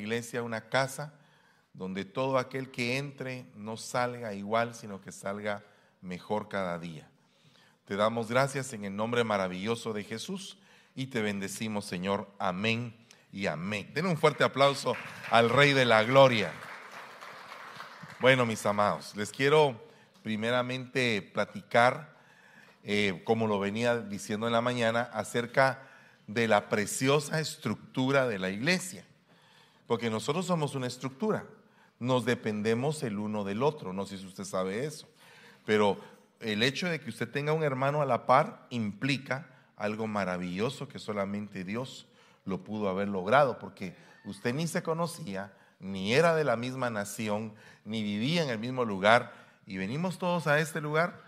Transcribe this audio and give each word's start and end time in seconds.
iglesia, 0.00 0.42
una 0.42 0.68
casa 0.68 1.14
donde 1.72 2.04
todo 2.04 2.38
aquel 2.38 2.70
que 2.70 2.98
entre 2.98 3.46
no 3.54 3.76
salga 3.76 4.34
igual, 4.34 4.74
sino 4.74 5.00
que 5.00 5.12
salga 5.12 5.62
mejor 6.00 6.48
cada 6.48 6.78
día. 6.78 7.08
Te 7.84 7.96
damos 7.96 8.28
gracias 8.28 8.72
en 8.72 8.84
el 8.84 8.94
nombre 8.94 9.24
maravilloso 9.24 9.92
de 9.92 10.04
Jesús 10.04 10.58
y 10.94 11.06
te 11.06 11.22
bendecimos, 11.22 11.84
Señor. 11.84 12.28
Amén 12.38 12.94
y 13.32 13.46
amén. 13.46 13.90
Den 13.94 14.06
un 14.06 14.16
fuerte 14.16 14.44
aplauso 14.44 14.94
al 15.30 15.50
Rey 15.50 15.72
de 15.72 15.84
la 15.84 16.02
Gloria. 16.04 16.52
Bueno, 18.20 18.44
mis 18.46 18.64
amados, 18.66 19.16
les 19.16 19.30
quiero 19.30 19.82
primeramente 20.22 21.22
platicar, 21.22 22.16
eh, 22.84 23.22
como 23.24 23.46
lo 23.46 23.58
venía 23.58 23.96
diciendo 23.98 24.46
en 24.46 24.52
la 24.52 24.60
mañana, 24.60 25.08
acerca 25.12 25.88
de 26.26 26.46
la 26.46 26.68
preciosa 26.68 27.40
estructura 27.40 28.28
de 28.28 28.38
la 28.38 28.50
iglesia. 28.50 29.04
Porque 29.90 30.08
nosotros 30.08 30.46
somos 30.46 30.76
una 30.76 30.86
estructura, 30.86 31.46
nos 31.98 32.24
dependemos 32.24 33.02
el 33.02 33.18
uno 33.18 33.42
del 33.42 33.60
otro, 33.60 33.92
no 33.92 34.06
sé 34.06 34.18
si 34.18 34.24
usted 34.24 34.44
sabe 34.44 34.84
eso, 34.84 35.08
pero 35.66 35.98
el 36.38 36.62
hecho 36.62 36.88
de 36.88 37.00
que 37.00 37.10
usted 37.10 37.28
tenga 37.28 37.52
un 37.52 37.64
hermano 37.64 38.00
a 38.00 38.06
la 38.06 38.24
par 38.24 38.68
implica 38.70 39.48
algo 39.76 40.06
maravilloso 40.06 40.86
que 40.86 41.00
solamente 41.00 41.64
Dios 41.64 42.06
lo 42.44 42.62
pudo 42.62 42.88
haber 42.88 43.08
logrado, 43.08 43.58
porque 43.58 43.96
usted 44.24 44.54
ni 44.54 44.68
se 44.68 44.84
conocía, 44.84 45.52
ni 45.80 46.14
era 46.14 46.36
de 46.36 46.44
la 46.44 46.54
misma 46.54 46.88
nación, 46.88 47.52
ni 47.84 48.04
vivía 48.04 48.44
en 48.44 48.50
el 48.50 48.60
mismo 48.60 48.84
lugar, 48.84 49.34
y 49.66 49.76
venimos 49.76 50.18
todos 50.18 50.46
a 50.46 50.60
este 50.60 50.80
lugar 50.80 51.20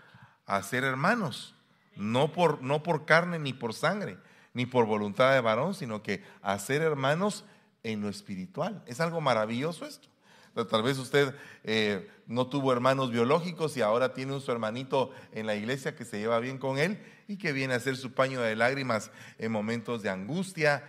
a 0.45 0.63
ser 0.63 0.85
hermanos, 0.85 1.53
no 1.97 2.31
por, 2.31 2.61
no 2.61 2.81
por 2.81 3.03
carne 3.03 3.39
ni 3.39 3.51
por 3.51 3.73
sangre, 3.73 4.17
ni 4.53 4.65
por 4.65 4.85
voluntad 4.85 5.33
de 5.33 5.41
varón, 5.41 5.73
sino 5.73 6.01
que 6.01 6.23
a 6.41 6.57
ser 6.59 6.81
hermanos 6.81 7.43
en 7.83 8.01
lo 8.01 8.09
espiritual. 8.09 8.83
Es 8.87 8.99
algo 8.99 9.21
maravilloso 9.21 9.85
esto. 9.85 10.07
Tal 10.69 10.83
vez 10.83 10.99
usted 10.99 11.33
eh, 11.63 12.07
no 12.27 12.47
tuvo 12.47 12.71
hermanos 12.71 13.11
biológicos 13.11 13.75
y 13.75 13.81
ahora 13.81 14.13
tiene 14.13 14.33
un 14.33 14.41
su 14.41 14.51
hermanito 14.51 15.11
en 15.31 15.47
la 15.47 15.55
iglesia 15.55 15.95
que 15.95 16.05
se 16.05 16.19
lleva 16.19 16.39
bien 16.39 16.59
con 16.59 16.77
él 16.77 16.99
y 17.27 17.37
que 17.37 17.53
viene 17.53 17.73
a 17.73 17.79
ser 17.79 17.97
su 17.97 18.13
paño 18.13 18.39
de 18.39 18.55
lágrimas 18.55 19.09
en 19.39 19.51
momentos 19.51 20.03
de 20.03 20.11
angustia. 20.11 20.83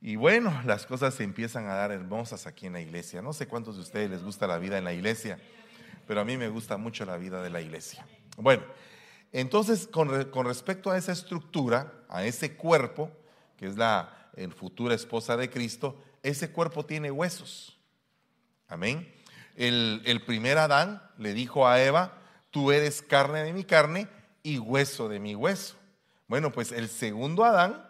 Y 0.00 0.16
bueno, 0.16 0.62
las 0.64 0.86
cosas 0.86 1.14
se 1.14 1.24
empiezan 1.24 1.66
a 1.66 1.74
dar 1.74 1.92
hermosas 1.92 2.46
aquí 2.46 2.66
en 2.66 2.72
la 2.72 2.80
iglesia. 2.80 3.20
No 3.20 3.34
sé 3.34 3.46
cuántos 3.46 3.76
de 3.76 3.82
ustedes 3.82 4.08
les 4.08 4.22
gusta 4.22 4.46
la 4.46 4.58
vida 4.58 4.78
en 4.78 4.84
la 4.84 4.94
iglesia, 4.94 5.38
pero 6.06 6.22
a 6.22 6.24
mí 6.24 6.38
me 6.38 6.48
gusta 6.48 6.78
mucho 6.78 7.04
la 7.04 7.18
vida 7.18 7.42
de 7.42 7.50
la 7.50 7.60
iglesia. 7.60 8.06
Bueno, 8.38 8.62
entonces 9.32 9.86
con, 9.86 10.08
respecto 10.46 10.90
a 10.90 10.96
esa 10.96 11.12
estructura, 11.12 11.92
a 12.08 12.24
ese 12.24 12.56
cuerpo, 12.56 13.10
que 13.58 13.66
es 13.66 13.76
la 13.76 14.19
futura 14.48 14.94
esposa 14.94 15.36
de 15.36 15.50
Cristo, 15.50 16.02
ese 16.22 16.50
cuerpo 16.50 16.84
tiene 16.84 17.10
huesos. 17.10 17.78
Amén. 18.68 19.12
El, 19.56 20.02
el 20.06 20.24
primer 20.24 20.58
Adán 20.58 21.02
le 21.18 21.34
dijo 21.34 21.66
a 21.66 21.82
Eva, 21.82 22.18
tú 22.50 22.72
eres 22.72 23.02
carne 23.02 23.42
de 23.42 23.52
mi 23.52 23.64
carne 23.64 24.08
y 24.42 24.58
hueso 24.58 25.08
de 25.08 25.20
mi 25.20 25.34
hueso. 25.34 25.76
Bueno, 26.28 26.52
pues 26.52 26.72
el 26.72 26.88
segundo 26.88 27.44
Adán 27.44 27.86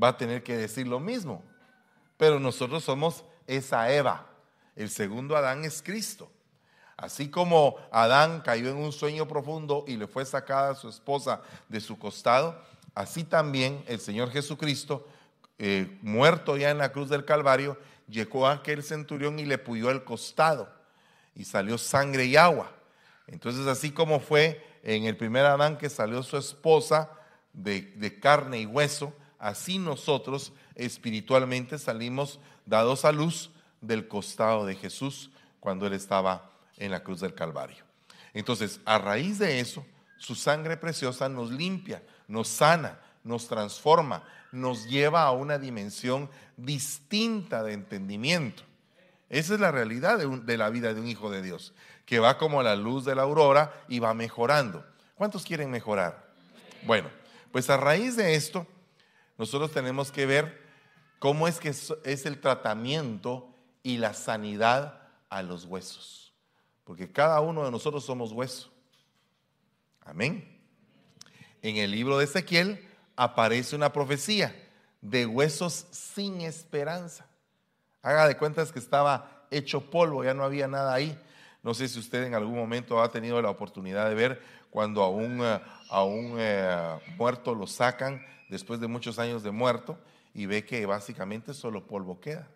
va 0.00 0.08
a 0.08 0.16
tener 0.16 0.42
que 0.42 0.56
decir 0.56 0.86
lo 0.86 1.00
mismo, 1.00 1.42
pero 2.16 2.38
nosotros 2.38 2.84
somos 2.84 3.24
esa 3.46 3.90
Eva. 3.92 4.26
El 4.74 4.90
segundo 4.90 5.36
Adán 5.36 5.64
es 5.64 5.82
Cristo. 5.82 6.30
Así 6.96 7.28
como 7.28 7.76
Adán 7.90 8.40
cayó 8.40 8.70
en 8.70 8.76
un 8.76 8.92
sueño 8.92 9.28
profundo 9.28 9.84
y 9.86 9.96
le 9.96 10.06
fue 10.06 10.24
sacada 10.24 10.70
a 10.70 10.74
su 10.74 10.88
esposa 10.88 11.42
de 11.68 11.80
su 11.80 11.98
costado, 11.98 12.60
así 12.94 13.24
también 13.24 13.84
el 13.86 14.00
Señor 14.00 14.30
Jesucristo, 14.30 15.06
eh, 15.58 15.98
muerto 16.02 16.56
ya 16.56 16.70
en 16.70 16.78
la 16.78 16.92
cruz 16.92 17.08
del 17.08 17.24
Calvario, 17.24 17.78
llegó 18.08 18.46
aquel 18.46 18.82
centurión 18.82 19.38
y 19.38 19.44
le 19.44 19.58
puyó 19.58 19.90
el 19.90 20.04
costado 20.04 20.72
y 21.34 21.44
salió 21.44 21.78
sangre 21.78 22.26
y 22.26 22.36
agua. 22.36 22.72
Entonces, 23.26 23.66
así 23.66 23.90
como 23.90 24.20
fue 24.20 24.64
en 24.82 25.04
el 25.04 25.16
primer 25.16 25.44
Adán 25.44 25.78
que 25.78 25.90
salió 25.90 26.22
su 26.22 26.36
esposa 26.36 27.10
de 27.52 28.18
carne 28.20 28.60
y 28.60 28.66
hueso, 28.66 29.12
así 29.38 29.78
nosotros 29.78 30.52
espiritualmente 30.74 31.78
salimos 31.78 32.38
dados 32.64 33.04
a 33.04 33.12
luz 33.12 33.50
del 33.80 34.08
costado 34.08 34.66
de 34.66 34.74
Jesús 34.74 35.30
cuando 35.60 35.86
Él 35.86 35.94
estaba 35.94 36.50
en 36.76 36.90
la 36.90 37.02
cruz 37.02 37.20
del 37.20 37.34
Calvario. 37.34 37.84
Entonces, 38.34 38.80
a 38.84 38.98
raíz 38.98 39.38
de 39.38 39.60
eso, 39.60 39.84
su 40.18 40.34
sangre 40.34 40.76
preciosa 40.76 41.28
nos 41.28 41.50
limpia, 41.50 42.02
nos 42.28 42.48
sana, 42.48 43.00
nos 43.26 43.48
transforma, 43.48 44.22
nos 44.52 44.86
lleva 44.86 45.24
a 45.24 45.32
una 45.32 45.58
dimensión 45.58 46.30
distinta 46.56 47.62
de 47.62 47.72
entendimiento. 47.72 48.62
Esa 49.28 49.54
es 49.54 49.60
la 49.60 49.72
realidad 49.72 50.18
de, 50.18 50.56
la 50.56 50.70
vida 50.70 50.94
de 50.94 51.00
un 51.00 51.08
hijo 51.08 51.30
de 51.30 51.42
Dios, 51.42 51.74
que 52.04 52.20
va 52.20 52.38
como 52.38 52.62
la 52.62 52.76
luz 52.76 53.04
de 53.04 53.16
la 53.16 53.22
aurora 53.22 53.84
y 53.88 53.98
va 53.98 54.14
mejorando. 54.14 54.86
¿Cuántos 55.16 55.44
quieren 55.44 55.70
mejorar? 55.70 56.32
Bueno, 56.82 57.10
pues 57.50 57.68
a 57.68 57.76
raíz 57.76 58.16
de 58.16 58.36
esto, 58.36 58.66
nosotros 59.36 59.72
tenemos 59.72 60.12
que 60.12 60.24
ver 60.24 60.62
cómo 61.18 61.48
es 61.48 61.58
que 61.58 61.70
es 61.70 62.26
el 62.26 62.40
tratamiento 62.40 63.52
y 63.82 63.98
la 63.98 64.14
sanidad 64.14 65.00
a 65.28 65.42
los 65.42 65.64
huesos. 65.64 66.32
Porque 66.84 67.10
cada 67.10 67.40
uno 67.40 67.64
de 67.64 67.72
nosotros 67.72 68.04
somos 68.04 68.30
hueso. 68.30 68.70
Amén. 70.02 70.60
En 71.62 71.78
el 71.78 71.90
libro 71.90 72.18
de 72.18 72.26
Ezequiel 72.26 72.86
aparece 73.16 73.74
una 73.74 73.92
profecía 73.92 74.54
de 75.00 75.26
huesos 75.26 75.86
sin 75.90 76.42
esperanza. 76.42 77.26
Haga 78.02 78.28
de 78.28 78.36
cuentas 78.36 78.70
que 78.70 78.78
estaba 78.78 79.46
hecho 79.50 79.90
polvo, 79.90 80.22
ya 80.22 80.34
no 80.34 80.44
había 80.44 80.68
nada 80.68 80.94
ahí. 80.94 81.18
No 81.62 81.74
sé 81.74 81.88
si 81.88 81.98
usted 81.98 82.24
en 82.24 82.34
algún 82.34 82.54
momento 82.54 83.02
ha 83.02 83.10
tenido 83.10 83.40
la 83.42 83.50
oportunidad 83.50 84.08
de 84.08 84.14
ver 84.14 84.42
cuando 84.70 85.02
a 85.02 85.08
un, 85.08 85.40
eh, 85.42 85.60
a 85.90 86.04
un 86.04 86.36
eh, 86.38 86.98
muerto 87.16 87.54
lo 87.54 87.66
sacan 87.66 88.24
después 88.48 88.78
de 88.78 88.86
muchos 88.86 89.18
años 89.18 89.42
de 89.42 89.50
muerto 89.50 89.98
y 90.34 90.46
ve 90.46 90.64
que 90.64 90.84
básicamente 90.86 91.54
solo 91.54 91.86
polvo 91.86 92.20
queda. 92.20 92.46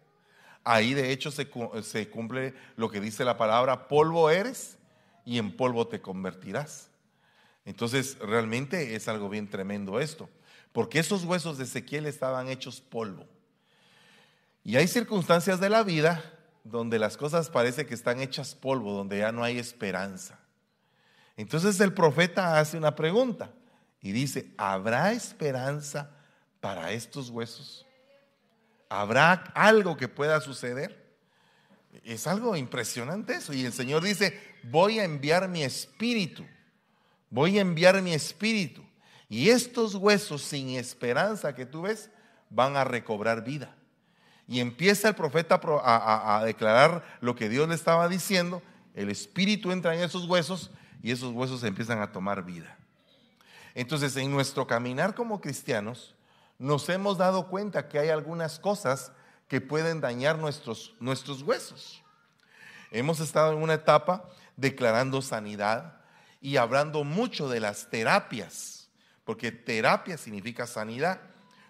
Ahí 0.62 0.94
de 0.94 1.10
hecho 1.10 1.30
se, 1.30 1.50
se 1.82 2.10
cumple 2.10 2.54
lo 2.76 2.90
que 2.90 3.00
dice 3.00 3.24
la 3.24 3.38
palabra, 3.38 3.88
polvo 3.88 4.30
eres 4.30 4.78
y 5.24 5.38
en 5.38 5.56
polvo 5.56 5.88
te 5.88 6.00
convertirás. 6.00 6.90
Entonces 7.64 8.18
realmente 8.18 8.94
es 8.94 9.08
algo 9.08 9.28
bien 9.28 9.48
tremendo 9.48 9.98
esto. 10.00 10.28
Porque 10.72 10.98
esos 10.98 11.24
huesos 11.24 11.58
de 11.58 11.64
Ezequiel 11.64 12.06
estaban 12.06 12.48
hechos 12.48 12.80
polvo. 12.80 13.26
Y 14.62 14.76
hay 14.76 14.86
circunstancias 14.86 15.60
de 15.60 15.70
la 15.70 15.82
vida 15.82 16.22
donde 16.64 16.98
las 16.98 17.16
cosas 17.16 17.48
parece 17.48 17.86
que 17.86 17.94
están 17.94 18.20
hechas 18.20 18.54
polvo, 18.54 18.92
donde 18.92 19.18
ya 19.18 19.32
no 19.32 19.42
hay 19.42 19.58
esperanza. 19.58 20.38
Entonces 21.36 21.80
el 21.80 21.94
profeta 21.94 22.58
hace 22.58 22.76
una 22.76 22.94
pregunta 22.94 23.50
y 24.02 24.12
dice, 24.12 24.52
¿habrá 24.56 25.12
esperanza 25.12 26.10
para 26.60 26.92
estos 26.92 27.30
huesos? 27.30 27.86
¿Habrá 28.88 29.32
algo 29.54 29.96
que 29.96 30.08
pueda 30.08 30.40
suceder? 30.40 31.00
Es 32.04 32.26
algo 32.26 32.56
impresionante 32.56 33.34
eso. 33.34 33.52
Y 33.52 33.64
el 33.64 33.72
Señor 33.72 34.02
dice, 34.02 34.38
voy 34.64 34.98
a 34.98 35.04
enviar 35.04 35.48
mi 35.48 35.62
espíritu. 35.62 36.44
Voy 37.30 37.58
a 37.58 37.62
enviar 37.62 38.00
mi 38.02 38.12
espíritu. 38.12 38.84
Y 39.30 39.50
estos 39.50 39.94
huesos 39.94 40.42
sin 40.42 40.70
esperanza 40.70 41.54
que 41.54 41.64
tú 41.64 41.82
ves 41.82 42.10
van 42.50 42.76
a 42.76 42.82
recobrar 42.82 43.44
vida. 43.44 43.72
Y 44.48 44.58
empieza 44.58 45.08
el 45.08 45.14
profeta 45.14 45.60
a, 45.62 46.42
declarar 46.44 47.04
lo 47.20 47.36
que 47.36 47.48
Dios 47.48 47.68
le 47.68 47.76
estaba 47.76 48.08
diciendo. 48.08 48.60
El 48.92 49.08
espíritu 49.08 49.70
entra 49.70 49.94
en 49.94 50.02
esos 50.02 50.26
huesos 50.26 50.72
y 51.00 51.12
esos 51.12 51.32
huesos 51.32 51.62
empiezan 51.62 52.02
a 52.02 52.10
tomar 52.10 52.44
vida. 52.44 52.76
Entonces, 53.76 54.16
en 54.16 54.32
nuestro 54.32 54.66
caminar 54.66 55.14
como 55.14 55.40
cristianos, 55.40 56.16
nos 56.58 56.88
hemos 56.88 57.16
dado 57.16 57.46
cuenta 57.46 57.88
que 57.88 58.00
hay 58.00 58.08
algunas 58.08 58.58
cosas 58.58 59.12
que 59.46 59.60
pueden 59.60 60.00
dañar 60.00 60.38
nuestros, 60.38 60.92
nuestros 60.98 61.42
huesos. 61.42 62.02
Hemos 62.90 63.20
estado 63.20 63.52
en 63.52 63.62
una 63.62 63.74
etapa 63.74 64.28
declarando 64.56 65.22
sanidad 65.22 66.00
y 66.40 66.56
hablando 66.56 67.04
mucho 67.04 67.48
de 67.48 67.60
las 67.60 67.88
terapias 67.90 68.79
porque 69.24 69.52
terapia 69.52 70.16
significa 70.16 70.66
sanidad. 70.66 71.20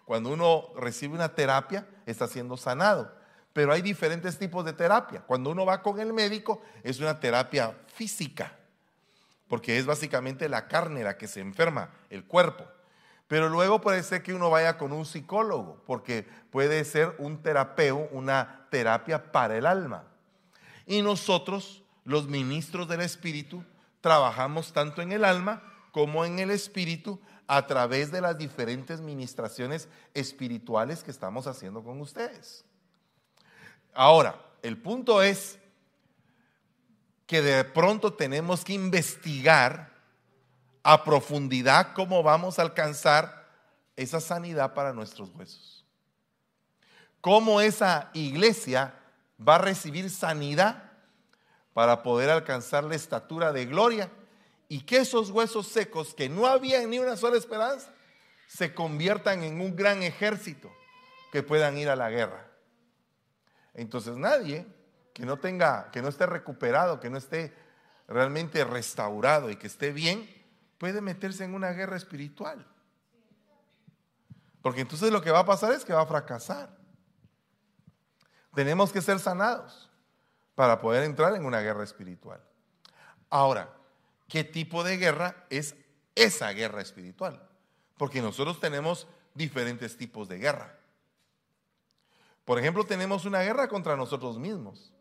Cuando 0.05 0.31
uno 0.31 0.69
recibe 0.76 1.14
una 1.14 1.35
terapia, 1.35 1.87
está 2.06 2.26
siendo 2.26 2.56
sanado. 2.56 3.14
Pero 3.52 3.73
hay 3.73 3.82
diferentes 3.82 4.38
tipos 4.38 4.64
de 4.64 4.73
terapia. 4.73 5.23
Cuando 5.23 5.50
uno 5.50 5.67
va 5.67 5.82
con 5.82 6.00
el 6.00 6.12
médico, 6.12 6.62
es 6.82 7.00
una 7.00 7.19
terapia 7.19 7.76
física, 7.94 8.56
porque 9.49 9.79
es 9.79 9.87
básicamente 9.87 10.49
la 10.49 10.69
carne 10.69 11.02
la 11.02 11.19
que 11.19 11.29
se 11.29 11.41
enferma, 11.41 11.91
el 12.11 12.25
cuerpo. 12.25 12.64
Pero 13.26 13.49
luego 13.49 13.81
puede 13.81 14.02
ser 14.02 14.23
que 14.23 14.35
uno 14.35 14.50
vaya 14.50 14.76
con 14.76 14.93
un 14.93 15.06
psicólogo, 15.06 15.82
porque 15.87 16.26
puede 16.50 16.85
ser 16.85 17.14
un 17.19 17.43
terapeuta, 17.43 18.08
una 18.12 18.67
terapia 18.70 19.31
para 19.31 19.56
el 19.56 19.67
alma. 19.67 20.05
Y 20.87 21.02
nosotros, 21.02 21.85
los 22.05 22.26
ministros 22.26 22.88
del 22.88 23.00
Espíritu, 23.00 23.64
trabajamos 24.00 24.73
tanto 24.73 25.02
en 25.02 25.12
el 25.12 25.25
alma 25.25 25.62
como 25.93 26.25
en 26.25 26.38
el 26.38 26.50
Espíritu 26.50 27.20
a 27.52 27.67
través 27.67 28.12
de 28.12 28.20
las 28.20 28.38
diferentes 28.38 29.00
ministraciones 29.00 29.88
espirituales 30.14 31.02
que 31.02 31.11
estamos 31.11 31.49
haciendo 31.49 31.82
con 31.82 32.00
ustedes. 32.00 32.64
Ahora, 33.93 34.41
el 34.62 34.81
punto 34.81 35.20
es 35.20 35.58
que 37.26 37.43
de 37.43 37.64
pronto 37.64 38.12
tenemos 38.12 38.64
que 38.64 38.75
investigar 38.75 39.91
a 40.85 41.02
profundidad 41.02 41.93
cómo 41.93 42.23
vamos 42.23 42.61
a 42.61 42.62
alcanzar 42.62 43.49
esa 43.97 44.20
sanidad 44.20 44.73
para 44.73 44.93
nuestros 44.93 45.35
huesos. 45.35 45.85
Cómo 47.20 47.61
esa 47.61 48.11
iglesia 48.14 48.94
va 49.41 49.56
a 49.56 49.58
recibir 49.58 50.08
sanidad 50.08 50.85
para 51.75 52.05
poder 52.05 52.31
alcanzar 52.31 52.85
la 52.85 52.94
estatura 52.94 53.50
de 53.52 53.67
gloria 53.67 54.08
y 54.70 54.82
que 54.82 54.99
esos 54.99 55.31
huesos 55.31 55.67
secos 55.67 56.14
que 56.14 56.28
no 56.28 56.46
habían 56.46 56.88
ni 56.88 57.00
una 57.00 57.17
sola 57.17 57.37
esperanza 57.37 57.93
se 58.46 58.72
conviertan 58.72 59.43
en 59.43 59.61
un 59.61 59.75
gran 59.75 60.05
ejército 60.05 60.70
que 61.32 61.43
puedan 61.43 61.76
ir 61.76 61.88
a 61.88 61.96
la 61.96 62.08
guerra. 62.08 62.49
Entonces 63.75 64.17
nadie 64.17 64.64
que 65.12 65.26
no 65.26 65.38
tenga, 65.38 65.90
que 65.90 66.00
no 66.00 66.08
esté 66.08 66.25
recuperado, 66.25 67.00
que 67.00 67.11
no 67.11 67.19
esté 67.19 67.52
realmente 68.06 68.64
restaurado 68.64 69.50
y 69.50 69.56
que 69.56 69.67
esté 69.67 69.90
bien, 69.90 70.31
puede 70.78 71.00
meterse 71.00 71.43
en 71.43 71.55
una 71.55 71.73
guerra 71.73 71.96
espiritual. 71.96 72.64
Porque 74.62 74.82
entonces 74.82 75.11
lo 75.11 75.20
que 75.20 75.32
va 75.32 75.40
a 75.40 75.46
pasar 75.46 75.73
es 75.73 75.84
que 75.84 75.94
va 75.94 76.02
a 76.02 76.06
fracasar. 76.06 76.70
Tenemos 78.55 78.93
que 78.93 79.02
ser 79.02 79.19
sanados 79.19 79.90
para 80.55 80.78
poder 80.78 81.02
entrar 81.02 81.34
en 81.34 81.44
una 81.44 81.58
guerra 81.58 81.82
espiritual. 81.82 82.40
Ahora, 83.28 83.79
¿qué 84.30 84.44
tipo 84.44 84.82
de 84.82 84.96
guerra 84.96 85.44
es 85.50 85.74
esa 86.14 86.50
guerra 86.52 86.80
espiritual? 86.80 87.46
Porque 87.98 88.22
nosotros 88.22 88.58
tenemos 88.60 89.06
diferentes 89.34 89.98
tipos 89.98 90.28
de 90.28 90.38
guerra. 90.38 90.78
Por 92.46 92.58
ejemplo, 92.58 92.84
tenemos 92.84 93.26
una 93.26 93.42
guerra 93.42 93.68
contra 93.68 93.96
nosotros 93.96 94.38
mismos. 94.38 94.92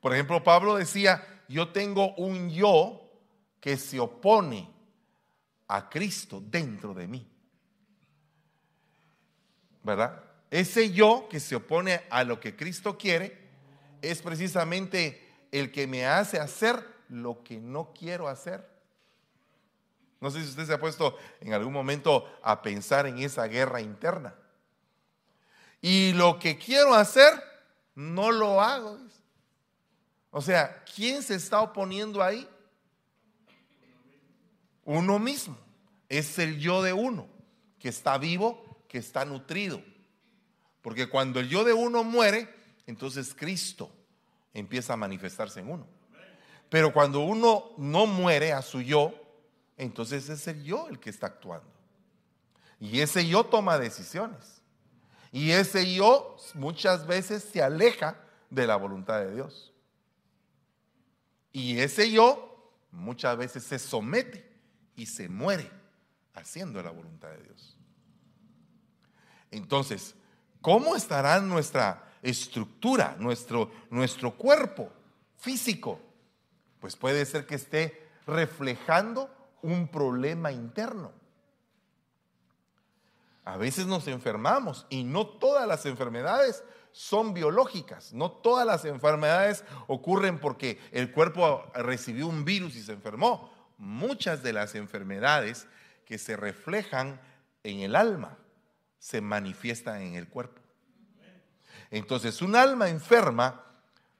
Por 0.00 0.12
ejemplo, 0.12 0.44
Pablo 0.44 0.76
decía, 0.76 1.42
yo 1.48 1.72
tengo 1.72 2.14
un 2.14 2.50
yo 2.50 3.10
que 3.60 3.76
se 3.76 3.98
opone 3.98 4.70
a 5.66 5.88
Cristo 5.88 6.40
dentro 6.44 6.94
de 6.94 7.08
mí. 7.08 7.26
¿Verdad? 9.82 10.22
Ese 10.50 10.92
yo 10.92 11.26
que 11.28 11.40
se 11.40 11.56
opone 11.56 12.02
a 12.10 12.22
lo 12.22 12.38
que 12.38 12.54
Cristo 12.54 12.96
quiere 12.96 13.48
es 14.00 14.22
precisamente 14.22 15.46
el 15.50 15.72
que 15.72 15.86
me 15.86 16.06
hace 16.06 16.38
hacer 16.38 16.93
lo 17.08 17.42
que 17.42 17.60
no 17.60 17.92
quiero 17.92 18.28
hacer. 18.28 18.68
No 20.20 20.30
sé 20.30 20.42
si 20.42 20.48
usted 20.48 20.66
se 20.66 20.72
ha 20.72 20.80
puesto 20.80 21.18
en 21.40 21.52
algún 21.52 21.72
momento 21.72 22.26
a 22.42 22.62
pensar 22.62 23.06
en 23.06 23.18
esa 23.18 23.44
guerra 23.46 23.80
interna. 23.80 24.34
Y 25.80 26.12
lo 26.14 26.38
que 26.38 26.56
quiero 26.56 26.94
hacer, 26.94 27.32
no 27.94 28.32
lo 28.32 28.60
hago. 28.60 28.98
O 30.30 30.40
sea, 30.40 30.82
¿quién 30.94 31.22
se 31.22 31.34
está 31.34 31.60
oponiendo 31.60 32.22
ahí? 32.22 32.48
Uno 34.84 35.18
mismo. 35.18 35.58
Es 36.08 36.38
el 36.38 36.58
yo 36.58 36.82
de 36.82 36.92
uno, 36.92 37.28
que 37.78 37.88
está 37.88 38.16
vivo, 38.18 38.82
que 38.88 38.98
está 38.98 39.24
nutrido. 39.24 39.82
Porque 40.80 41.08
cuando 41.08 41.40
el 41.40 41.48
yo 41.48 41.64
de 41.64 41.72
uno 41.72 42.02
muere, 42.02 42.48
entonces 42.86 43.34
Cristo 43.34 43.90
empieza 44.52 44.94
a 44.94 44.96
manifestarse 44.96 45.60
en 45.60 45.70
uno. 45.70 45.86
Pero 46.68 46.92
cuando 46.92 47.20
uno 47.20 47.72
no 47.76 48.06
muere 48.06 48.52
a 48.52 48.62
su 48.62 48.80
yo, 48.80 49.12
entonces 49.76 50.28
es 50.28 50.46
el 50.48 50.62
yo 50.64 50.88
el 50.88 50.98
que 50.98 51.10
está 51.10 51.26
actuando. 51.28 51.68
Y 52.80 53.00
ese 53.00 53.26
yo 53.26 53.44
toma 53.44 53.78
decisiones. 53.78 54.62
Y 55.32 55.50
ese 55.50 55.92
yo 55.94 56.36
muchas 56.54 57.06
veces 57.06 57.42
se 57.42 57.62
aleja 57.62 58.16
de 58.50 58.66
la 58.66 58.76
voluntad 58.76 59.20
de 59.20 59.34
Dios. 59.34 59.72
Y 61.52 61.78
ese 61.78 62.10
yo 62.10 62.72
muchas 62.90 63.36
veces 63.36 63.64
se 63.64 63.78
somete 63.78 64.48
y 64.96 65.06
se 65.06 65.28
muere 65.28 65.70
haciendo 66.34 66.82
la 66.82 66.90
voluntad 66.90 67.30
de 67.30 67.42
Dios. 67.42 67.76
Entonces, 69.50 70.14
¿cómo 70.60 70.96
estará 70.96 71.40
nuestra 71.40 72.12
estructura, 72.22 73.16
nuestro, 73.18 73.70
nuestro 73.90 74.36
cuerpo 74.36 74.92
físico? 75.36 76.00
Pues 76.84 76.96
puede 76.96 77.24
ser 77.24 77.46
que 77.46 77.54
esté 77.54 77.98
reflejando 78.26 79.34
un 79.62 79.88
problema 79.88 80.52
interno. 80.52 81.12
A 83.42 83.56
veces 83.56 83.86
nos 83.86 84.06
enfermamos 84.06 84.84
y 84.90 85.02
no 85.02 85.26
todas 85.26 85.66
las 85.66 85.86
enfermedades 85.86 86.62
son 86.92 87.32
biológicas, 87.32 88.12
no 88.12 88.30
todas 88.30 88.66
las 88.66 88.84
enfermedades 88.84 89.64
ocurren 89.86 90.38
porque 90.38 90.78
el 90.92 91.10
cuerpo 91.10 91.64
recibió 91.72 92.26
un 92.26 92.44
virus 92.44 92.76
y 92.76 92.82
se 92.82 92.92
enfermó. 92.92 93.50
Muchas 93.78 94.42
de 94.42 94.52
las 94.52 94.74
enfermedades 94.74 95.66
que 96.04 96.18
se 96.18 96.36
reflejan 96.36 97.18
en 97.62 97.80
el 97.80 97.96
alma 97.96 98.36
se 98.98 99.22
manifiestan 99.22 100.02
en 100.02 100.16
el 100.16 100.28
cuerpo. 100.28 100.60
Entonces, 101.90 102.42
un 102.42 102.54
alma 102.54 102.90
enferma 102.90 103.64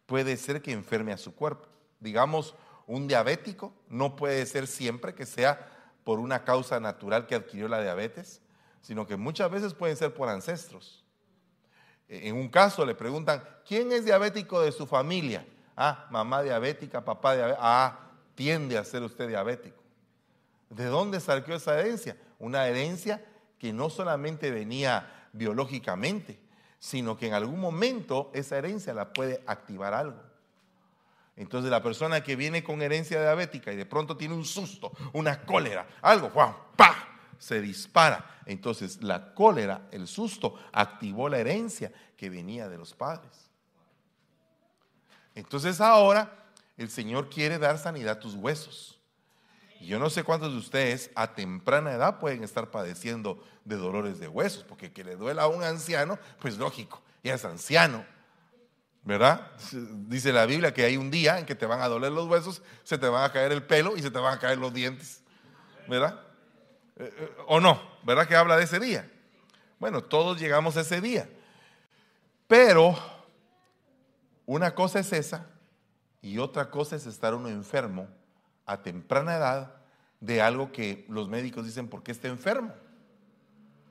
puede 0.07 0.39
ser 0.39 0.63
que 0.63 0.73
enferme 0.73 1.13
a 1.13 1.19
su 1.19 1.35
cuerpo. 1.35 1.74
Digamos, 2.05 2.55
un 2.87 3.09
diabético 3.09 3.73
no 3.89 4.15
puede 4.15 4.45
ser 4.45 4.67
siempre 4.67 5.15
que 5.15 5.25
sea 5.25 5.71
por 6.05 6.19
una 6.21 6.45
causa 6.45 6.79
natural 6.79 7.27
que 7.27 7.35
adquirió 7.35 7.67
la 7.67 7.81
diabetes, 7.81 8.43
sino 8.83 9.07
que 9.07 9.17
muchas 9.17 9.51
veces 9.51 9.73
pueden 9.73 9.97
ser 9.97 10.13
por 10.13 10.29
ancestros. 10.29 11.03
En 12.07 12.37
un 12.37 12.51
caso 12.51 12.85
le 12.85 12.95
preguntan, 12.95 13.43
¿quién 13.67 13.91
es 13.91 14.05
diabético 14.05 14.61
de 14.61 14.71
su 14.71 14.87
familia? 14.87 15.47
Ah, 15.75 16.07
mamá 16.11 16.43
diabética, 16.43 17.03
papá 17.03 17.37
diabético. 17.37 17.63
Ah, 17.65 17.99
tiende 18.35 18.77
a 18.77 18.85
ser 18.85 19.03
usted 19.03 19.27
diabético. 19.27 19.83
¿De 20.69 20.85
dónde 20.85 21.21
salió 21.21 21.55
esa 21.55 21.81
herencia? 21.81 22.19
Una 22.39 22.67
herencia 22.67 23.25
que 23.59 23.73
no 23.73 23.89
solamente 23.89 24.51
venía 24.51 25.29
biológicamente, 25.33 26.39
sino 26.79 27.17
que 27.17 27.29
en 27.29 27.33
algún 27.33 27.61
momento 27.61 28.31
esa 28.35 28.59
herencia 28.59 28.93
la 28.93 29.15
puede 29.15 29.43
activar 29.47 29.95
algo. 29.95 30.21
Entonces 31.37 31.71
la 31.71 31.83
persona 31.83 32.23
que 32.23 32.37
viene 32.37 32.63
con 32.63 32.81
herencia 32.83 33.21
diabética 33.21 33.73
y 33.73 33.77
de 33.77 33.87
pronto 33.87 34.17
tiene 34.17 34.35
un 34.35 34.45
susto, 34.45 34.93
una 35.13 35.45
cólera, 35.45 35.87
algo, 36.01 36.33
¡pam! 36.33 36.55
¡pa! 36.77 37.15
se 37.39 37.61
dispara. 37.61 38.43
Entonces 38.47 39.03
la 39.03 39.35
cólera, 39.35 39.89
el 39.91 40.07
susto, 40.07 40.55
activó 40.73 41.29
la 41.29 41.39
herencia 41.39 41.93
que 42.17 42.31
venía 42.31 42.69
de 42.69 42.79
los 42.79 42.95
padres. 42.95 43.51
Entonces 45.35 45.81
ahora 45.81 46.47
el 46.77 46.89
Señor 46.89 47.29
quiere 47.29 47.59
dar 47.59 47.79
sanidad 47.79 48.17
a 48.17 48.21
tus 48.21 48.35
huesos. 48.35 48.99
Y 49.81 49.87
yo 49.87 49.99
no 49.99 50.09
sé 50.09 50.25
cuántos 50.25 50.53
de 50.53 50.59
ustedes 50.59 51.11
a 51.15 51.35
temprana 51.35 51.93
edad 51.93 52.19
pueden 52.19 52.45
estar 52.45 52.71
padeciendo 52.71 53.45
de 53.65 53.77
dolores 53.77 54.19
de 54.19 54.29
huesos, 54.29 54.65
porque 54.65 54.93
que 54.93 55.05
le 55.05 55.17
duela 55.17 55.43
a 55.43 55.49
un 55.49 55.63
anciano, 55.63 56.19
pues 56.39 56.57
lógico, 56.57 57.03
ya 57.23 57.35
es 57.35 57.45
anciano. 57.45 58.07
¿Verdad? 59.05 59.51
Dice 60.09 60.33
la 60.33 60.47
Biblia 60.47 60.73
que 60.73 60.85
hay 60.85 60.97
un 60.97 61.11
día 61.11 61.39
en 61.39 61.45
que 61.45 61.55
te 61.55 61.67
van 61.67 61.83
a 61.83 61.89
doler 61.89 62.11
los 62.11 62.27
huesos, 62.27 62.63
se 62.85 62.97
te 62.97 63.07
van 63.07 63.25
a 63.25 63.33
caer 63.33 63.53
el 63.53 63.63
pelo 63.63 63.97
y 63.97 64.03
se 64.03 64.11
te 64.11 64.19
van 64.19 64.35
a 64.35 64.39
caer 64.39 64.59
los 64.59 64.73
dientes. 64.73 65.23
¿Verdad? 65.87 66.21
Eh, 66.97 67.13
eh, 67.15 67.37
¿O 67.47 67.61
no? 67.61 67.81
¿Verdad 68.03 68.27
que 68.27 68.35
habla 68.35 68.57
de 68.57 68.65
ese 68.65 68.81
día? 68.81 69.11
Bueno, 69.79 70.03
todos 70.03 70.41
llegamos 70.41 70.79
a 70.79 70.81
ese 70.81 71.03
día. 71.03 71.29
Pero 72.47 72.97
una 74.47 74.75
cosa 74.75 75.01
es 75.01 75.13
esa 75.13 75.47
y 76.23 76.39
otra 76.39 76.71
cosa 76.71 76.97
es 76.97 77.05
estar 77.07 77.35
uno 77.35 77.49
enfermo 77.49 78.09
a 78.65 78.83
temprana 78.83 79.37
edad 79.37 79.75
de 80.21 80.41
algo 80.41 80.73
que 80.73 81.05
los 81.11 81.29
médicos 81.29 81.67
dicen, 81.67 81.89
¿por 81.89 82.03
qué 82.03 82.13
está 82.13 82.29
enfermo? 82.29 82.73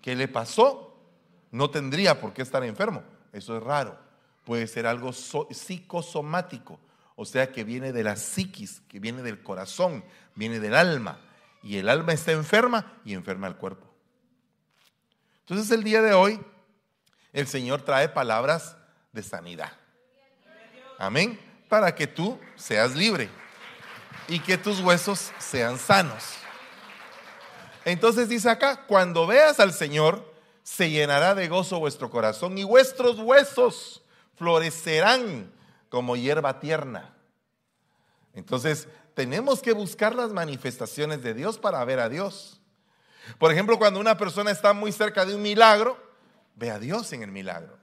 ¿Qué 0.02 0.16
le 0.16 0.28
pasó? 0.28 0.98
No 1.52 1.70
tendría 1.70 2.20
por 2.20 2.34
qué 2.34 2.42
estar 2.42 2.64
enfermo. 2.64 3.04
Eso 3.32 3.56
es 3.56 3.64
raro. 3.64 4.03
Puede 4.46 4.68
ser 4.68 4.88
algo 4.88 5.14
psicosomático, 5.14 6.80
o 7.16 7.26
sea, 7.26 7.52
que 7.52 7.64
viene 7.64 7.94
de 7.94 8.04
la 8.04 8.16
psiquis, 8.16 8.82
que 8.90 9.00
viene 9.00 9.22
del 9.22 9.42
corazón, 9.42 10.04
viene 10.36 10.60
del 10.60 10.76
alma 10.76 11.20
y 11.62 11.78
el 11.78 11.88
alma 11.88 12.14
está 12.14 12.34
enferma 12.34 13.00
y 13.06 13.14
enferma 13.14 13.48
el 13.48 13.56
cuerpo. 13.56 13.88
Entonces 15.42 15.72
el 15.72 15.84
día 15.84 16.02
de 16.02 16.14
hoy 16.14 16.40
el 17.32 17.48
Señor 17.48 17.82
trae 17.82 18.10
palabras 18.10 18.76
de 19.12 19.24
sanidad. 19.24 19.72
Amén. 21.00 21.40
Para 21.70 21.96
que 21.96 22.06
tú 22.06 22.40
seas 22.56 22.96
libre 22.96 23.30
y 24.28 24.40
que 24.40 24.58
tus 24.58 24.80
huesos 24.82 25.32
sean 25.40 25.80
sanos. 25.80 26.24
Entonces 27.86 28.30
dice 28.30 28.50
acá, 28.50 28.86
cuando 28.86 29.26
veas 29.26 29.60
al 29.60 29.74
Señor, 29.74 30.32
se 30.64 30.90
llenará 30.90 31.36
de 31.36 31.48
gozo 31.48 31.80
vuestro 31.80 32.10
corazón 32.10 32.58
y 32.58 32.64
vuestros 32.64 33.20
huesos 33.20 34.03
florecerán 34.44 35.50
como 35.88 36.18
hierba 36.18 36.60
tierna. 36.60 37.14
Entonces, 38.34 38.90
tenemos 39.14 39.62
que 39.62 39.72
buscar 39.72 40.14
las 40.14 40.32
manifestaciones 40.32 41.24
de 41.24 41.34
Dios 41.34 41.58
para 41.58 41.84
ver 41.86 42.02
a 42.02 42.10
Dios. 42.10 42.60
Por 43.40 43.54
ejemplo, 43.54 43.78
cuando 43.78 44.02
una 44.02 44.18
persona 44.18 44.52
está 44.52 44.74
muy 44.74 44.92
cerca 44.92 45.26
de 45.26 45.34
un 45.34 45.42
milagro, 45.42 45.98
ve 46.56 46.72
a 46.72 46.78
Dios 46.78 47.14
en 47.14 47.24
el 47.24 47.32
milagro. 47.32 47.78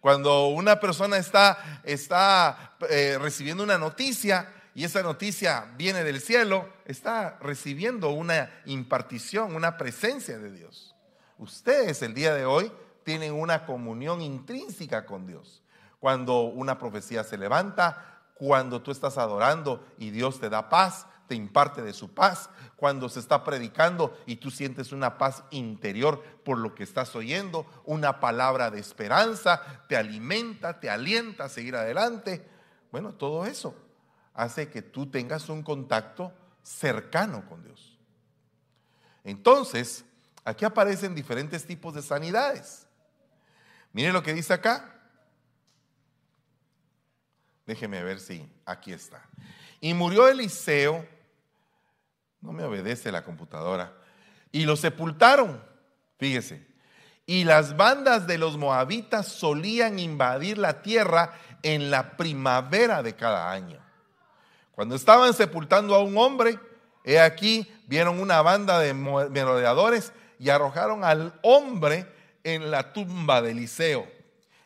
Cuando 0.00 0.48
una 0.48 0.80
persona 0.80 1.16
está, 1.16 1.80
está 1.82 2.76
eh, 2.90 3.16
recibiendo 3.18 3.62
una 3.62 3.78
noticia 3.78 4.52
y 4.74 4.84
esa 4.84 5.02
noticia 5.02 5.72
viene 5.78 6.04
del 6.04 6.20
cielo, 6.20 6.68
está 6.84 7.38
recibiendo 7.40 8.10
una 8.10 8.50
impartición, 8.66 9.56
una 9.56 9.78
presencia 9.78 10.38
de 10.38 10.52
Dios. 10.52 10.94
Ustedes 11.38 12.02
el 12.02 12.12
día 12.12 12.34
de 12.34 12.44
hoy 12.44 12.70
tienen 13.02 13.32
una 13.32 13.64
comunión 13.64 14.20
intrínseca 14.20 15.06
con 15.06 15.26
Dios. 15.26 15.62
Cuando 16.06 16.42
una 16.42 16.78
profecía 16.78 17.24
se 17.24 17.36
levanta, 17.36 18.20
cuando 18.34 18.80
tú 18.80 18.92
estás 18.92 19.18
adorando 19.18 19.84
y 19.98 20.10
Dios 20.10 20.38
te 20.38 20.48
da 20.48 20.68
paz, 20.68 21.04
te 21.26 21.34
imparte 21.34 21.82
de 21.82 21.92
su 21.92 22.14
paz, 22.14 22.48
cuando 22.76 23.08
se 23.08 23.18
está 23.18 23.42
predicando 23.42 24.16
y 24.24 24.36
tú 24.36 24.52
sientes 24.52 24.92
una 24.92 25.18
paz 25.18 25.42
interior 25.50 26.22
por 26.44 26.58
lo 26.58 26.76
que 26.76 26.84
estás 26.84 27.16
oyendo, 27.16 27.66
una 27.84 28.20
palabra 28.20 28.70
de 28.70 28.78
esperanza, 28.78 29.60
te 29.88 29.96
alimenta, 29.96 30.78
te 30.78 30.90
alienta 30.90 31.46
a 31.46 31.48
seguir 31.48 31.74
adelante. 31.74 32.48
Bueno, 32.92 33.14
todo 33.14 33.44
eso 33.44 33.74
hace 34.32 34.70
que 34.70 34.82
tú 34.82 35.10
tengas 35.10 35.48
un 35.48 35.64
contacto 35.64 36.32
cercano 36.62 37.44
con 37.48 37.64
Dios. 37.64 37.98
Entonces, 39.24 40.04
aquí 40.44 40.64
aparecen 40.64 41.16
diferentes 41.16 41.66
tipos 41.66 41.94
de 41.94 42.02
sanidades. 42.02 42.86
Mire 43.92 44.12
lo 44.12 44.22
que 44.22 44.34
dice 44.34 44.52
acá. 44.52 44.92
Déjeme 47.66 48.02
ver 48.02 48.20
si 48.20 48.48
aquí 48.64 48.92
está. 48.92 49.28
Y 49.80 49.92
murió 49.92 50.28
Eliseo 50.28 51.04
no 52.46 52.52
me 52.52 52.62
obedece 52.62 53.10
la 53.10 53.24
computadora. 53.24 53.92
Y 54.52 54.64
lo 54.64 54.76
sepultaron, 54.76 55.60
fíjese. 56.18 56.64
Y 57.26 57.42
las 57.42 57.76
bandas 57.76 58.28
de 58.28 58.38
los 58.38 58.56
moabitas 58.56 59.26
solían 59.26 59.98
invadir 59.98 60.58
la 60.58 60.80
tierra 60.80 61.34
en 61.64 61.90
la 61.90 62.16
primavera 62.16 63.02
de 63.02 63.16
cada 63.16 63.50
año. 63.50 63.80
Cuando 64.72 64.94
estaban 64.94 65.34
sepultando 65.34 65.94
a 65.94 66.04
un 66.04 66.16
hombre, 66.16 66.60
he 67.02 67.18
aquí, 67.18 67.68
vieron 67.88 68.20
una 68.20 68.42
banda 68.42 68.78
de 68.78 68.94
merodeadores 68.94 70.12
y 70.38 70.50
arrojaron 70.50 71.02
al 71.02 71.36
hombre 71.42 72.06
en 72.44 72.70
la 72.70 72.92
tumba 72.92 73.42
de 73.42 73.50
Eliseo. 73.50 74.06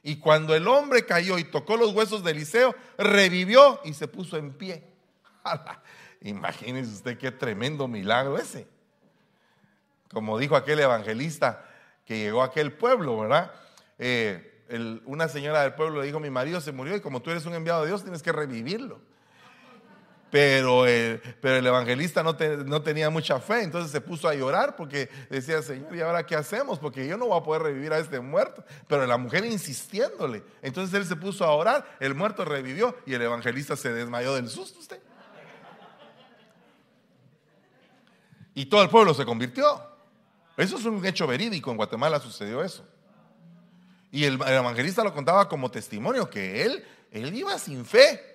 Y 0.03 0.17
cuando 0.17 0.55
el 0.55 0.67
hombre 0.67 1.05
cayó 1.05 1.39
y 1.39 1.45
tocó 1.45 1.77
los 1.77 1.93
huesos 1.93 2.25
de 2.25 2.31
Eliseo, 2.31 2.75
revivió 2.97 3.81
y 3.85 3.93
se 3.95 4.09
puso 4.09 4.37
en 4.37 4.53
pie. 4.53 4.85
Imagínese 6.23 6.93
usted 6.93 7.19
qué 7.19 7.31
tremendo 7.31 7.87
milagro 7.89 8.39
ese. 8.39 8.67
Como 10.11 10.39
dijo 10.39 10.57
aquel 10.57 10.81
evangelista 10.81 11.65
que 12.05 12.19
llegó 12.19 12.43
a 12.43 12.47
aquel 12.47 12.73
pueblo, 12.73 13.19
¿verdad? 13.19 13.53
Eh, 13.99 14.65
una 15.05 15.29
señora 15.29 15.63
del 15.63 15.75
pueblo 15.75 16.01
le 16.01 16.07
dijo, 16.07 16.21
mi 16.21 16.31
marido 16.31 16.61
se 16.61 16.73
murió 16.73 16.97
y 16.97 17.01
como 17.01 17.21
tú 17.21 17.31
eres 17.31 17.47
un 17.47 17.55
enviado 17.55 17.83
de 17.83 17.89
Dios 17.89 18.03
tienes 18.03 18.23
que 18.23 18.33
revivirlo. 18.33 19.01
Pero, 20.31 20.85
pero 21.41 21.57
el 21.57 21.67
evangelista 21.67 22.23
no, 22.23 22.37
tenía 22.37 23.11
mucha 23.11 23.41
fe, 23.41 23.63
entonces 23.63 23.91
se 23.91 24.01
puso 24.01 24.29
a 24.29 24.35
llorar 24.35 24.77
porque 24.77 25.09
decía, 25.29 25.61
Señor, 25.61 25.95
¿y 25.95 26.01
ahora 26.01 26.25
qué 26.25 26.37
hacemos? 26.37 26.79
Porque 26.79 27.07
yo 27.07 27.17
no 27.17 27.27
voy 27.27 27.39
a 27.39 27.43
poder 27.43 27.63
revivir 27.63 27.93
a 27.93 27.99
este 27.99 28.21
muerto. 28.21 28.65
Pero 28.87 29.07
la 29.07 29.17
mujer 29.17 29.45
insistiéndole. 29.45 30.45
Entonces 30.63 30.95
él 30.95 31.05
se 31.05 31.17
puso 31.17 31.45
a 31.45 31.51
orar, 31.51 31.97
el 31.99 32.15
muerto 32.15 32.45
revivió 32.45 32.97
y 33.07 33.15
el 33.15 33.23
evangelista 33.23 33.77
se 33.77 33.93
desmayó 33.93 34.35
del 34.37 34.49
susto 34.49 34.79
usted. 34.79 35.01
y 38.55 38.67
todo 38.67 38.83
el 38.83 38.89
pueblo 38.89 39.15
se 39.15 39.25
convirtió. 39.25 39.83
Eso 40.57 40.77
es 40.77 40.85
un 40.85 41.05
hecho 41.07 41.27
verídico, 41.27 41.71
en 41.71 41.77
Guatemala 41.77 42.21
sucedió 42.21 42.63
eso. 42.63 42.85
Y 44.13 44.25
el, 44.25 44.35
evangelista 44.35 45.03
lo 45.03 45.15
contaba 45.15 45.49
como 45.49 45.71
testimonio, 45.71 46.29
que 46.29 46.65
él, 46.65 46.85
él 47.11 47.35
iba 47.35 47.59
sin 47.59 47.85
fe. 47.85 48.30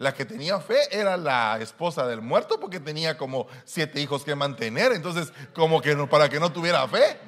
La 0.00 0.14
que 0.14 0.24
tenía 0.24 0.58
fe 0.60 0.78
era 0.90 1.18
la 1.18 1.58
esposa 1.60 2.06
del 2.06 2.22
muerto 2.22 2.58
porque 2.58 2.80
tenía 2.80 3.18
como 3.18 3.46
siete 3.66 4.00
hijos 4.00 4.24
que 4.24 4.34
mantener. 4.34 4.92
Entonces, 4.92 5.30
como 5.52 5.82
que 5.82 5.94
no, 5.94 6.08
para 6.08 6.30
que 6.30 6.40
no 6.40 6.50
tuviera 6.50 6.88
fe, 6.88 7.20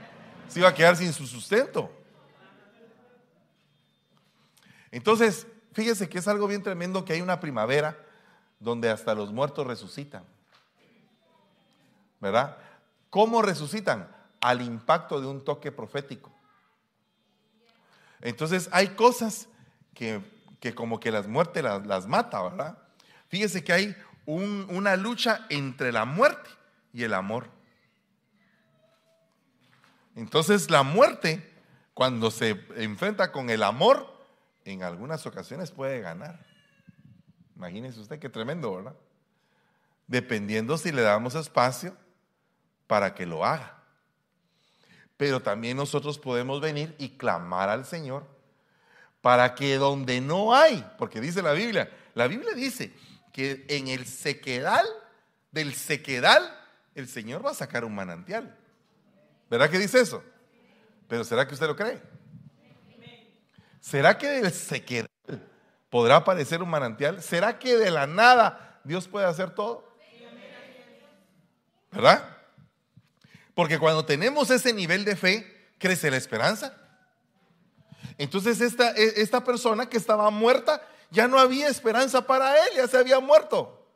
se 0.48 0.60
iba 0.60 0.70
a 0.70 0.74
quedar 0.74 0.96
sin 0.96 1.12
su 1.12 1.26
sustento. 1.26 1.92
Entonces, 4.90 5.46
fíjese 5.72 6.08
que 6.08 6.16
es 6.16 6.26
algo 6.26 6.46
bien 6.46 6.62
tremendo 6.62 7.04
que 7.04 7.12
hay 7.12 7.20
una 7.20 7.40
primavera 7.40 7.98
donde 8.58 8.88
hasta 8.88 9.14
los 9.14 9.30
muertos 9.32 9.66
resucitan. 9.66 10.24
¿verdad? 12.22 12.56
¿Cómo 13.10 13.42
resucitan? 13.42 14.08
Al 14.40 14.62
impacto 14.62 15.20
de 15.20 15.26
un 15.26 15.44
toque 15.44 15.70
profético. 15.70 16.32
Entonces 18.22 18.70
hay 18.72 18.94
cosas 18.94 19.46
que, 19.92 20.22
como 20.70 21.00
que 21.00 21.10
las 21.10 21.26
muertes 21.26 21.64
las, 21.64 22.06
mata, 22.06 22.40
¿verdad? 22.42 22.78
Fíjese 23.28 23.64
que 23.64 23.72
hay 23.72 23.96
una 24.26 24.96
lucha 24.96 25.46
entre 25.50 25.90
la 25.90 26.04
muerte 26.04 26.48
y 26.92 27.02
el 27.02 27.14
amor. 27.14 27.50
Entonces 30.14 30.70
la 30.70 30.84
muerte, 30.84 31.52
cuando 31.94 32.30
se 32.30 32.64
enfrenta 32.76 33.32
con 33.32 33.50
el 33.50 33.64
amor, 33.64 34.06
en 34.64 34.84
algunas 34.84 35.26
ocasiones 35.26 35.72
puede 35.72 36.00
ganar. 36.00 36.46
Imagínese 37.56 37.98
usted 37.98 38.20
qué 38.20 38.28
tremendo, 38.28 38.74
¿verdad? 38.76 38.94
Dependiendo 40.06 40.78
si 40.78 40.92
le 40.92 41.02
damos 41.02 41.34
espacio 41.34 41.96
para 42.86 43.14
que 43.14 43.26
lo 43.26 43.44
haga. 43.44 43.82
Pero 45.16 45.42
también 45.42 45.76
nosotros 45.76 46.18
podemos 46.18 46.60
venir 46.60 46.94
y 46.98 47.16
clamar 47.16 47.68
al 47.68 47.84
Señor 47.84 48.26
para 49.22 49.54
que 49.54 49.76
donde 49.76 50.20
no 50.20 50.54
hay, 50.54 50.84
porque 50.98 51.20
dice 51.20 51.40
la 51.40 51.52
Biblia, 51.52 51.90
la 52.14 52.26
Biblia 52.26 52.52
dice 52.52 52.92
que 53.32 53.64
en 53.68 53.88
el 53.88 54.04
sequedal 54.04 54.84
del 55.52 55.74
sequedal 55.74 56.42
el 56.94 57.08
Señor 57.08 57.44
va 57.46 57.52
a 57.52 57.54
sacar 57.54 57.84
un 57.84 57.94
manantial. 57.94 58.54
¿Verdad 59.48 59.70
que 59.70 59.78
dice 59.78 60.00
eso? 60.00 60.22
Pero 61.08 61.24
¿será 61.24 61.46
que 61.46 61.54
usted 61.54 61.66
lo 61.66 61.76
cree? 61.76 62.02
¿Será 63.80 64.18
que 64.18 64.28
del 64.28 64.52
sequedal 64.52 65.08
podrá 65.88 66.16
aparecer 66.16 66.62
un 66.62 66.68
manantial? 66.68 67.22
¿Será 67.22 67.58
que 67.58 67.76
de 67.76 67.90
la 67.90 68.06
nada 68.06 68.80
Dios 68.84 69.06
puede 69.06 69.26
hacer 69.26 69.50
todo? 69.50 69.88
¿Verdad? 71.92 72.36
Porque 73.54 73.78
cuando 73.78 74.04
tenemos 74.04 74.50
ese 74.50 74.72
nivel 74.72 75.04
de 75.04 75.14
fe, 75.14 75.70
crece 75.78 76.10
la 76.10 76.16
esperanza. 76.16 76.81
Entonces 78.18 78.60
esta, 78.60 78.92
e, 78.92 79.20
esta 79.22 79.44
persona 79.44 79.88
que 79.88 79.96
estaba 79.96 80.30
muerta, 80.30 80.86
ya 81.10 81.28
no 81.28 81.38
había 81.38 81.68
esperanza 81.68 82.26
para 82.26 82.54
él, 82.66 82.76
ya 82.76 82.88
se 82.88 82.96
había 82.96 83.20
muerto. 83.20 83.86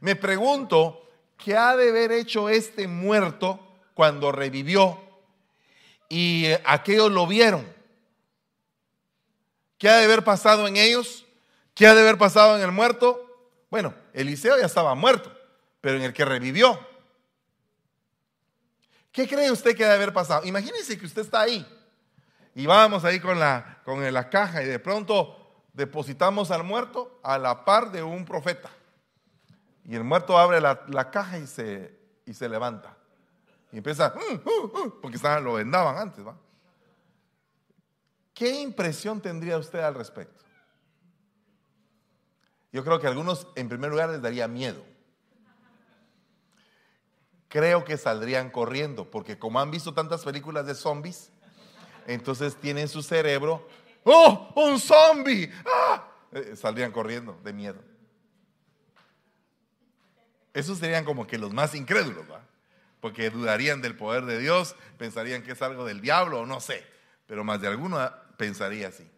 Me 0.00 0.16
pregunto, 0.16 1.08
¿qué 1.36 1.56
ha 1.56 1.76
de 1.76 1.90
haber 1.90 2.12
hecho 2.12 2.48
este 2.48 2.88
muerto 2.88 3.60
cuando 3.94 4.32
revivió 4.32 5.00
y 6.08 6.46
eh, 6.46 6.62
aquellos 6.64 7.10
lo 7.10 7.26
vieron? 7.26 7.66
¿Qué 9.78 9.88
ha 9.88 9.96
de 9.96 10.04
haber 10.04 10.24
pasado 10.24 10.66
en 10.66 10.76
ellos? 10.76 11.26
¿Qué 11.74 11.86
ha 11.86 11.94
de 11.94 12.00
haber 12.00 12.18
pasado 12.18 12.56
en 12.56 12.62
el 12.62 12.72
muerto? 12.72 13.26
Bueno, 13.70 13.94
Eliseo 14.12 14.58
ya 14.58 14.66
estaba 14.66 14.94
muerto, 14.94 15.32
pero 15.80 15.96
en 15.96 16.02
el 16.02 16.12
que 16.12 16.24
revivió, 16.24 16.78
¿Qué 19.12 19.26
cree 19.26 19.50
usted 19.50 19.76
que 19.76 19.82
debe 19.82 19.96
haber 19.96 20.12
pasado? 20.12 20.46
Imagínese 20.46 20.96
que 20.98 21.06
usted 21.06 21.22
está 21.22 21.40
ahí 21.40 21.66
y 22.54 22.66
vamos 22.66 23.04
ahí 23.04 23.20
con 23.20 23.38
la, 23.38 23.80
con 23.84 24.12
la 24.12 24.28
caja 24.28 24.62
y 24.62 24.66
de 24.66 24.78
pronto 24.78 25.36
depositamos 25.72 26.50
al 26.50 26.64
muerto 26.64 27.20
a 27.22 27.38
la 27.38 27.64
par 27.64 27.92
de 27.92 28.02
un 28.02 28.24
profeta. 28.24 28.70
Y 29.84 29.94
el 29.94 30.04
muerto 30.04 30.38
abre 30.38 30.60
la, 30.60 31.10
caja 31.10 31.38
y 31.38 31.46
se, 31.46 31.98
y 32.26 32.34
se 32.34 32.48
levanta. 32.48 32.96
Y 33.72 33.78
empieza, 33.78 34.14
mm, 34.14 34.48
uh, 34.48 34.64
uh", 34.64 35.00
porque 35.00 35.18
lo 35.42 35.54
vendaban 35.54 35.96
antes. 35.96 36.26
¿va? 36.26 36.36
¿Qué 38.34 38.60
impresión 38.60 39.20
tendría 39.20 39.58
usted 39.58 39.80
al 39.80 39.94
respecto? 39.94 40.44
Yo 42.72 42.84
creo 42.84 43.00
que 43.00 43.06
a 43.06 43.10
algunos 43.10 43.48
en 43.56 43.68
primer 43.68 43.90
lugar 43.90 44.10
les 44.10 44.22
daría 44.22 44.46
miedo 44.46 44.90
creo 47.50 47.84
que 47.84 47.98
saldrían 47.98 48.48
corriendo, 48.48 49.10
porque 49.10 49.38
como 49.38 49.60
han 49.60 49.70
visto 49.70 49.92
tantas 49.92 50.24
películas 50.24 50.64
de 50.66 50.74
zombies, 50.74 51.32
entonces 52.06 52.56
tienen 52.56 52.88
su 52.88 53.02
cerebro, 53.02 53.68
¡oh, 54.04 54.52
un 54.56 54.78
zombie! 54.78 55.50
¡Ah! 55.66 56.06
Eh, 56.32 56.54
saldrían 56.56 56.92
corriendo 56.92 57.38
de 57.42 57.52
miedo. 57.52 57.82
Esos 60.52 60.78
serían 60.78 61.04
como 61.04 61.26
que 61.26 61.38
los 61.38 61.52
más 61.52 61.74
incrédulos, 61.74 62.24
¿va? 62.30 62.40
porque 63.00 63.30
dudarían 63.30 63.80
del 63.80 63.96
poder 63.96 64.24
de 64.24 64.38
Dios, 64.38 64.76
pensarían 64.98 65.42
que 65.42 65.52
es 65.52 65.62
algo 65.62 65.84
del 65.84 66.00
diablo 66.00 66.40
o 66.40 66.46
no 66.46 66.60
sé, 66.60 66.86
pero 67.26 67.44
más 67.44 67.60
de 67.60 67.68
alguno 67.68 67.98
pensaría 68.36 68.88
así. 68.88 69.10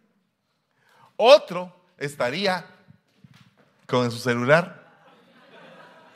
Otro 1.17 1.75
estaría 1.97 2.65
con 3.85 4.09
su 4.09 4.17
celular 4.17 4.83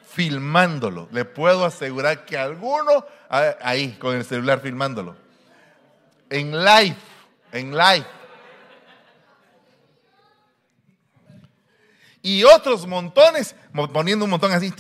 filmándolo. 0.10 1.08
Le 1.12 1.26
puedo 1.26 1.66
asegurar 1.66 2.26
que 2.26 2.38
alguno 2.38 3.06
ahí 3.30 3.98
con 4.00 4.16
el 4.16 4.26
celular 4.26 4.62
filmándolo. 4.62 5.16
En 6.30 6.64
life, 6.64 6.98
en 7.52 7.76
life. 7.76 8.08
Y 12.22 12.44
otros 12.44 12.86
montones, 12.86 13.56
poniendo 13.94 14.26
un 14.26 14.32
montón 14.32 14.52
así, 14.52 14.74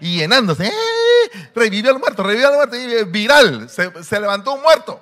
y 0.00 0.18
llenándose. 0.18 0.66
¡eh! 0.66 1.50
Revivió 1.54 1.90
al 1.92 1.98
muerto, 1.98 2.22
revivió 2.22 2.48
al 2.48 2.54
muerto, 2.54 2.76
eh, 2.76 3.04
viral, 3.04 3.70
se, 3.70 4.20
levantó 4.20 4.52
un 4.52 4.62
muerto. 4.62 5.00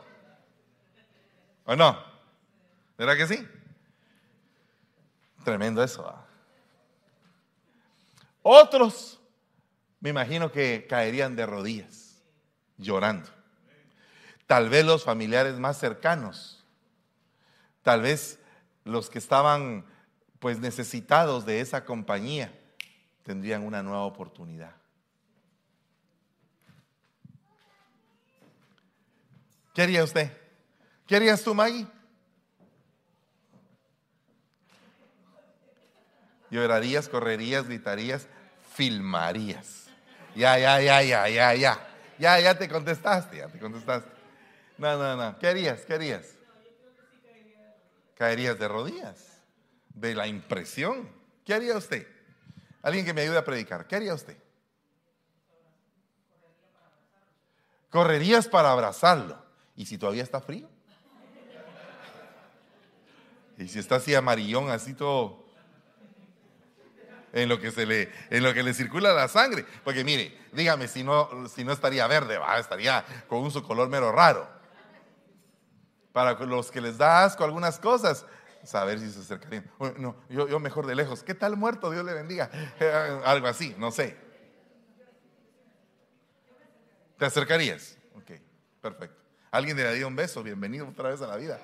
¿O 1.65 1.75
no? 1.75 1.99
¿Verdad 2.97 3.17
que 3.17 3.27
sí? 3.27 3.49
Tremendo 5.45 5.83
eso. 5.83 6.07
Ah. 6.07 6.25
Otros, 8.43 9.21
me 10.01 10.11
imagino 10.11 10.53
que 10.53 10.87
caerían 10.89 11.35
de 11.35 11.47
rodillas, 11.47 12.23
llorando. 12.77 13.29
Tal 14.53 14.69
vez 14.69 14.85
los 14.85 15.03
familiares 15.03 15.59
más 15.59 15.79
cercanos, 15.79 16.63
tal 17.83 18.03
vez 18.03 18.39
los 18.85 19.09
que 19.09 19.19
estaban 19.19 19.87
pues 20.41 20.59
necesitados 20.59 21.47
de 21.47 21.63
esa 21.63 21.87
compañía, 21.87 22.53
tendrían 23.23 23.63
una 23.63 23.83
nueva 23.83 24.03
oportunidad. 24.03 24.75
¿Qué 29.73 29.81
haría 29.81 30.05
usted? 30.05 30.31
¿Qué 31.07 31.17
harías 31.17 31.43
tú, 31.43 31.55
Maggie? 31.55 31.87
Llorarías, 36.51 37.09
correrías, 37.09 37.67
gritarías, 37.67 38.29
filmarías. 38.75 39.87
Ya, 40.37 40.59
ya, 40.59 40.79
ya, 40.83 41.03
ya, 41.03 41.27
ya, 41.31 41.55
ya. 41.55 41.89
Ya, 42.19 42.39
ya 42.39 42.59
te 42.59 42.69
contestaste, 42.69 43.39
ya 43.39 43.49
te 43.49 43.59
contestaste. 43.59 44.22
No, 44.83 44.97
no, 44.97 45.15
no. 45.15 45.39
¿Qué 45.39 45.47
harías? 45.47 45.83
¿Qué 45.83 45.95
harías? 45.95 46.27
Caerías 48.17 48.59
de 48.59 48.67
rodillas, 48.67 49.41
de 49.95 50.13
la 50.13 50.27
impresión. 50.27 51.09
¿Qué 51.45 51.55
haría 51.55 51.77
usted? 51.77 52.05
Alguien 52.83 53.05
que 53.05 53.15
me 53.15 53.21
ayude 53.21 53.39
a 53.39 53.45
predicar. 53.45 53.87
¿Qué 53.87 53.95
haría 53.95 54.13
usted? 54.13 54.37
Correrías 57.91 58.49
para 58.49 58.73
abrazarlo. 58.73 59.41
¿Y 59.77 59.87
si 59.87 59.99
todavía 59.99 60.25
está 60.25 60.41
frío? 60.41 60.69
Y 63.59 63.69
si 63.69 63.79
está 63.79 63.97
así 63.97 64.17
amarillón, 64.17 64.69
así 64.69 64.95
todo 64.95 65.45
en 67.33 67.49
lo 67.49 67.61
que 67.61 67.71
se 67.71 67.87
le 67.87 68.11
en 68.31 68.43
lo 68.43 68.53
que 68.53 68.65
le 68.65 68.75
circula 68.75 69.13
la 69.13 69.29
sangre, 69.29 69.65
porque 69.85 70.03
mire, 70.03 70.37
dígame 70.53 70.89
si 70.89 71.05
no 71.05 71.49
si 71.49 71.63
no 71.63 71.73
estaría 71.73 72.05
verde, 72.09 72.37
¿va? 72.37 72.59
estaría 72.59 73.05
con 73.29 73.39
un 73.39 73.53
su 73.53 73.63
color 73.63 73.89
mero 73.89 74.11
raro. 74.11 74.62
Para 76.13 76.35
los 76.35 76.71
que 76.71 76.81
les 76.81 76.99
da 76.99 77.25
asco 77.25 77.45
algunas 77.45 77.79
cosas, 77.79 78.27
saber 78.65 78.99
si 78.99 79.11
se 79.11 79.21
acercarían. 79.21 79.71
no, 79.99 80.17
yo, 80.29 80.61
mejor 80.61 80.87
de 80.87 80.95
lejos. 80.95 81.23
¿Qué 81.23 81.35
tal 81.35 81.57
muerto? 81.57 81.91
Dios 81.91 82.05
le 82.05 82.13
bendiga. 82.13 82.51
Eh, 82.79 83.21
algo 83.25 83.47
así, 83.47 83.75
no 83.79 83.91
sé. 83.91 84.17
¿Te 87.19 87.25
acercarías? 87.25 87.97
Ok, 88.15 88.33
perfecto. 88.81 89.17
Alguien 89.51 89.77
le 89.77 89.85
daría 89.85 90.07
un 90.07 90.17
beso, 90.17 90.43
bienvenido 90.43 90.89
otra 90.89 91.11
vez 91.11 91.21
a 91.23 91.27
la 91.27 91.37
vida. 91.37 91.59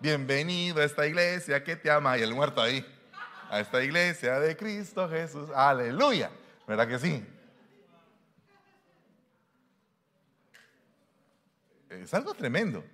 Bienvenido 0.00 0.80
a 0.80 0.84
esta 0.84 1.06
iglesia 1.06 1.62
que 1.64 1.76
te 1.76 1.90
ama. 1.90 2.16
Y 2.18 2.22
el 2.22 2.34
muerto 2.34 2.62
ahí. 2.62 2.86
A 3.50 3.60
esta 3.60 3.82
iglesia 3.82 4.38
de 4.38 4.56
Cristo 4.56 5.08
Jesús. 5.08 5.50
Aleluya. 5.54 6.30
¿Verdad 6.66 6.86
que 6.86 6.98
sí? 6.98 7.26
Es 11.90 12.14
algo 12.14 12.34
tremendo. 12.34 12.84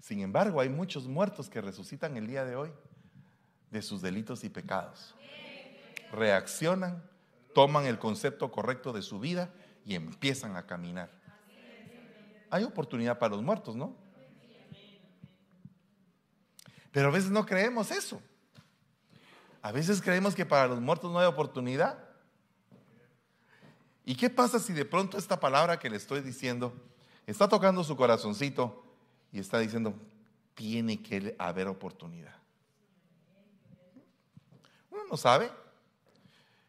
Sin 0.00 0.20
embargo, 0.20 0.60
hay 0.60 0.68
muchos 0.68 1.06
muertos 1.06 1.48
que 1.48 1.60
resucitan 1.60 2.16
el 2.16 2.26
día 2.26 2.44
de 2.44 2.56
hoy 2.56 2.72
de 3.70 3.82
sus 3.82 4.02
delitos 4.02 4.42
y 4.44 4.48
pecados. 4.48 5.14
Reaccionan, 6.12 7.02
toman 7.54 7.86
el 7.86 7.98
concepto 7.98 8.50
correcto 8.50 8.92
de 8.92 9.02
su 9.02 9.20
vida 9.20 9.50
y 9.84 9.94
empiezan 9.94 10.56
a 10.56 10.66
caminar 10.66 11.20
hay 12.50 12.64
oportunidad 12.64 13.18
para 13.18 13.36
los 13.36 13.44
muertos, 13.44 13.76
¿no? 13.76 13.94
Pero 16.90 17.08
a 17.08 17.12
veces 17.12 17.30
no 17.30 17.46
creemos 17.46 17.92
eso. 17.92 18.20
A 19.62 19.70
veces 19.70 20.02
creemos 20.02 20.34
que 20.34 20.44
para 20.44 20.66
los 20.66 20.80
muertos 20.80 21.12
no 21.12 21.20
hay 21.20 21.26
oportunidad. 21.26 21.96
¿Y 24.04 24.16
qué 24.16 24.28
pasa 24.28 24.58
si 24.58 24.72
de 24.72 24.84
pronto 24.84 25.16
esta 25.16 25.38
palabra 25.38 25.78
que 25.78 25.88
le 25.88 25.96
estoy 25.96 26.20
diciendo 26.20 26.74
está 27.26 27.48
tocando 27.48 27.84
su 27.84 27.96
corazoncito 27.96 28.89
y 29.32 29.38
está 29.38 29.58
diciendo, 29.58 29.94
tiene 30.54 31.02
que 31.02 31.34
haber 31.38 31.68
oportunidad? 31.68 32.34
Uno 34.90 35.02
no 35.10 35.16
sabe 35.16 35.50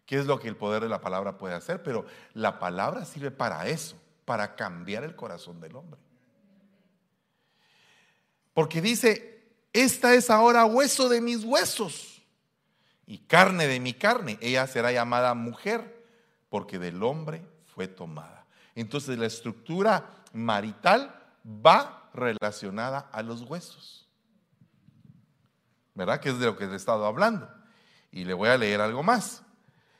qué 0.05 0.17
es 0.17 0.25
lo 0.25 0.39
que 0.39 0.47
el 0.47 0.57
poder 0.57 0.83
de 0.83 0.89
la 0.89 1.01
palabra 1.01 1.37
puede 1.37 1.55
hacer, 1.55 1.81
pero 1.83 2.05
la 2.33 2.59
palabra 2.59 3.05
sirve 3.05 3.31
para 3.31 3.67
eso 3.67 3.97
para 4.25 4.55
cambiar 4.55 5.03
el 5.03 5.15
corazón 5.15 5.59
del 5.59 5.75
hombre. 5.75 5.99
Porque 8.53 8.81
dice, 8.81 9.43
esta 9.73 10.13
es 10.13 10.29
ahora 10.29 10.65
hueso 10.65 11.09
de 11.09 11.21
mis 11.21 11.43
huesos 11.43 12.21
y 13.05 13.19
carne 13.19 13.67
de 13.67 13.79
mi 13.79 13.93
carne. 13.93 14.37
Ella 14.41 14.67
será 14.67 14.91
llamada 14.91 15.33
mujer 15.33 16.05
porque 16.49 16.79
del 16.79 17.01
hombre 17.03 17.41
fue 17.65 17.87
tomada. 17.87 18.45
Entonces 18.75 19.17
la 19.17 19.25
estructura 19.25 20.23
marital 20.33 21.13
va 21.45 22.00
relacionada 22.13 23.09
a 23.11 23.21
los 23.21 23.41
huesos. 23.41 24.07
¿Verdad? 25.93 26.19
Que 26.19 26.29
es 26.29 26.39
de 26.39 26.45
lo 26.45 26.57
que 26.57 26.65
he 26.65 26.75
estado 26.75 27.05
hablando. 27.05 27.49
Y 28.11 28.25
le 28.25 28.33
voy 28.33 28.49
a 28.49 28.57
leer 28.57 28.81
algo 28.81 29.03
más. 29.03 29.43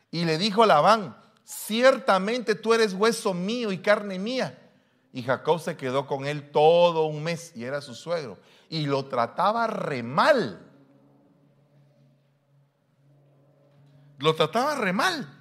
Y 0.10 0.26
le 0.26 0.38
dijo 0.38 0.66
Labán, 0.66 1.16
ciertamente 1.44 2.56
tú 2.56 2.74
eres 2.74 2.94
hueso 2.94 3.34
mío 3.34 3.72
y 3.72 3.80
carne 3.80 4.20
mía. 4.20 4.58
Y 5.14 5.24
Jacob 5.24 5.60
se 5.60 5.76
quedó 5.76 6.08
con 6.08 6.26
él 6.26 6.52
todo 6.52 7.06
un 7.06 7.24
mes 7.24 7.52
y 7.56 7.66
era 7.66 7.82
su 7.82 7.96
suegro. 7.96 8.38
Y 8.70 8.86
lo 8.86 9.06
trataba 9.06 9.68
re 9.68 10.04
mal. 10.04 10.60
Lo 14.20 14.36
trataba 14.36 14.76
re 14.76 14.94
mal. 14.94 15.38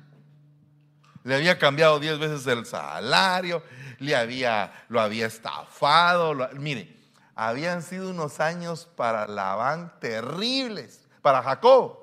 Le 1.23 1.35
había 1.35 1.59
cambiado 1.59 2.01
diez 2.01 2.19
veces 2.19 2.47
el 2.47 2.65
salario, 2.65 3.63
le 4.01 4.17
había, 4.17 4.73
lo 4.89 5.01
había 5.01 5.27
estafado. 5.27 6.49
mire, 6.55 6.97
habían 7.35 7.83
sido 7.83 8.11
unos 8.11 8.41
años 8.41 8.87
para 8.97 9.29
Labán 9.29 9.93
terribles, 10.01 11.07
para 11.23 11.43
Jacob, 11.43 11.99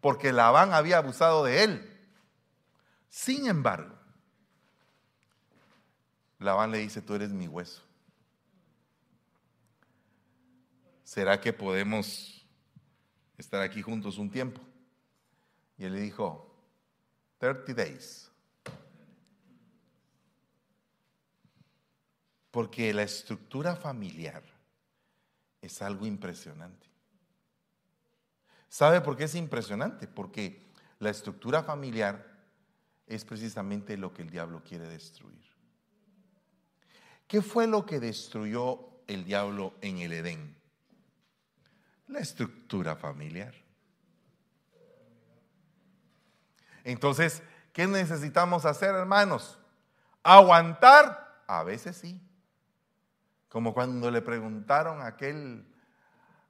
porque 0.00 0.32
Labán 0.32 0.72
había 0.72 0.98
abusado 0.98 1.44
de 1.44 1.62
él. 1.64 2.08
Sin 3.08 3.46
embargo, 3.46 3.94
Labán 6.38 6.70
le 6.70 6.78
dice, 6.78 7.02
tú 7.02 7.14
eres 7.14 7.30
mi 7.30 7.46
hueso. 7.46 7.82
¿Será 11.04 11.40
que 11.40 11.52
podemos 11.52 12.44
estar 13.38 13.62
aquí 13.62 13.82
juntos 13.82 14.18
un 14.18 14.30
tiempo? 14.30 14.60
Y 15.78 15.84
él 15.84 15.92
le 15.92 16.00
dijo, 16.00 16.54
30 17.38 17.74
days. 17.74 18.25
Porque 22.56 22.94
la 22.94 23.02
estructura 23.02 23.76
familiar 23.76 24.42
es 25.60 25.82
algo 25.82 26.06
impresionante. 26.06 26.86
¿Sabe 28.66 29.02
por 29.02 29.14
qué 29.14 29.24
es 29.24 29.34
impresionante? 29.34 30.08
Porque 30.08 30.64
la 30.98 31.10
estructura 31.10 31.62
familiar 31.62 32.26
es 33.06 33.26
precisamente 33.26 33.98
lo 33.98 34.14
que 34.14 34.22
el 34.22 34.30
diablo 34.30 34.62
quiere 34.64 34.88
destruir. 34.88 35.44
¿Qué 37.28 37.42
fue 37.42 37.66
lo 37.66 37.84
que 37.84 38.00
destruyó 38.00 38.88
el 39.06 39.26
diablo 39.26 39.74
en 39.82 39.98
el 39.98 40.14
Edén? 40.14 40.56
La 42.08 42.20
estructura 42.20 42.96
familiar. 42.96 43.54
Entonces, 46.84 47.42
¿qué 47.74 47.86
necesitamos 47.86 48.64
hacer, 48.64 48.94
hermanos? 48.94 49.58
Aguantar, 50.22 51.42
a 51.46 51.62
veces 51.62 51.98
sí. 51.98 52.22
Como 53.48 53.72
cuando 53.72 54.10
le 54.10 54.22
preguntaron 54.22 55.00
a 55.00 55.06
aquel, 55.06 55.64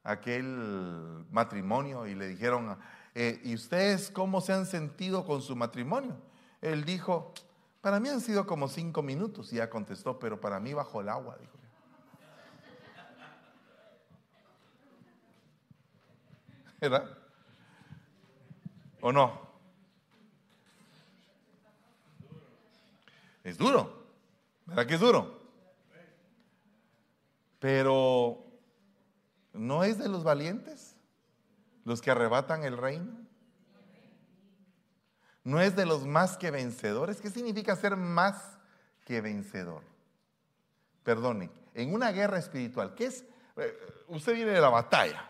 aquel 0.03 1.25
matrimonio 1.31 2.07
y 2.07 2.15
le 2.15 2.29
dijeron, 2.29 2.79
eh, 3.15 3.41
¿y 3.45 3.55
ustedes 3.55 4.11
cómo 4.11 4.41
se 4.41 4.53
han 4.53 4.67
sentido 4.67 5.25
con 5.25 5.43
su 5.43 5.55
matrimonio? 5.57 6.17
Él 6.61 6.85
dijo, 6.85 7.33
para 7.81 8.01
mí 8.01 8.09
han 8.09 8.21
sido 8.21 8.47
como 8.47 8.67
cinco 8.67 9.01
minutos. 9.03 9.53
Y 9.53 9.57
ya 9.57 9.71
contestó, 9.71 10.19
pero 10.19 10.41
para 10.41 10.59
mí 10.59 10.75
bajo 10.75 11.01
el 11.01 11.09
agua, 11.09 11.37
dijo. 11.39 11.57
¿Verdad? 16.81 17.17
¿O 19.01 19.13
no? 19.13 19.41
Es 23.45 23.57
duro. 23.57 24.05
¿Verdad 24.67 24.87
que 24.87 24.95
es 24.95 25.01
duro? 25.01 25.36
Pero 27.67 28.47
¿no 29.53 29.83
es 29.83 29.99
de 29.99 30.09
los 30.09 30.23
valientes 30.23 30.95
los 31.85 32.01
que 32.01 32.13
arrebatan 32.13 32.63
el 32.63 32.77
reino. 32.77 33.13
No 35.43 35.61
es 35.61 35.75
de 35.75 35.85
los 35.85 36.07
más 36.07 36.37
que 36.37 36.53
vencedores. 36.53 37.21
¿Qué 37.21 37.29
significa 37.29 37.75
ser 37.75 37.97
más 37.97 38.57
que 39.05 39.21
vencedor? 39.21 39.83
Perdone, 41.03 41.51
en 41.75 41.93
una 41.93 42.13
guerra 42.13 42.39
espiritual, 42.39 42.95
¿qué 42.95 43.07
es? 43.07 43.25
Eh, 43.57 43.77
usted 44.07 44.35
viene 44.35 44.53
de 44.53 44.61
la 44.61 44.69
batalla, 44.69 45.29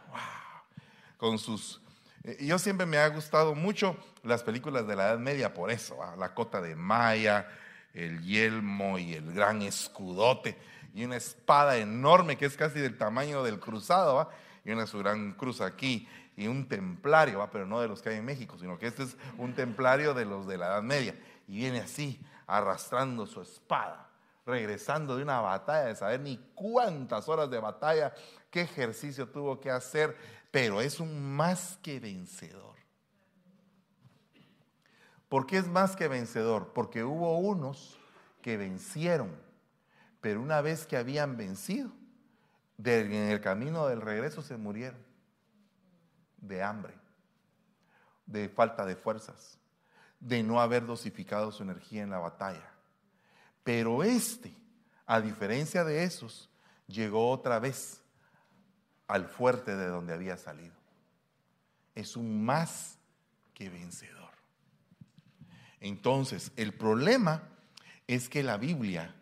con 1.17 1.39
sus... 1.39 1.81
Eh, 2.23 2.37
yo 2.45 2.59
siempre 2.59 2.85
me 2.85 2.99
ha 2.99 3.09
gustado 3.09 3.55
mucho 3.55 3.97
las 4.23 4.43
películas 4.43 4.87
de 4.87 4.95
la 4.95 5.07
Edad 5.09 5.19
Media 5.19 5.55
por 5.55 5.71
eso, 5.71 5.97
la 6.19 6.35
cota 6.35 6.61
de 6.61 6.77
Maya, 6.77 7.49
el 7.95 8.23
yelmo 8.23 8.99
y 8.99 9.15
el 9.15 9.33
gran 9.33 9.63
escudote 9.63 10.76
y 10.97 11.05
una 11.05 11.17
espada 11.17 11.77
enorme 11.77 12.39
que 12.39 12.47
es 12.47 12.57
casi 12.57 12.81
del 12.81 12.97
tamaño 12.97 13.43
del 13.43 13.61
cruzado, 13.61 14.31
y 14.65 14.73
una 14.73 14.87
su 14.87 14.99
gran 14.99 15.35
cruz 15.35 15.61
aquí 15.61 16.09
y 16.39 16.47
un 16.47 16.67
templario, 16.69 17.47
pero 17.53 17.67
no 17.67 17.83
de 17.83 17.89
los 17.89 18.01
que 18.01 18.09
hay 18.09 18.17
en 18.17 18.25
México, 18.25 18.57
sino 18.59 18.79
que 18.79 18.87
este 18.87 19.03
es 19.03 19.15
un 19.37 19.55
templario 19.55 20.15
de 20.15 20.25
los 20.25 20.47
de 20.47 20.57
la 20.57 20.69
Edad 20.69 20.83
Media 20.83 21.15
y 21.47 21.57
viene 21.59 21.81
así 21.81 22.19
arrastrando 22.47 23.27
su 23.27 23.43
espada, 23.43 24.09
regresando 24.47 25.19
de 25.19 25.23
una 25.23 25.43
batalla 25.43 25.85
de 25.85 25.97
saber 25.97 26.21
ni 26.21 26.39
cuántas 26.55 27.29
horas 27.29 27.51
de 27.51 27.61
batalla, 27.61 28.15
qué 28.51 28.63
ejercicio 28.63 29.29
tuvo 29.29 29.61
que 29.61 29.71
hacer, 29.71 30.17
pero 30.51 30.81
es 30.81 30.99
un 30.99 31.37
más 31.37 31.79
que 31.83 32.01
vencedor. 32.01 32.77
¿Por 35.29 35.47
qué 35.47 35.59
es 35.59 35.69
más 35.69 35.95
que 35.95 36.09
vencedor? 36.09 36.73
Porque 36.73 37.05
hubo 37.05 37.37
unos 37.37 37.99
que 38.41 38.57
vencieron 38.57 39.45
pero 40.21 40.41
una 40.41 40.61
vez 40.61 40.87
que 40.87 40.97
habían 40.97 41.37
vencido, 41.37 41.93
en 42.79 43.13
el 43.13 43.41
camino 43.41 43.87
del 43.87 44.01
regreso 44.01 44.43
se 44.43 44.57
murieron 44.57 45.01
de 46.39 46.63
hambre, 46.63 46.95
de 48.27 48.49
falta 48.49 48.85
de 48.85 48.97
fuerzas, 48.97 49.59
de 50.21 50.43
no 50.43 50.61
haber 50.61 50.87
dosificado 50.87 51.53
su 51.53 51.63
energía 51.63 52.03
en 52.03 52.11
la 52.11 52.19
batalla. 52.19 52.71
Pero 53.65 54.03
este, 54.03 54.55
a 55.07 55.21
diferencia 55.21 55.85
de 55.85 56.05
esos, 56.05 56.51
llegó 56.87 57.31
otra 57.31 57.59
vez 57.59 58.03
al 59.09 59.27
fuerte 59.27 59.77
de 59.77 59.87
donde 59.87 60.15
había 60.15 60.37
salido. 60.37 60.75
Es 61.95 62.17
un 62.17 62.45
más 62.45 62.99
que 63.55 63.71
vencedor. 63.71 64.31
Entonces, 65.81 66.53
el 66.57 66.75
problema 66.75 67.43
es 68.07 68.29
que 68.29 68.43
la 68.43 68.57
Biblia 68.57 69.15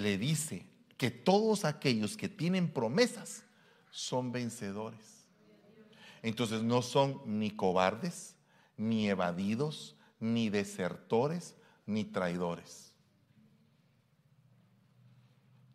le 0.00 0.18
dice 0.18 0.66
que 0.96 1.10
todos 1.10 1.64
aquellos 1.64 2.16
que 2.16 2.28
tienen 2.28 2.72
promesas 2.72 3.44
son 3.90 4.32
vencedores. 4.32 5.26
Entonces 6.22 6.62
no 6.62 6.82
son 6.82 7.20
ni 7.26 7.50
cobardes, 7.50 8.36
ni 8.76 9.08
evadidos, 9.08 9.96
ni 10.18 10.50
desertores, 10.50 11.54
ni 11.86 12.04
traidores. 12.04 12.92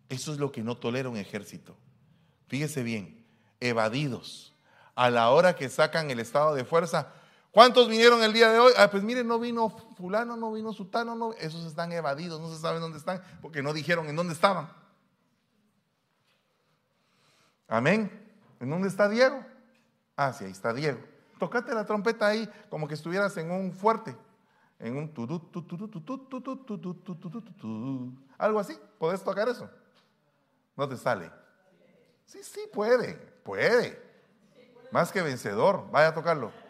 Eso 0.09 0.31
es 0.31 0.39
lo 0.39 0.51
que 0.51 0.63
no 0.63 0.77
tolera 0.77 1.09
un 1.09 1.17
ejército. 1.17 1.75
Fíjese 2.47 2.83
bien, 2.83 3.25
evadidos. 3.59 4.53
A 4.93 5.09
la 5.09 5.29
hora 5.31 5.55
que 5.55 5.69
sacan 5.69 6.11
el 6.11 6.19
estado 6.19 6.53
de 6.55 6.63
fuerza, 6.63 7.11
¿cuántos 7.56 7.88
vinieron 7.88 8.22
el 8.22 8.34
día 8.34 8.52
de 8.52 8.60
hoy? 8.60 8.74
Ah, 8.78 8.91
pues 8.91 9.02
mire, 9.02 9.24
no 9.24 9.39
vino 9.39 9.70
fulano, 9.98 10.36
no 10.36 10.52
vino 10.52 10.74
sutano, 10.74 11.15
no, 11.15 11.32
esos 11.34 11.63
están 11.63 11.94
evadidos, 11.94 12.41
no 12.41 12.54
se 12.54 12.62
sabe 12.62 12.80
dónde 12.80 12.98
están, 12.98 13.24
porque 13.41 13.63
no 13.63 13.72
dijeron 13.72 14.08
en 14.08 14.18
dónde 14.18 14.34
estaban. 14.34 14.70
Amén. 17.70 18.12
¿En 18.60 18.70
dónde 18.70 18.89
está 18.89 19.08
Diego? 19.08 19.44
Ah, 20.18 20.34
sí, 20.34 20.44
ahí 20.44 20.52
está 20.52 20.74
Diego. 20.74 21.00
Tocate 21.39 21.74
la 21.74 21.86
trompeta 21.86 22.28
ahí 22.28 22.50
como 22.70 22.89
que 22.89 22.94
estuvieras 22.94 23.36
en 23.38 23.50
un 23.50 23.72
fuerte, 23.72 24.15
en 24.78 24.98
un 24.98 25.10
algo 28.38 28.60
así. 28.60 28.78
¿Podés 29.00 29.24
tocar 29.24 29.48
eso? 29.48 29.70
No 30.76 30.89
te 30.89 30.98
sale. 30.98 31.32
Sí, 32.26 32.44
sí, 32.44 32.60
puede, 32.74 33.15
puede. 33.44 34.04
Más 34.91 35.12
que 35.12 35.22
vencedor, 35.22 35.89
vaya 35.89 36.10
a 36.10 36.13
tocarlo. 36.13 36.64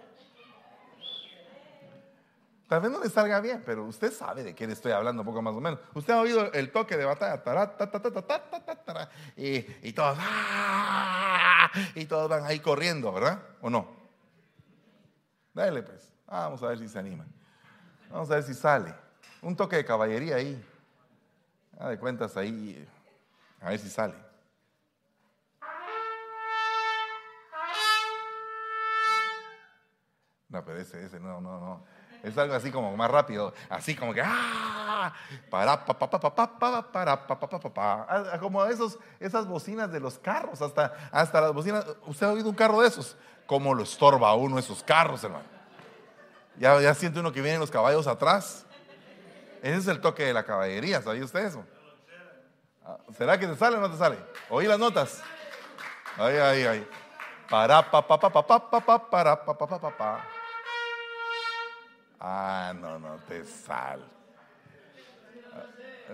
Tal 2.67 2.81
vez 2.81 2.91
no 2.91 2.99
le 2.99 3.09
salga 3.09 3.39
bien, 3.41 3.61
pero 3.63 3.85
usted 3.85 4.11
sabe 4.11 4.43
de 4.43 4.55
qué 4.55 4.65
le 4.65 4.73
estoy 4.73 4.91
hablando, 4.91 5.23
poco 5.23 5.41
más 5.41 5.53
o 5.55 5.61
menos. 5.61 5.79
Usted 5.93 6.13
ha 6.13 6.19
oído 6.19 6.51
el 6.51 6.71
toque 6.71 6.97
de 6.97 7.05
batalla, 7.05 7.43
y, 9.37 9.93
todos, 9.93 10.17
y 11.93 12.05
todos 12.05 12.27
van 12.27 12.43
ahí 12.43 12.59
corriendo, 12.59 13.11
¿verdad? 13.13 13.39
¿O 13.61 13.69
no? 13.69 13.87
Dale 15.53 15.83
pues, 15.83 16.11
vamos 16.25 16.63
a 16.63 16.67
ver 16.67 16.79
si 16.79 16.87
se 16.87 16.97
anima. 16.97 17.25
Vamos 18.09 18.31
a 18.31 18.35
ver 18.35 18.43
si 18.43 18.55
sale. 18.55 18.95
Un 19.43 19.55
toque 19.55 19.75
de 19.75 19.85
caballería 19.85 20.37
ahí. 20.37 20.65
Ah, 21.77 21.89
de 21.89 21.99
cuentas 21.99 22.35
ahí, 22.35 22.87
a 23.61 23.69
ver 23.69 23.79
si 23.79 23.89
sale. 23.89 24.15
No, 30.49 30.63
pero 30.63 30.79
ese, 30.79 31.05
ese, 31.05 31.19
no, 31.19 31.41
no, 31.41 31.59
no. 31.59 31.94
Es 32.25 32.35
algo 32.39 32.55
así 32.55 32.71
como 32.71 32.95
más 32.97 33.11
rápido, 33.11 33.53
así 33.69 33.95
como 33.95 34.11
que 34.11 34.21
¡ah! 34.23 35.13
Para, 35.47 35.85
pa, 35.85 35.93
pa, 35.93 36.09
pa, 36.09 36.19
pa, 36.19 36.35
pa, 36.35 36.91
para, 36.91 37.27
pa, 37.27 37.39
pa, 37.39 37.47
pa, 37.47 37.69
pa, 37.69 38.39
Como 38.39 38.65
esos, 38.65 38.97
esas 39.19 39.45
bocinas 39.45 39.91
de 39.91 39.99
los 39.99 40.17
carros, 40.17 40.59
hasta, 40.59 40.91
hasta 41.11 41.39
las 41.39 41.53
bocinas. 41.53 41.85
¿Usted 42.07 42.25
ha 42.25 42.31
oído 42.31 42.49
un 42.49 42.55
carro 42.55 42.81
de 42.81 42.87
esos? 42.87 43.15
¿Cómo 43.45 43.75
lo 43.75 43.83
estorba 43.83 44.33
uno 44.33 44.57
esos 44.57 44.81
carros, 44.81 45.23
hermano? 45.23 45.45
Ya, 46.57 46.81
ya 46.81 46.95
siente 46.95 47.19
uno 47.19 47.31
que 47.31 47.41
vienen 47.41 47.59
los 47.59 47.69
caballos 47.69 48.07
atrás. 48.07 48.65
Ese 49.61 49.77
es 49.77 49.87
el 49.87 50.01
toque 50.01 50.23
de 50.23 50.33
la 50.33 50.43
caballería, 50.43 51.03
¿sabía 51.03 51.23
usted 51.23 51.45
eso? 51.45 51.63
¿Será 53.15 53.37
que 53.37 53.45
te 53.45 53.55
sale 53.55 53.77
o 53.77 53.81
no 53.81 53.91
te 53.91 53.97
sale? 53.97 54.17
Oí 54.49 54.65
las 54.65 54.79
notas. 54.79 55.21
Ay, 56.17 56.37
ay, 56.37 56.63
ay. 56.63 56.87
Para, 57.47 57.91
pa, 57.91 58.07
pa, 58.07 58.19
pa, 58.19 58.31
pa, 58.31 58.47
pa, 58.47 58.79
pa, 58.81 59.09
para, 59.09 59.45
pa, 59.45 59.55
pa, 59.55 59.67
pa, 59.67 59.79
pa, 59.79 59.97
pa. 59.97 60.34
Ah, 62.19 62.73
no, 62.79 62.99
no 62.99 63.17
te 63.27 63.43
sale. 63.43 64.03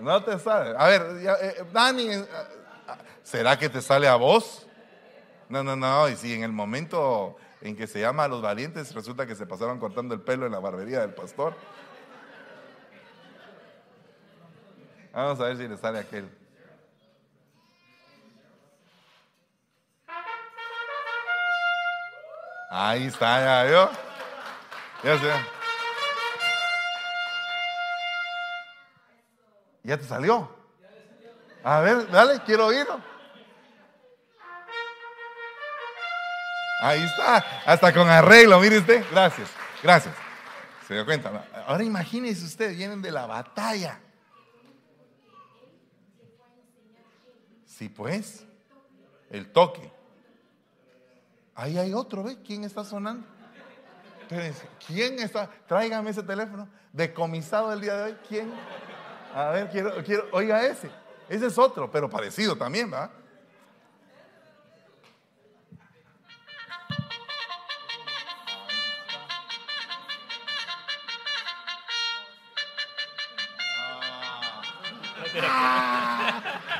No 0.00 0.22
te 0.24 0.38
sale. 0.38 0.74
A 0.76 0.86
ver, 0.88 1.02
eh, 1.20 1.64
Dani, 1.72 2.14
eh, 2.14 2.26
¿será 3.22 3.58
que 3.58 3.68
te 3.68 3.80
sale 3.80 4.08
a 4.08 4.16
vos? 4.16 4.66
No, 5.48 5.62
no, 5.62 5.76
no. 5.76 6.08
Y 6.08 6.16
si 6.16 6.32
en 6.32 6.42
el 6.42 6.52
momento 6.52 7.36
en 7.60 7.76
que 7.76 7.86
se 7.86 8.00
llama 8.00 8.24
a 8.24 8.28
los 8.28 8.42
valientes, 8.42 8.94
resulta 8.94 9.26
que 9.26 9.34
se 9.34 9.46
pasaron 9.46 9.78
cortando 9.78 10.14
el 10.14 10.20
pelo 10.20 10.46
en 10.46 10.52
la 10.52 10.58
barbería 10.58 11.00
del 11.00 11.14
pastor. 11.14 11.54
Vamos 15.12 15.40
a 15.40 15.44
ver 15.44 15.56
si 15.58 15.68
le 15.68 15.76
sale 15.76 15.98
aquel. 15.98 16.28
Ahí 22.70 23.06
está, 23.06 23.44
ya 23.44 23.68
vio. 23.68 23.90
Ya 25.04 25.18
se. 25.18 25.61
¿Ya 29.82 29.96
te 29.96 30.04
salió? 30.04 30.48
A 31.64 31.80
ver, 31.80 32.10
dale, 32.10 32.40
quiero 32.44 32.66
oírlo. 32.66 33.00
Ahí 36.82 37.02
está, 37.02 37.36
hasta 37.64 37.92
con 37.94 38.08
arreglo, 38.08 38.58
mire 38.58 38.78
usted. 38.78 39.04
Gracias, 39.10 39.48
gracias. 39.82 40.14
¿Se 40.86 40.94
dio 40.94 41.04
cuenta? 41.04 41.46
Ahora 41.66 41.84
imagínese 41.84 42.44
usted, 42.44 42.74
vienen 42.76 43.00
de 43.00 43.12
la 43.12 43.26
batalla. 43.26 44.00
Sí, 47.64 47.88
pues, 47.88 48.44
el 49.30 49.52
toque. 49.52 49.92
Ahí 51.54 51.78
hay 51.78 51.94
otro, 51.94 52.24
¿ve? 52.24 52.38
¿Quién 52.42 52.64
está 52.64 52.84
sonando? 52.84 53.26
¿quién 54.86 55.18
está? 55.18 55.48
Tráigame 55.66 56.10
ese 56.10 56.22
teléfono. 56.22 56.68
Decomisado 56.92 57.72
el 57.72 57.80
día 57.80 57.96
de 57.96 58.02
hoy, 58.04 58.18
¿quién? 58.28 58.52
A 59.34 59.50
ver, 59.50 59.70
quiero, 59.70 60.04
quiero, 60.04 60.28
oiga 60.32 60.64
ese. 60.66 60.90
Ese 61.28 61.46
es 61.46 61.56
otro, 61.56 61.90
pero 61.90 62.10
parecido 62.10 62.54
también, 62.54 62.92
¿va? 62.92 63.10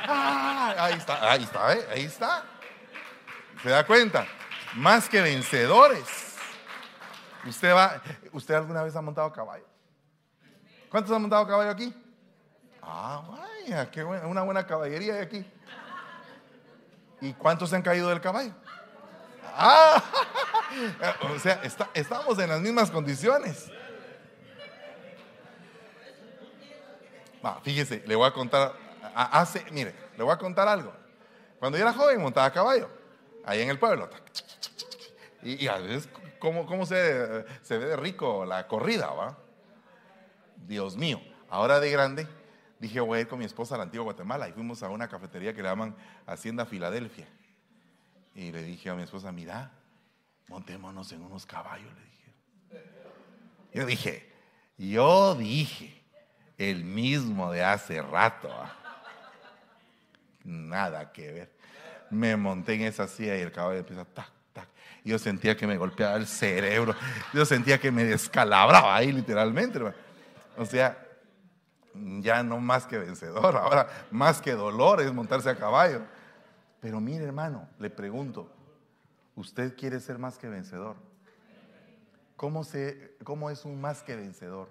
Ah, 0.05 0.75
ahí 0.77 0.93
está, 0.93 1.31
ahí 1.31 1.43
está, 1.43 1.73
¿eh? 1.73 1.87
ahí 1.91 2.03
está. 2.03 2.43
¿Se 3.63 3.69
da 3.69 3.83
cuenta? 3.85 4.27
Más 4.75 5.09
que 5.09 5.21
vencedores. 5.21 6.37
Usted 7.47 7.73
va, 7.73 7.99
¿usted 8.31 8.53
alguna 8.53 8.83
vez 8.83 8.95
ha 8.95 9.01
montado 9.01 9.33
caballo? 9.33 9.65
¿Cuántos 10.89 11.11
han 11.15 11.21
montado 11.21 11.47
caballo 11.47 11.71
aquí? 11.71 12.02
Ah, 12.85 13.23
vaya, 13.27 13.89
qué 13.89 14.03
buena, 14.03 14.27
una 14.27 14.43
buena 14.43 14.65
caballería 14.67 15.15
de 15.15 15.21
aquí. 15.21 15.45
¿Y 17.21 17.33
cuántos 17.33 17.69
se 17.69 17.75
han 17.75 17.81
caído 17.81 18.09
del 18.09 18.21
caballo? 18.21 18.53
Ah, 19.55 20.03
O 21.35 21.39
sea, 21.39 21.61
estamos 21.93 22.39
en 22.39 22.49
las 22.49 22.61
mismas 22.61 22.91
condiciones. 22.91 23.71
fíjese, 27.61 28.01
le 28.05 28.15
voy 28.15 28.25
a 28.25 28.31
contar, 28.31 28.73
hace, 29.13 29.65
mire, 29.71 29.93
le 30.17 30.23
voy 30.23 30.33
a 30.33 30.37
contar 30.37 30.67
algo. 30.67 30.93
Cuando 31.59 31.77
yo 31.77 31.83
era 31.83 31.93
joven 31.93 32.21
montaba 32.21 32.51
caballo, 32.51 32.89
ahí 33.45 33.61
en 33.61 33.69
el 33.69 33.77
pueblo. 33.77 34.09
Y, 35.41 35.67
a 35.67 35.77
veces, 35.77 36.07
¿cómo, 36.39 36.65
cómo 36.65 36.85
se, 36.85 37.45
se, 37.61 37.77
ve 37.77 37.97
rico 37.97 38.45
la 38.45 38.65
corrida, 38.67 39.07
va? 39.07 39.37
Dios 40.55 40.95
mío. 40.95 41.21
Ahora 41.49 41.81
de 41.81 41.91
grande, 41.91 42.27
dije, 42.83 42.99
voy 42.99 43.17
a 43.17 43.21
ir 43.21 43.27
con 43.27 43.39
mi 43.39 43.45
esposa 43.45 43.75
a 43.75 43.77
la 43.77 43.85
antigua 43.85 44.03
Guatemala. 44.03 44.49
Y 44.49 44.51
fuimos 44.51 44.83
a 44.83 44.89
una 44.89 45.07
cafetería 45.07 45.53
que 45.53 45.63
le 45.63 45.69
llaman 45.69 45.95
Hacienda 46.27 46.65
Filadelfia. 46.65 47.27
Y 48.35 48.51
le 48.51 48.61
dije 48.61 48.89
a 48.89 48.95
mi 48.95 49.03
esposa, 49.03 49.31
mira, 49.31 49.71
montémonos 50.49 51.11
en 51.13 51.21
unos 51.21 51.45
caballos, 51.45 51.91
le 51.93 52.03
dije. 52.03 52.33
Yo 53.73 53.85
dije, 53.85 54.31
yo 54.77 55.35
dije, 55.35 56.03
el 56.57 56.83
mismo 56.83 57.51
de 57.51 57.63
hace 57.63 58.01
rato. 58.01 58.49
Nada 60.43 61.11
que 61.11 61.31
ver. 61.31 61.53
Me 62.09 62.35
monté 62.35 62.73
en 62.73 62.81
esa 62.81 63.07
silla 63.07 63.37
y 63.37 63.41
el 63.41 63.51
caballo 63.51 63.79
empieza 63.79 64.03
tac, 64.03 64.29
tac. 64.51 64.67
Yo 65.05 65.17
sentía 65.17 65.55
que 65.55 65.65
me 65.65 65.77
golpeaba 65.77 66.17
el 66.17 66.27
cerebro. 66.27 66.95
Yo 67.33 67.45
sentía 67.45 67.79
que 67.79 67.91
me 67.91 68.03
descalabraba 68.03 68.93
ahí 68.93 69.11
literalmente. 69.13 69.79
O 70.57 70.65
sea, 70.65 71.02
ya 72.21 72.43
no 72.43 72.59
más 72.59 72.85
que 72.85 72.97
vencedor. 72.97 73.55
Ahora, 73.55 73.87
más 74.11 74.41
que 74.41 74.53
dolor 74.53 75.01
es 75.01 75.13
montarse 75.13 75.49
a 75.49 75.55
caballo. 75.55 76.01
Pero 76.79 76.99
mire, 76.99 77.23
hermano, 77.23 77.67
le 77.79 77.89
pregunto, 77.89 78.51
¿usted 79.35 79.75
quiere 79.75 79.99
ser 79.99 80.17
más 80.17 80.37
que 80.37 80.49
vencedor? 80.49 80.95
¿Cómo, 82.35 82.63
se, 82.63 83.15
cómo 83.23 83.49
es 83.49 83.63
un 83.63 83.79
más 83.79 84.03
que 84.03 84.15
vencedor? 84.15 84.69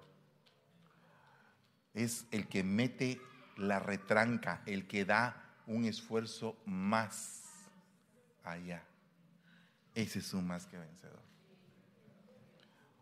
es 1.93 2.25
el 2.31 2.47
que 2.47 2.63
mete 2.63 3.21
la 3.57 3.79
retranca, 3.79 4.61
el 4.65 4.87
que 4.87 5.05
da 5.05 5.41
un 5.67 5.85
esfuerzo 5.85 6.57
más 6.65 7.43
allá. 8.43 8.83
Ese 9.93 10.19
es 10.19 10.33
un 10.33 10.47
más 10.47 10.65
que 10.65 10.77
vencedor. 10.77 11.21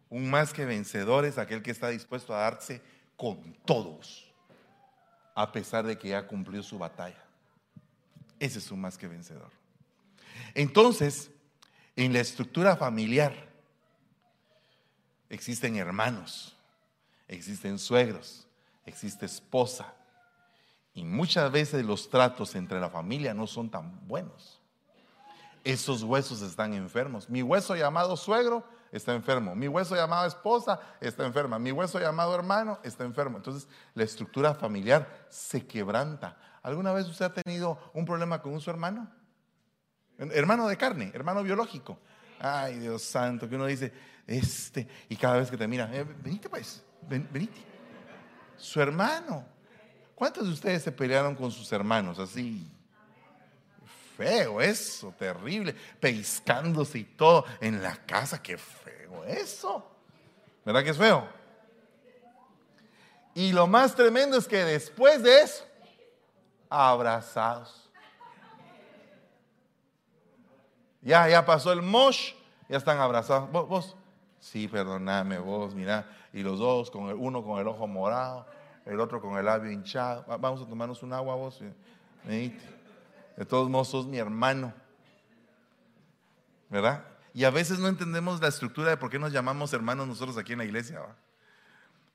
Un 0.10 0.30
más 0.30 0.52
que 0.52 0.66
vencedor 0.66 1.24
es 1.24 1.38
aquel 1.38 1.64
que 1.64 1.72
está 1.72 1.88
dispuesto 1.88 2.36
a 2.36 2.42
darse 2.42 2.82
con 3.22 3.54
todos, 3.66 4.34
a 5.36 5.52
pesar 5.52 5.86
de 5.86 5.96
que 5.96 6.10
ya 6.10 6.26
cumplió 6.26 6.64
su 6.64 6.80
batalla. 6.80 7.24
Ese 8.40 8.58
es 8.58 8.72
un 8.72 8.82
más 8.82 8.98
que 8.98 9.08
vencedor. 9.08 9.52
Entonces, 10.56 11.30
en 11.96 12.14
la 12.14 12.20
estructura 12.20 12.76
familiar 12.76 13.32
existen 15.30 15.76
hermanos, 15.76 16.56
existen 17.28 17.78
suegros, 17.78 18.48
existe 18.88 19.28
esposa. 19.28 19.94
Y 20.96 21.04
muchas 21.04 21.52
veces 21.52 21.86
los 21.86 22.10
tratos 22.10 22.56
entre 22.56 22.80
la 22.80 22.90
familia 22.90 23.36
no 23.36 23.46
son 23.46 23.70
tan 23.70 24.08
buenos. 24.08 24.60
Esos 25.64 26.02
huesos 26.02 26.42
están 26.42 26.74
enfermos. 26.74 27.30
Mi 27.30 27.44
hueso 27.44 27.76
llamado 27.76 28.18
suegro 28.18 28.66
está 28.92 29.14
enfermo. 29.14 29.56
Mi 29.56 29.68
hueso 29.68 29.96
llamado 29.96 30.28
esposa 30.28 30.80
está 31.00 31.26
enferma. 31.26 31.58
Mi 31.60 31.72
hueso 31.72 32.00
llamado 32.00 32.36
hermano 32.36 32.80
está 32.84 33.04
enfermo. 33.04 33.38
Entonces 33.38 33.68
la 33.94 34.04
estructura 34.04 34.54
familiar 34.54 35.26
se 35.30 35.66
quebranta. 35.66 36.38
¿Alguna 36.62 36.94
vez 36.94 37.08
usted 37.08 37.26
ha 37.26 37.34
tenido 37.34 37.80
un 37.94 38.06
problema 38.06 38.42
con 38.42 38.60
su 38.60 38.70
hermano? 38.70 39.10
Hermano 40.18 40.68
de 40.68 40.78
carne, 40.78 41.12
hermano 41.14 41.42
biológico. 41.42 41.98
Ay, 42.40 42.80
Dios 42.80 43.02
santo, 43.04 43.48
que 43.50 43.56
uno 43.56 43.66
dice, 43.66 43.92
este, 44.28 44.88
y 45.10 45.16
cada 45.16 45.38
vez 45.38 45.50
que 45.50 45.58
te 45.58 45.68
mira, 45.68 45.90
eh, 45.94 46.04
venite 46.04 46.50
pues, 46.50 46.84
ven, 47.08 47.28
venite 47.32 47.60
su 48.58 48.80
hermano. 48.80 49.46
¿Cuántos 50.14 50.46
de 50.46 50.54
ustedes 50.54 50.84
se 50.84 50.92
pelearon 50.92 51.36
con 51.36 51.52
sus 51.52 51.72
hermanos 51.72 52.20
así? 52.20 52.70
Feo 54.18 54.62
eso, 54.62 55.14
terrible, 55.18 55.74
pescándose 56.00 57.00
y 57.00 57.04
todo 57.04 57.46
en 57.60 57.82
la 57.82 57.96
casa, 58.06 58.42
qué 58.42 58.58
feo 58.58 59.24
eso. 59.24 59.86
¿Verdad 60.66 60.84
que 60.84 60.90
es 60.92 60.98
feo? 60.98 61.28
Y 63.34 63.54
lo 63.54 63.68
más 63.68 63.96
tremendo 63.96 64.38
es 64.38 64.48
que 64.48 64.64
después 64.64 65.24
de 65.24 65.42
eso, 65.42 65.66
abrazados. 66.70 67.90
Ya, 71.02 71.28
ya 71.28 71.46
pasó 71.46 71.72
el 71.72 71.82
mosh, 71.82 72.34
ya 72.70 72.78
están 72.78 73.00
abrazados. 73.00 73.50
Vos, 73.52 73.96
sí, 74.40 74.68
perdoname, 74.68 75.40
vos, 75.40 75.74
mira, 75.74 76.08
y 76.32 76.44
los 76.44 76.60
dos, 76.60 76.92
con 76.92 77.10
el, 77.10 77.16
uno 77.16 77.44
con 77.44 77.60
el 77.60 77.68
ojo 77.68 77.88
morado, 77.88 78.46
el 78.86 79.00
otro 79.00 79.22
con 79.22 79.38
el 79.38 79.46
labio 79.46 79.72
hinchado. 79.72 80.26
Vamos 80.40 80.62
a 80.62 80.68
tomarnos 80.68 81.02
un 81.02 81.14
agua 81.14 81.36
vos. 81.36 81.60
De 83.38 83.46
todos 83.46 83.70
modos, 83.70 83.90
sos 83.90 84.08
mi 84.08 84.18
hermano. 84.18 84.74
¿Verdad? 86.70 87.06
Y 87.34 87.44
a 87.44 87.50
veces 87.50 87.80
no 87.80 87.88
entendemos 87.88 88.42
la 88.42 88.48
estructura 88.48 88.90
de 88.90 88.98
por 88.98 89.10
qué 89.10 89.20
nos 89.20 89.32
llamamos 89.32 89.74
hermanos 89.74 90.08
nosotros 90.08 90.38
aquí 90.38 90.54
en 90.54 90.60
la 90.60 90.66
iglesia. 90.66 91.02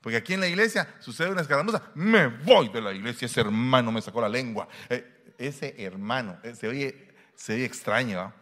Porque 0.00 0.18
aquí 0.18 0.34
en 0.34 0.40
la 0.40 0.48
iglesia 0.48 0.94
sucede 1.00 1.30
una 1.30 1.40
escaramuza. 1.40 1.82
Me 1.94 2.26
voy 2.26 2.68
de 2.68 2.80
la 2.80 2.92
iglesia, 2.92 3.26
ese 3.26 3.40
hermano 3.40 3.90
me 3.90 4.02
sacó 4.02 4.20
la 4.20 4.28
lengua. 4.28 4.68
Eh, 4.88 5.34
ese 5.38 5.74
hermano, 5.82 6.38
eh, 6.42 6.54
se, 6.54 6.68
oye, 6.68 7.08
se 7.34 7.54
oye 7.54 7.64
extraño. 7.64 8.32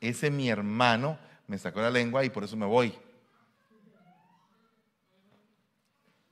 Ese 0.00 0.30
mi 0.30 0.48
hermano 0.48 1.18
me 1.46 1.58
sacó 1.58 1.80
la 1.80 1.90
lengua 1.90 2.24
y 2.24 2.30
por 2.30 2.44
eso 2.44 2.56
me 2.56 2.66
voy. 2.66 2.98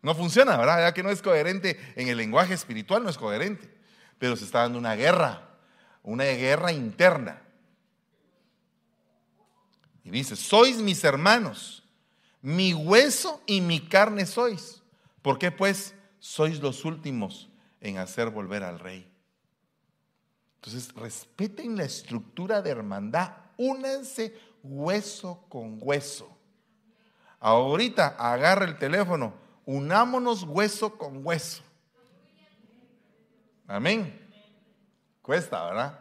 No 0.03 0.15
funciona, 0.15 0.57
¿verdad? 0.57 0.81
Ya 0.81 0.95
que 0.95 1.03
no 1.03 1.11
es 1.11 1.21
coherente 1.21 1.79
en 1.95 2.09
el 2.09 2.17
lenguaje 2.17 2.55
espiritual, 2.55 3.03
no 3.03 3.11
es 3.11 3.19
coherente. 3.19 3.71
Pero 4.19 4.35
se 4.35 4.45
está 4.45 4.63
dando 4.63 4.79
una 4.79 4.95
guerra, 4.95 5.50
una 6.03 6.25
guerra 6.25 6.73
interna. 6.73 7.43
Y 10.05 10.11
dice, 10.11 10.37
sois 10.37 10.79
mis 10.79 11.05
hermanos, 11.05 11.83
mi 12.43 12.73
hueso 12.73 13.43
y 13.47 13.61
mi 13.61 13.81
carne 13.81 14.27
sois. 14.27 14.83
¿Por 15.23 15.39
qué 15.39 15.51
pues 15.51 15.95
sois 16.19 16.61
los 16.61 16.85
últimos 16.85 17.49
en 17.81 17.99
hacer 17.99 18.31
volver 18.31 18.63
al 18.63 18.79
rey? 18.79 19.11
Entonces, 20.57 20.95
respeten 20.95 21.77
la 21.77 21.85
estructura 21.85 22.61
de 22.61 22.71
hermandad, 22.71 23.33
únanse 23.57 24.39
hueso 24.63 25.45
con 25.49 25.79
hueso. 25.81 26.37
Ahorita 27.39 28.09
agarra 28.19 28.67
el 28.67 28.77
teléfono, 28.77 29.33
unámonos 29.65 30.43
hueso 30.43 30.99
con 30.99 31.25
hueso. 31.25 31.63
Amén. 33.67 34.30
Cuesta, 35.23 35.65
¿verdad? 35.65 35.99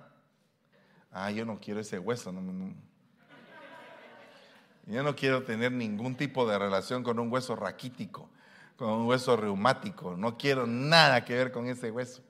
Ah, 1.12 1.32
yo 1.32 1.46
no 1.46 1.60
quiero 1.60 1.80
ese 1.80 2.00
hueso. 2.00 2.34
Yo 4.86 5.04
no 5.04 5.16
quiero 5.16 5.44
tener 5.44 5.72
ningún 5.72 6.16
tipo 6.16 6.48
de 6.48 6.58
relación 6.58 7.04
con 7.04 7.20
un 7.20 7.32
hueso 7.32 7.56
raquítico, 7.56 8.30
con 8.76 8.90
un 8.90 9.08
hueso 9.08 9.38
reumático. 9.38 10.16
No 10.18 10.38
quiero 10.38 10.66
nada 10.66 11.24
que 11.24 11.36
ver 11.36 11.52
con 11.52 11.68
ese 11.68 11.92
hueso. 11.92 12.24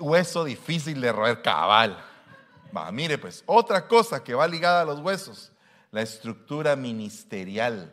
hueso 0.00 0.44
difícil 0.44 1.00
de 1.00 1.12
roer 1.12 1.42
cabal. 1.42 2.02
Mire 2.92 3.18
pues, 3.18 3.42
otra 3.46 3.86
cosa 3.86 4.22
que 4.22 4.34
va 4.34 4.46
ligada 4.48 4.82
a 4.82 4.84
los 4.84 5.00
huesos, 5.00 5.52
la 5.90 6.02
estructura 6.02 6.76
ministerial 6.76 7.92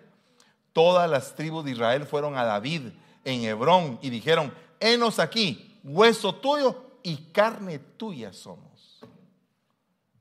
todas 0.74 1.10
las 1.10 1.36
tribus 1.36 1.64
de 1.64 1.72
Israel 1.72 2.06
fueron 2.06 2.36
a 2.36 2.44
David 2.44 2.90
en 3.24 3.44
Hebrón 3.44 4.00
y 4.02 4.10
dijeron, 4.10 4.54
henos 4.80 5.20
aquí, 5.20 5.73
hueso 5.84 6.36
tuyo 6.36 7.00
y 7.04 7.18
carne 7.32 7.80
tuya 7.80 8.34
somos. 8.34 9.02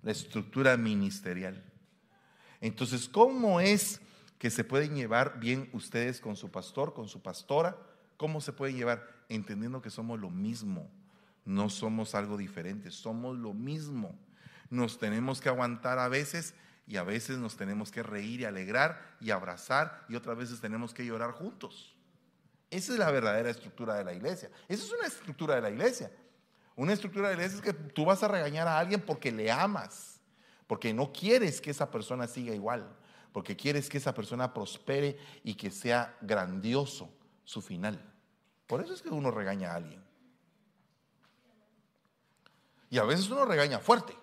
La 0.03 0.11
estructura 0.11 0.77
ministerial. 0.77 1.63
Entonces, 2.61 3.09
¿cómo 3.09 3.61
es 3.61 4.01
que 4.39 4.51
se 4.51 4.65
pueden 4.65 4.97
llevar 4.97 5.39
bien 5.39 5.71
ustedes 5.73 6.21
con 6.21 6.37
su 6.37 6.51
pastor, 6.51 6.93
con 6.95 7.09
su 7.09 7.23
pastora? 7.23 7.77
¿Cómo 8.17 8.41
se 8.41 8.53
pueden 8.53 8.77
llevar? 8.77 9.09
Entendiendo 9.29 9.81
que 9.81 9.91
somos 9.91 10.19
lo 10.21 10.31
mismo, 10.31 10.91
no 11.45 11.71
somos 11.71 12.15
algo 12.15 12.37
diferente, 12.37 12.91
somos 12.91 13.39
lo 13.39 13.55
mismo. 13.55 14.19
Nos 14.69 14.99
tenemos 14.99 15.41
que 15.41 15.49
aguantar 15.49 15.99
a 15.99 16.09
veces 16.09 16.55
y 16.87 16.97
a 16.97 17.03
veces 17.05 17.39
nos 17.39 17.57
tenemos 17.57 17.91
que 17.91 18.03
reír 18.03 18.41
y 18.41 18.45
alegrar 18.45 19.17
y 19.21 19.31
abrazar 19.31 20.05
y 20.09 20.17
otras 20.17 20.37
veces 20.37 20.61
tenemos 20.61 20.93
que 20.93 21.07
llorar 21.07 21.33
juntos. 21.33 21.95
Esa 22.73 22.93
es 22.93 22.99
la 22.99 23.11
verdadera 23.11 23.51
estructura 23.51 23.95
de 23.97 24.03
la 24.03 24.15
iglesia. 24.15 24.51
Esa 24.67 24.85
es 24.85 24.93
una 24.93 25.07
estructura 25.07 25.57
de 25.57 25.61
la 25.61 25.69
iglesia. 25.69 26.11
Una 26.75 26.95
estructura 26.95 27.29
de 27.29 27.37
la 27.37 27.43
iglesia 27.43 27.59
es 27.59 27.63
que 27.63 27.91
tú 27.91 28.07
vas 28.07 28.23
a 28.23 28.29
regañar 28.29 28.67
a 28.67 28.79
alguien 28.79 29.03
porque 29.03 29.31
le 29.31 29.53
amas, 29.53 30.23
porque 30.67 30.95
no 30.95 31.13
quieres 31.13 31.61
que 31.61 31.71
esa 31.71 31.91
persona 31.91 32.27
siga 32.27 32.55
igual, 32.55 32.89
porque 33.31 33.57
quieres 33.57 33.91
que 33.91 33.99
esa 33.99 34.15
persona 34.15 34.55
prospere 34.55 35.19
y 35.45 35.55
que 35.55 35.71
sea 35.71 36.17
grandioso 36.23 37.11
su 37.45 37.61
final. 37.61 38.03
Por 38.67 38.81
eso 38.81 38.95
es 38.95 39.03
que 39.03 39.11
uno 39.11 39.31
regaña 39.31 39.73
a 39.73 39.75
alguien. 39.75 40.03
Y 42.89 42.97
a 42.97 43.05
veces 43.05 43.29
uno 43.29 43.45
regaña 43.45 43.81
fuerte 43.81 44.17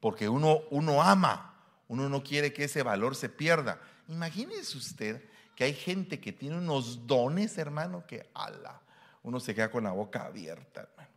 porque 0.00 0.28
uno, 0.28 0.60
uno 0.68 1.02
ama, 1.02 1.54
uno 1.88 2.10
no 2.10 2.22
quiere 2.22 2.52
que 2.52 2.64
ese 2.64 2.82
valor 2.82 3.16
se 3.16 3.30
pierda. 3.30 3.80
Imagínese 4.06 4.76
usted 4.76 5.24
que 5.54 5.64
hay 5.64 5.74
gente 5.74 6.20
que 6.20 6.32
tiene 6.32 6.58
unos 6.58 7.06
dones, 7.06 7.58
hermano, 7.58 8.06
que 8.06 8.28
ala, 8.34 8.80
uno 9.22 9.40
se 9.40 9.54
queda 9.54 9.70
con 9.70 9.84
la 9.84 9.92
boca 9.92 10.26
abierta, 10.26 10.82
hermano. 10.82 11.14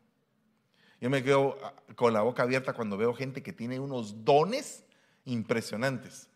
Yo 0.99 1.09
me 1.09 1.23
quedo 1.23 1.57
ah, 1.63 1.73
con 1.95 2.13
la 2.13 2.21
boca 2.21 2.43
abierta 2.43 2.73
cuando 2.73 2.97
veo 2.97 3.13
gente 3.13 3.43
que 3.43 3.53
tiene 3.53 3.79
unos 3.79 4.25
dones 4.25 4.83
impresionantes, 5.25 6.29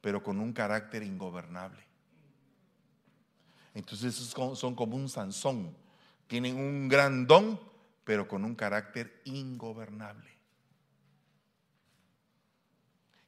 pero 0.00 0.22
con 0.22 0.40
un 0.40 0.52
carácter 0.52 1.02
ingobernable. 1.02 1.82
Entonces 3.74 4.14
son 4.14 4.74
como 4.74 4.96
un 4.96 5.08
Sansón. 5.08 5.76
Tienen 6.26 6.56
un 6.56 6.88
gran 6.88 7.26
don, 7.26 7.60
pero 8.04 8.26
con 8.26 8.44
un 8.44 8.54
carácter 8.54 9.20
ingobernable. 9.24 10.37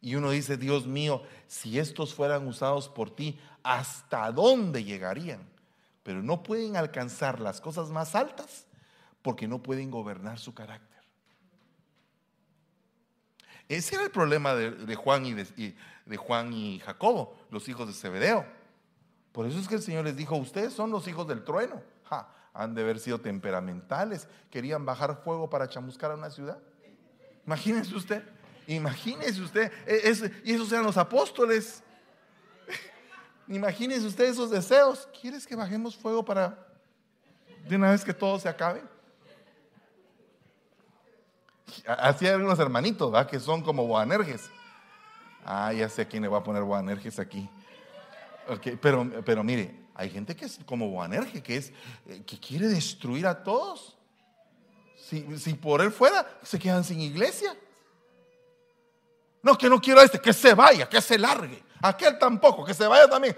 Y 0.00 0.14
uno 0.14 0.30
dice, 0.30 0.56
Dios 0.56 0.86
mío, 0.86 1.22
si 1.46 1.78
estos 1.78 2.14
fueran 2.14 2.46
usados 2.46 2.88
por 2.88 3.10
ti, 3.10 3.38
¿hasta 3.62 4.32
dónde 4.32 4.82
llegarían? 4.82 5.40
Pero 6.02 6.22
no 6.22 6.42
pueden 6.42 6.76
alcanzar 6.76 7.40
las 7.40 7.60
cosas 7.60 7.90
más 7.90 8.14
altas 8.14 8.66
porque 9.22 9.46
no 9.46 9.62
pueden 9.62 9.90
gobernar 9.90 10.38
su 10.38 10.54
carácter. 10.54 10.90
Ese 13.68 13.94
era 13.94 14.04
el 14.04 14.10
problema 14.10 14.54
de, 14.54 14.94
Juan 14.96 15.26
y 15.26 15.34
de, 15.34 16.16
Juan 16.16 16.52
y 16.52 16.80
Jacobo, 16.80 17.38
los 17.50 17.68
hijos 17.68 17.86
de 17.86 17.92
Zebedeo. 17.92 18.44
Por 19.30 19.46
eso 19.46 19.60
es 19.60 19.68
que 19.68 19.76
el 19.76 19.82
Señor 19.82 20.04
les 20.06 20.16
dijo, 20.16 20.34
ustedes 20.34 20.72
son 20.72 20.90
los 20.90 21.06
hijos 21.06 21.28
del 21.28 21.44
trueno. 21.44 21.80
han 22.52 22.74
de 22.74 22.82
haber 22.82 22.98
sido 22.98 23.20
temperamentales, 23.20 24.26
querían 24.50 24.84
bajar 24.84 25.22
fuego 25.22 25.48
para 25.48 25.68
chamuscar 25.68 26.10
a 26.10 26.14
una 26.14 26.30
ciudad. 26.30 26.58
Imagínense 27.46 27.94
usted, 27.94 28.24
imagínense 28.74 29.40
usted, 29.40 29.72
e, 29.86 30.30
y 30.44 30.52
esos 30.52 30.70
eran 30.72 30.84
los 30.84 30.96
apóstoles. 30.96 31.82
Imagínense 33.48 34.06
usted 34.06 34.24
esos 34.24 34.50
deseos. 34.50 35.08
¿Quieres 35.20 35.46
que 35.46 35.56
bajemos 35.56 35.96
fuego 35.96 36.24
para 36.24 36.66
de 37.68 37.76
una 37.76 37.90
vez 37.90 38.04
que 38.04 38.14
todo 38.14 38.38
se 38.38 38.48
acabe? 38.48 38.82
Así 41.86 42.26
hay 42.26 42.32
algunos 42.32 42.58
hermanitos, 42.58 43.10
¿verdad? 43.10 43.28
Que 43.28 43.40
son 43.40 43.62
como 43.62 43.86
Boanerges. 43.86 44.50
Ah, 45.44 45.72
ya 45.72 45.88
sé 45.88 46.02
a 46.02 46.08
quién 46.08 46.22
le 46.22 46.28
va 46.28 46.38
a 46.38 46.42
poner 46.44 46.62
Boanerges 46.62 47.18
aquí. 47.18 47.48
pero, 48.80 49.08
pero 49.24 49.44
mire, 49.44 49.74
hay 49.94 50.10
gente 50.10 50.34
que 50.34 50.44
es 50.44 50.58
como 50.64 50.88
Boanerges, 50.88 51.42
que, 51.42 51.56
es, 51.56 51.72
eh, 52.06 52.22
que 52.26 52.38
quiere 52.38 52.68
destruir 52.68 53.26
a 53.26 53.42
todos. 53.42 53.96
Si, 54.96 55.38
si 55.38 55.54
por 55.54 55.80
él 55.80 55.90
fuera, 55.90 56.26
se 56.42 56.58
quedan 56.58 56.84
sin 56.84 57.00
iglesia. 57.00 57.56
No, 59.42 59.56
que 59.56 59.68
no 59.68 59.80
quiero 59.80 60.00
a 60.00 60.04
este, 60.04 60.20
que 60.20 60.32
se 60.32 60.54
vaya, 60.54 60.88
que 60.88 61.00
se 61.00 61.18
largue. 61.18 61.62
Aquel 61.82 62.18
tampoco, 62.18 62.64
que 62.64 62.74
se 62.74 62.86
vaya 62.86 63.08
también. 63.08 63.34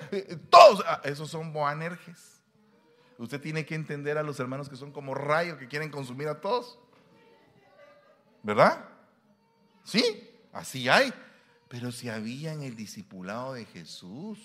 Todos, 0.50 0.82
ah, 0.86 1.00
esos 1.04 1.30
son 1.30 1.52
Boanerges. 1.52 2.40
Usted 3.18 3.40
tiene 3.40 3.64
que 3.64 3.76
entender 3.76 4.18
a 4.18 4.22
los 4.22 4.40
hermanos 4.40 4.68
que 4.68 4.76
son 4.76 4.90
como 4.90 5.14
rayos 5.14 5.58
que 5.58 5.68
quieren 5.68 5.90
consumir 5.90 6.26
a 6.26 6.40
todos. 6.40 6.78
¿Verdad? 8.42 8.84
Sí, 9.84 10.30
así 10.52 10.88
hay. 10.88 11.12
Pero 11.68 11.92
si 11.92 12.08
había 12.08 12.52
en 12.52 12.62
el 12.62 12.74
discipulado 12.74 13.52
de 13.52 13.64
Jesús. 13.64 14.38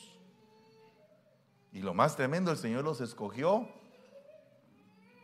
Y 1.71 1.81
lo 1.81 1.93
más 1.93 2.15
tremendo, 2.15 2.51
el 2.51 2.57
Señor 2.57 2.83
los 2.83 3.01
escogió. 3.01 3.67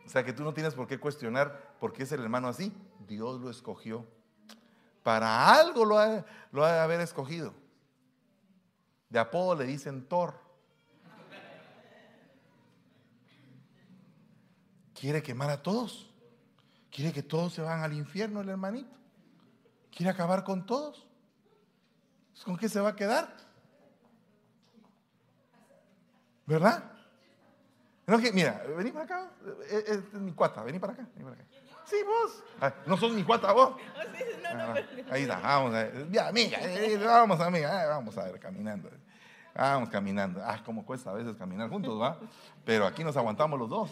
O 0.04 0.08
sea 0.08 0.24
que 0.24 0.32
tú 0.32 0.42
no 0.42 0.52
tienes 0.52 0.74
por 0.74 0.86
qué 0.86 0.98
cuestionar 0.98 1.76
por 1.80 1.92
qué 1.92 2.02
es 2.02 2.12
el 2.12 2.20
hermano 2.20 2.48
así. 2.48 2.72
Dios 3.06 3.40
lo 3.40 3.50
escogió. 3.50 4.06
Para 5.04 5.54
algo 5.54 5.84
lo 5.84 5.98
ha, 5.98 6.24
lo 6.50 6.64
ha 6.64 6.72
de 6.72 6.80
haber 6.80 7.00
escogido. 7.02 7.52
De 9.10 9.18
apodo 9.18 9.54
le 9.54 9.64
dicen 9.64 10.08
Thor. 10.08 10.34
Quiere 14.98 15.22
quemar 15.22 15.50
a 15.50 15.62
todos. 15.62 16.10
Quiere 16.90 17.12
que 17.12 17.22
todos 17.22 17.52
se 17.52 17.60
van 17.60 17.82
al 17.82 17.92
infierno 17.92 18.40
el 18.40 18.48
hermanito. 18.48 18.96
Quiere 19.94 20.10
acabar 20.10 20.42
con 20.42 20.64
todos. 20.64 21.06
¿Con 22.42 22.56
qué 22.56 22.70
se 22.70 22.80
va 22.80 22.90
a 22.90 22.96
quedar? 22.96 23.36
¿Verdad? 26.46 26.92
No, 28.06 28.18
que, 28.18 28.32
mira, 28.32 28.64
vení 28.74 28.90
para 28.90 29.04
acá. 29.04 29.30
Eh, 29.44 29.84
eh, 29.86 30.02
es, 30.12 30.14
mi 30.14 30.32
cuata, 30.32 30.62
vení 30.62 30.78
para 30.78 30.94
acá. 30.94 31.06
Vení 31.14 31.24
para 31.24 31.36
acá. 31.36 31.53
Sí, 31.84 31.96
vos. 32.04 32.42
Ah, 32.60 32.72
no 32.86 32.96
sos 32.96 33.12
mi 33.12 33.22
cuata, 33.22 33.52
vos. 33.52 33.76
Ah, 34.56 34.74
ahí 35.10 35.22
está, 35.22 35.40
vamos 35.40 35.74
a 35.74 35.82
ver. 35.82 36.08
Ya, 36.12 36.28
amiga, 36.28 36.58
eh, 36.60 36.96
vamos, 37.04 37.40
amiga, 37.40 37.86
vamos 37.88 38.16
a 38.16 38.24
ver, 38.24 38.38
caminando. 38.38 38.88
Vamos 39.52 39.88
caminando. 39.88 40.40
Ah, 40.44 40.62
como 40.64 40.86
cuesta 40.86 41.10
a 41.10 41.14
veces 41.14 41.34
caminar 41.36 41.68
juntos, 41.68 42.00
¿va? 42.00 42.18
Pero 42.64 42.86
aquí 42.86 43.02
nos 43.02 43.16
aguantamos 43.16 43.58
los 43.58 43.68
dos. 43.68 43.90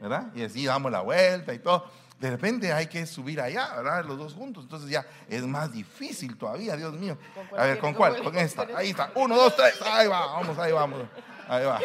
¿Verdad? 0.00 0.32
Y 0.32 0.42
así 0.44 0.64
damos 0.64 0.92
la 0.92 1.00
vuelta 1.00 1.52
y 1.52 1.58
todo 1.58 1.86
de 2.20 2.30
repente 2.30 2.70
hay 2.70 2.86
que 2.86 3.06
subir 3.06 3.40
allá, 3.40 3.74
¿verdad? 3.76 4.04
Los 4.04 4.18
dos 4.18 4.34
juntos. 4.34 4.64
Entonces 4.64 4.90
ya 4.90 5.06
es 5.26 5.42
más 5.46 5.72
difícil 5.72 6.36
todavía, 6.36 6.76
Dios 6.76 6.92
mío. 6.92 7.16
A 7.56 7.64
ver, 7.64 7.78
¿con 7.78 7.94
cuál? 7.94 8.22
Con 8.22 8.36
esta. 8.36 8.66
Ahí 8.76 8.90
está. 8.90 9.10
Uno, 9.14 9.34
dos, 9.34 9.56
tres. 9.56 9.80
Ahí 9.82 10.06
va, 10.06 10.26
vamos, 10.26 10.58
ahí 10.58 10.70
vamos. 10.70 11.00
Ahí 11.48 11.64
va. 11.64 11.80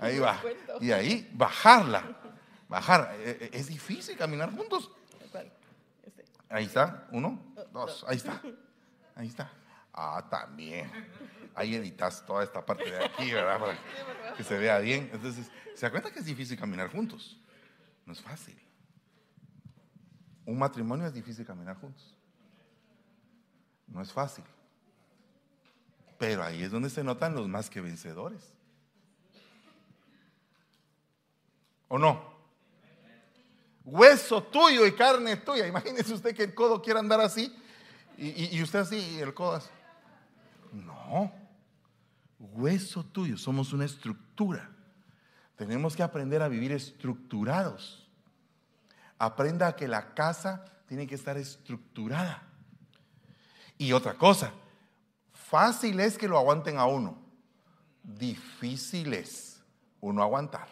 Ahí 0.00 0.18
va. 0.18 0.36
Y 0.80 0.90
ahí 0.90 1.30
bajarla. 1.32 2.02
Bajar. 2.68 3.14
Eh, 3.18 3.38
eh, 3.40 3.50
es 3.52 3.66
difícil 3.68 4.16
caminar 4.16 4.54
juntos. 4.54 4.90
Ahí 6.50 6.64
está. 6.64 7.08
Uno, 7.12 7.40
dos. 7.72 8.04
Ahí 8.08 8.16
está. 8.16 8.40
Ahí 9.14 9.28
está. 9.28 9.50
Ah, 9.92 10.26
también. 10.30 10.90
Ahí 11.54 11.74
editas 11.74 12.24
toda 12.24 12.44
esta 12.44 12.64
parte 12.64 12.90
de 12.90 13.04
aquí, 13.04 13.32
¿verdad? 13.32 13.58
Para 13.58 14.34
que 14.36 14.44
se 14.44 14.56
vea 14.56 14.78
bien. 14.78 15.10
Entonces, 15.12 15.50
¿se 15.74 15.86
da 15.86 15.90
cuenta 15.90 16.10
que 16.10 16.20
es 16.20 16.24
difícil 16.24 16.58
caminar 16.58 16.90
juntos? 16.90 17.38
No 18.06 18.12
es 18.12 18.20
fácil. 18.20 18.56
Un 20.46 20.58
matrimonio 20.58 21.06
es 21.06 21.12
difícil 21.12 21.44
caminar 21.44 21.76
juntos. 21.76 22.16
No 23.86 24.00
es 24.00 24.12
fácil. 24.12 24.44
Pero 26.18 26.42
ahí 26.42 26.62
es 26.62 26.70
donde 26.70 26.90
se 26.90 27.04
notan 27.04 27.34
los 27.34 27.48
más 27.48 27.68
que 27.68 27.80
vencedores. 27.80 28.52
¿O 31.88 31.98
no? 31.98 32.37
Hueso 33.90 34.42
tuyo 34.42 34.86
y 34.86 34.92
carne 34.92 35.36
tuya. 35.38 35.66
Imagínese 35.66 36.12
usted 36.12 36.36
que 36.36 36.42
el 36.42 36.54
codo 36.54 36.82
quiera 36.82 37.00
andar 37.00 37.22
así 37.22 37.56
y, 38.18 38.62
usted 38.62 38.80
así 38.80 38.96
y 38.96 39.18
el 39.20 39.32
codo 39.32 39.54
así. 39.54 39.70
No. 40.72 41.32
Hueso 42.38 43.02
tuyo. 43.02 43.38
Somos 43.38 43.72
una 43.72 43.86
estructura. 43.86 44.70
Tenemos 45.56 45.96
que 45.96 46.02
aprender 46.02 46.42
a 46.42 46.48
vivir 46.48 46.70
estructurados. 46.72 48.06
Aprenda 49.18 49.68
a 49.68 49.76
que 49.76 49.88
la 49.88 50.12
casa 50.14 50.66
tiene 50.86 51.06
que 51.06 51.14
estar 51.14 51.38
estructurada. 51.38 52.42
Y 53.78 53.92
otra 53.92 54.14
cosa, 54.14 54.52
fácil 55.32 55.98
es 56.00 56.18
que 56.18 56.28
lo 56.28 56.36
aguanten 56.36 56.76
a 56.76 56.84
uno. 56.84 57.16
Difícil 58.02 59.14
es 59.14 59.62
uno 60.00 60.22
aguantar. 60.22 60.68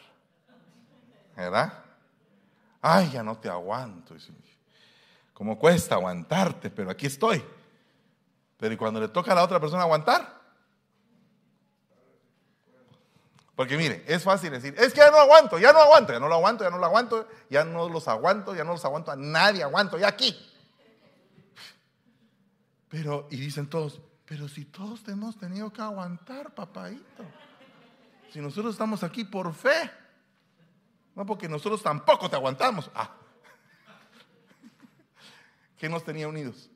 ¿Verdad? 1.34 1.85
Ay, 2.88 3.10
ya 3.10 3.22
no 3.24 3.36
te 3.36 3.48
aguanto. 3.48 4.14
Como 5.32 5.58
cuesta 5.58 5.96
aguantarte, 5.96 6.70
pero 6.70 6.88
aquí 6.88 7.06
estoy. 7.06 7.44
Pero 8.56 8.72
¿y 8.72 8.76
cuando 8.76 9.00
le 9.00 9.08
toca 9.08 9.32
a 9.32 9.34
la 9.34 9.42
otra 9.42 9.58
persona 9.58 9.82
aguantar? 9.82 10.40
Porque 13.56 13.76
mire, 13.76 14.04
es 14.06 14.22
fácil 14.22 14.52
decir, 14.52 14.72
es 14.78 14.92
que 14.92 15.00
ya 15.00 15.10
no 15.10 15.16
aguanto, 15.16 15.58
ya 15.58 15.72
no 15.72 15.80
aguanto, 15.80 16.12
ya 16.12 16.20
no 16.20 16.28
lo 16.28 16.36
aguanto, 16.36 16.62
ya 16.62 16.70
no 16.70 16.78
lo 16.78 16.86
aguanto, 16.86 17.28
ya 17.50 17.64
no 17.64 17.88
los 17.88 18.06
aguanto, 18.06 18.54
ya 18.54 18.62
no 18.62 18.70
los 18.70 18.84
aguanto 18.84 19.10
a 19.10 19.16
nadie, 19.16 19.64
aguanto, 19.64 19.98
ya 19.98 20.06
aquí. 20.06 20.36
Pero, 22.88 23.26
y 23.32 23.36
dicen 23.36 23.68
todos, 23.68 24.00
pero 24.26 24.46
si 24.46 24.64
todos 24.64 25.00
hemos 25.08 25.36
tenido 25.36 25.72
que 25.72 25.82
aguantar, 25.82 26.54
papadito. 26.54 27.24
Si 28.32 28.40
nosotros 28.40 28.74
estamos 28.74 29.02
aquí 29.02 29.24
por 29.24 29.52
fe, 29.52 29.90
no 31.16 31.24
porque 31.24 31.48
nosotros 31.48 31.82
tampoco 31.82 32.28
te 32.28 32.36
aguantamos. 32.36 32.90
Ah. 32.94 33.10
¿Qué 35.78 35.88
nos 35.88 36.04
tenía 36.04 36.28
unidos? 36.28 36.70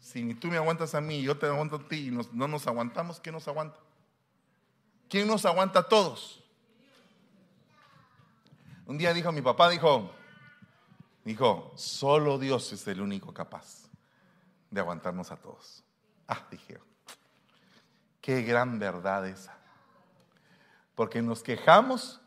Si 0.00 0.24
ni 0.24 0.34
tú 0.34 0.48
me 0.48 0.56
aguantas 0.56 0.94
a 0.94 1.00
mí 1.00 1.22
yo 1.22 1.36
te 1.38 1.46
aguanto 1.46 1.76
a 1.76 1.88
ti 1.88 2.08
y 2.08 2.10
no 2.10 2.48
nos 2.48 2.66
aguantamos, 2.66 3.20
¿qué 3.20 3.30
nos 3.30 3.46
aguanta? 3.46 3.78
¿Quién 5.08 5.28
nos 5.28 5.44
aguanta 5.44 5.80
a 5.80 5.88
todos? 5.88 6.42
Un 8.86 8.98
día 8.98 9.12
dijo 9.12 9.30
mi 9.30 9.42
papá, 9.42 9.68
dijo, 9.68 10.10
dijo, 11.24 11.72
solo 11.76 12.38
Dios 12.38 12.72
es 12.72 12.86
el 12.88 13.00
único 13.00 13.32
capaz 13.32 13.88
de 14.70 14.80
aguantarnos 14.80 15.30
a 15.30 15.36
todos. 15.36 15.84
Ah, 16.28 16.46
dije, 16.50 16.78
qué 18.20 18.42
gran 18.42 18.78
verdad 18.78 19.26
esa. 19.28 19.56
Porque 20.94 21.22
nos 21.22 21.42
quejamos 21.42 22.20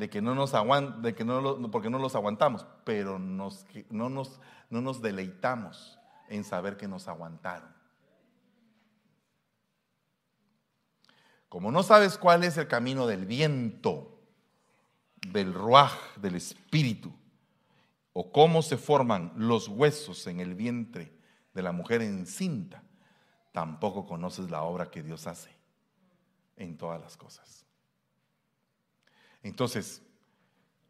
de 0.00 0.08
que 0.08 0.22
no 0.22 0.34
nos 0.34 0.54
aguant, 0.54 1.02
de 1.02 1.14
que 1.14 1.26
no 1.26 1.70
porque 1.70 1.90
no 1.90 1.98
los 1.98 2.14
aguantamos, 2.14 2.64
pero 2.84 3.18
nos, 3.18 3.66
no, 3.90 4.08
nos, 4.08 4.40
no 4.70 4.80
nos 4.80 5.02
deleitamos 5.02 5.98
en 6.30 6.42
saber 6.42 6.78
que 6.78 6.88
nos 6.88 7.06
aguantaron. 7.06 7.68
Como 11.50 11.70
no 11.70 11.82
sabes 11.82 12.16
cuál 12.16 12.44
es 12.44 12.56
el 12.56 12.66
camino 12.66 13.06
del 13.06 13.26
viento, 13.26 14.22
del 15.28 15.52
ruaj, 15.52 15.92
del 16.16 16.36
espíritu, 16.36 17.12
o 18.14 18.32
cómo 18.32 18.62
se 18.62 18.78
forman 18.78 19.34
los 19.36 19.68
huesos 19.68 20.26
en 20.28 20.40
el 20.40 20.54
vientre 20.54 21.12
de 21.52 21.60
la 21.60 21.72
mujer 21.72 22.00
encinta, 22.00 22.82
tampoco 23.52 24.06
conoces 24.06 24.50
la 24.50 24.62
obra 24.62 24.90
que 24.90 25.02
Dios 25.02 25.26
hace 25.26 25.54
en 26.56 26.78
todas 26.78 26.98
las 27.02 27.18
cosas. 27.18 27.66
Entonces, 29.42 30.02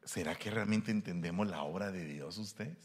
¿será 0.04 0.34
que 0.34 0.50
realmente 0.50 0.90
entendemos 0.90 1.48
la 1.48 1.62
obra 1.62 1.92
de 1.92 2.04
Dios 2.04 2.38
ustedes? 2.38 2.78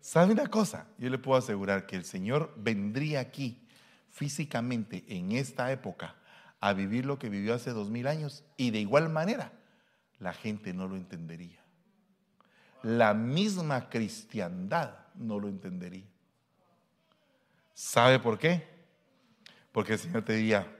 ¿Sabe 0.00 0.32
una 0.32 0.46
cosa? 0.46 0.86
Yo 0.98 1.08
le 1.08 1.18
puedo 1.18 1.38
asegurar 1.38 1.86
que 1.86 1.96
el 1.96 2.04
Señor 2.04 2.52
vendría 2.56 3.20
aquí 3.20 3.66
físicamente 4.10 5.04
en 5.08 5.32
esta 5.32 5.72
época 5.72 6.14
a 6.60 6.72
vivir 6.72 7.04
lo 7.04 7.18
que 7.18 7.28
vivió 7.28 7.54
hace 7.54 7.70
dos 7.70 7.90
mil 7.90 8.06
años 8.06 8.44
y 8.56 8.70
de 8.70 8.80
igual 8.80 9.08
manera 9.08 9.52
la 10.18 10.32
gente 10.32 10.72
no 10.72 10.88
lo 10.88 10.96
entendería. 10.96 11.58
La 12.82 13.14
misma 13.14 13.88
cristiandad 13.88 14.94
no 15.14 15.40
lo 15.40 15.48
entendería. 15.48 16.06
¿Sabe 17.72 18.18
por 18.20 18.38
qué? 18.38 18.68
Porque 19.72 19.94
el 19.94 19.98
Señor 19.98 20.22
te 20.22 20.34
diría, 20.34 20.70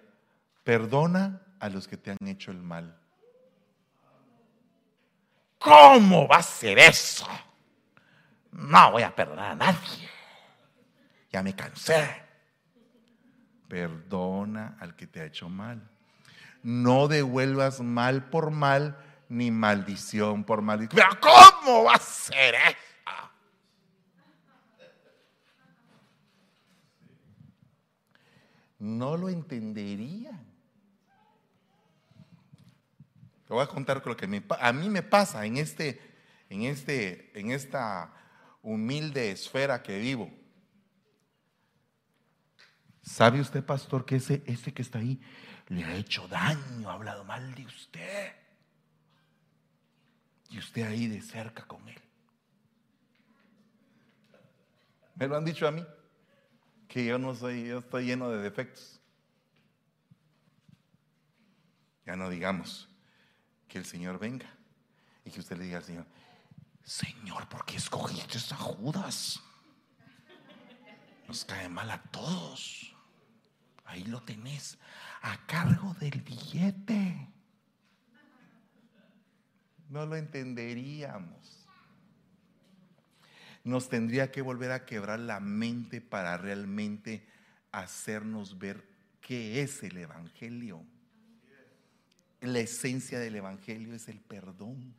perdona 0.63 1.43
a 1.65 1.71
los 1.71 1.89
que 1.89 1.97
te 1.97 2.11
han 2.11 2.29
hecho 2.29 2.51
el 2.51 2.63
mal. 2.63 2.95
¿Cómo 5.59 6.29
va 6.29 6.37
a 6.37 6.43
ser 6.43 6.79
eso? 6.79 7.27
No 8.53 8.93
voy 8.93 9.03
a 9.03 9.17
perdonar 9.17 9.53
a 9.53 9.55
nadie. 9.55 10.11
Ya 11.33 11.43
me 11.43 11.57
cansé. 11.57 12.23
Perdona 13.67 14.77
al 14.79 14.95
que 14.95 15.07
te 15.07 15.23
ha 15.23 15.25
hecho 15.25 15.49
mal. 15.49 15.89
No 16.63 17.09
devuelvas 17.09 17.81
mal 17.81 18.29
por 18.29 18.51
mal 18.51 18.99
ni 19.31 19.51
maldición 19.51 20.45
por 20.45 20.61
maldición. 20.61 21.03
Pero 21.03 21.19
¿cómo 21.19 21.85
va 21.85 21.95
a 21.95 21.99
ser 21.99 22.57
eso? 22.57 22.77
No 28.81 29.17
lo 29.17 29.31
entenderían. 29.31 30.54
Voy 33.55 33.63
a 33.63 33.69
contar 33.69 34.05
lo 34.05 34.17
que 34.17 34.25
a 34.59 34.73
mí 34.73 34.89
me 34.89 35.03
pasa 35.05 35.47
en, 35.47 35.59
este, 35.59 36.01
en, 36.51 36.63
este, 36.63 37.39
en 37.39 37.53
esta 37.53 38.13
humilde 38.63 39.31
esfera 39.31 39.81
que 39.81 39.97
vivo. 39.97 40.29
¿Sabe 43.01 43.41
usted, 43.41 43.65
pastor, 43.65 44.05
que 44.05 44.17
ese, 44.17 44.43
ese 44.47 44.75
que 44.75 44.83
está 44.83 44.99
ahí 44.99 45.21
le 45.69 45.85
ha 45.85 45.95
hecho 45.95 46.27
daño, 46.27 46.91
ha 46.91 46.95
hablado 46.95 47.23
mal 47.23 47.55
de 47.55 47.65
usted? 47.65 48.33
Y 50.51 50.59
usted 50.59 50.83
ahí 50.83 51.07
de 51.07 51.23
cerca 51.23 51.65
con 51.65 51.89
él. 51.89 52.03
Me 55.15 55.29
lo 55.29 55.37
han 55.37 55.45
dicho 55.45 55.69
a 55.69 55.71
mí, 55.71 55.87
que 56.89 57.05
yo 57.05 57.19
no 57.21 57.37
soy, 57.37 57.69
yo 57.69 57.79
estoy 57.79 58.07
lleno 58.07 58.31
de 58.31 58.39
defectos. 58.39 59.01
Ya 62.05 62.17
no 62.17 62.29
digamos 62.29 62.89
que 63.75 63.79
el 63.81 63.87
Señor 63.87 64.21
venga 64.21 64.47
y 65.25 65.33
que 65.33 65.41
usted 65.41 65.59
le 65.59 65.65
diga 65.65 65.79
al 65.79 65.83
Señor, 65.83 66.07
Señor, 66.85 67.49
¿por 67.49 67.65
qué 67.65 67.75
escogiste 67.75 68.39
a 68.53 68.57
Judas? 68.57 69.43
Nos 71.27 71.45
cae 71.45 71.69
mal 71.69 71.91
a 71.91 72.01
todos. 72.01 72.95
Ahí 73.85 74.05
lo 74.05 74.23
tenés, 74.23 74.79
a 75.23 75.45
cargo 75.47 75.93
del 75.95 76.21
billete. 76.21 77.29
No 79.89 80.07
lo 80.07 80.15
entenderíamos. 80.15 81.67
Nos 83.65 83.89
tendría 83.89 84.31
que 84.31 84.41
volver 84.41 84.71
a 84.71 84.87
quebrar 84.87 85.19
la 85.19 85.41
mente 85.41 86.01
para 86.01 86.39
realmente 86.39 87.27
hacernos 87.73 88.57
ver 88.57 88.87
qué 89.21 89.63
es 89.63 89.83
el 89.83 89.97
Evangelio. 89.97 90.87
La 92.45 92.59
esencia 92.59 93.19
del 93.19 93.37
Evangelio 93.37 93.95
es 93.95 94.07
el 94.09 94.21
perdón, 94.21 94.95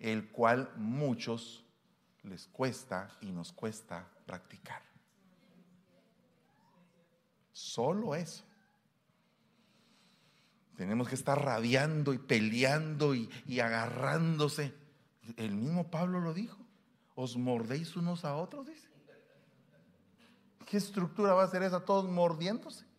el 0.00 0.28
cual 0.32 0.72
muchos 0.76 1.64
les 2.24 2.48
cuesta 2.48 3.16
y 3.20 3.30
nos 3.30 3.52
cuesta 3.52 4.08
practicar. 4.26 4.82
Solo 7.52 8.16
eso. 8.16 8.42
Tenemos 10.76 11.08
que 11.08 11.14
estar 11.14 11.40
rabiando 11.40 12.12
y 12.12 12.18
peleando 12.18 13.14
y, 13.14 13.30
agarrándose. 13.60 14.74
El 15.36 15.54
mismo 15.54 15.92
Pablo 15.92 16.20
lo 16.20 16.34
dijo. 16.34 16.58
Os 17.14 17.36
mordéis 17.36 17.94
unos 17.94 18.24
a 18.24 18.34
otros, 18.34 18.66
dice. 18.66 18.88
¿Qué 20.66 20.76
estructura 20.76 21.34
va 21.34 21.44
a 21.44 21.48
ser 21.48 21.62
esa? 21.62 21.84
Todos 21.84 22.10
mordiéndose. 22.10 22.89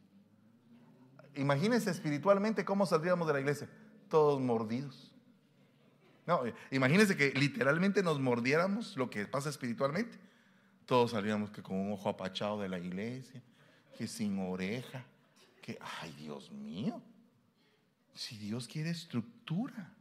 Imagínense 1.36 1.90
espiritualmente 1.90 2.66
cómo 2.66 2.86
saldríamos 2.86 3.28
de 3.28 3.34
la 3.34 3.40
iglesia. 3.40 3.70
Todos 4.10 4.42
mordidos. 4.42 5.12
No, 6.28 6.44
imagínense 6.70 7.16
que 7.18 7.32
literalmente 7.32 8.04
nos 8.04 8.20
mordiéramos 8.20 8.96
lo 8.96 9.10
que 9.10 9.26
pasa 9.26 9.50
espiritualmente. 9.50 10.18
Todos 10.86 11.12
salíamos 11.12 11.50
que 11.50 11.64
con 11.64 11.78
un 11.78 11.94
ojo 11.94 12.10
apachado 12.10 12.60
de 12.62 12.70
la 12.70 12.80
iglesia, 12.80 13.42
que 13.98 14.08
sin 14.08 14.40
oreja, 14.40 15.06
que, 15.62 15.78
ay 16.00 16.14
Dios 16.18 16.52
mío, 16.52 17.02
si 18.14 18.38
Dios 18.38 18.68
quiere 18.68 18.90
estructura, 18.90 19.94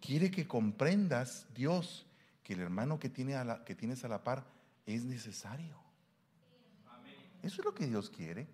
quiere 0.00 0.30
que 0.30 0.46
comprendas, 0.46 1.46
Dios, 1.54 2.06
que 2.44 2.52
el 2.52 2.60
hermano 2.60 2.98
que, 2.98 3.08
tiene 3.08 3.34
a 3.36 3.64
que 3.64 3.74
tienes 3.74 4.04
a 4.04 4.08
la 4.08 4.22
par 4.22 4.44
es 4.86 5.04
necesario. 5.04 5.76
Eso 7.42 7.60
es 7.60 7.64
lo 7.64 7.74
que 7.74 7.86
Dios 7.86 8.10
quiere. 8.10 8.46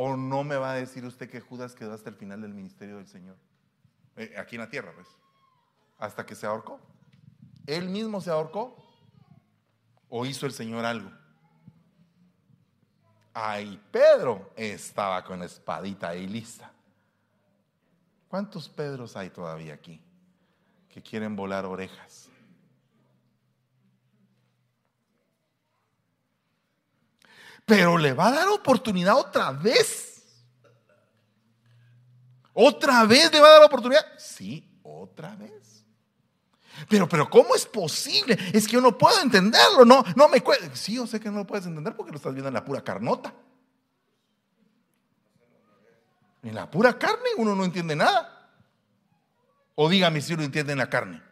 ¿O 0.00 0.16
no 0.16 0.44
me 0.44 0.54
va 0.54 0.70
a 0.70 0.74
decir 0.74 1.04
usted 1.04 1.28
que 1.28 1.40
Judas 1.40 1.74
quedó 1.74 1.92
hasta 1.92 2.08
el 2.08 2.14
final 2.14 2.40
del 2.40 2.54
ministerio 2.54 2.98
del 2.98 3.08
Señor? 3.08 3.36
Eh, 4.14 4.32
aquí 4.38 4.54
en 4.54 4.60
la 4.60 4.70
tierra, 4.70 4.92
pues. 4.94 5.08
Hasta 5.98 6.24
que 6.24 6.36
se 6.36 6.46
ahorcó. 6.46 6.78
¿Él 7.66 7.88
mismo 7.88 8.20
se 8.20 8.30
ahorcó? 8.30 8.76
¿O 10.08 10.24
hizo 10.24 10.46
el 10.46 10.52
Señor 10.52 10.84
algo? 10.84 11.10
Ahí 13.34 13.82
Pedro 13.90 14.52
estaba 14.54 15.24
con 15.24 15.42
espadita 15.42 16.10
ahí 16.10 16.28
lista. 16.28 16.70
¿Cuántos 18.28 18.68
Pedros 18.68 19.16
hay 19.16 19.30
todavía 19.30 19.74
aquí 19.74 20.00
que 20.88 21.02
quieren 21.02 21.34
volar 21.34 21.64
orejas? 21.64 22.30
Pero 27.68 27.98
le 27.98 28.14
va 28.14 28.28
a 28.28 28.32
dar 28.32 28.48
oportunidad 28.48 29.14
otra 29.16 29.52
vez. 29.52 30.24
¿Otra 32.54 33.04
vez 33.04 33.30
le 33.30 33.40
va 33.40 33.48
a 33.48 33.52
dar 33.52 33.64
oportunidad? 33.64 34.04
Sí, 34.16 34.66
otra 34.82 35.36
vez. 35.36 35.84
Pero, 36.88 37.06
pero, 37.06 37.28
¿cómo 37.28 37.54
es 37.54 37.66
posible? 37.66 38.38
Es 38.54 38.66
que 38.66 38.72
yo 38.72 38.80
no 38.80 38.96
puedo 38.96 39.20
entenderlo, 39.20 39.84
no, 39.84 40.02
no 40.16 40.28
me 40.28 40.40
cuesta. 40.40 40.74
Sí, 40.74 40.94
yo 40.94 41.06
sé 41.06 41.20
que 41.20 41.30
no 41.30 41.38
lo 41.38 41.46
puedes 41.46 41.66
entender 41.66 41.94
porque 41.94 42.10
lo 42.10 42.16
estás 42.16 42.32
viendo 42.32 42.48
en 42.48 42.54
la 42.54 42.64
pura 42.64 42.82
carnota. 42.82 43.34
En 46.42 46.54
la 46.54 46.70
pura 46.70 46.98
carne 46.98 47.28
uno 47.36 47.54
no 47.54 47.66
entiende 47.66 47.94
nada. 47.94 48.50
O 49.74 49.90
dígame 49.90 50.22
si 50.22 50.32
uno 50.32 50.42
entiende 50.42 50.72
en 50.72 50.78
la 50.78 50.88
carne. 50.88 51.22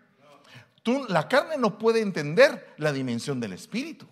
Tú, 0.82 1.07
la 1.09 1.28
carne 1.28 1.57
no 1.57 1.78
puede 1.78 2.03
entender 2.03 2.74
la 2.76 2.93
dimensión 2.93 3.41
del 3.41 3.55
espíritu. 3.55 4.07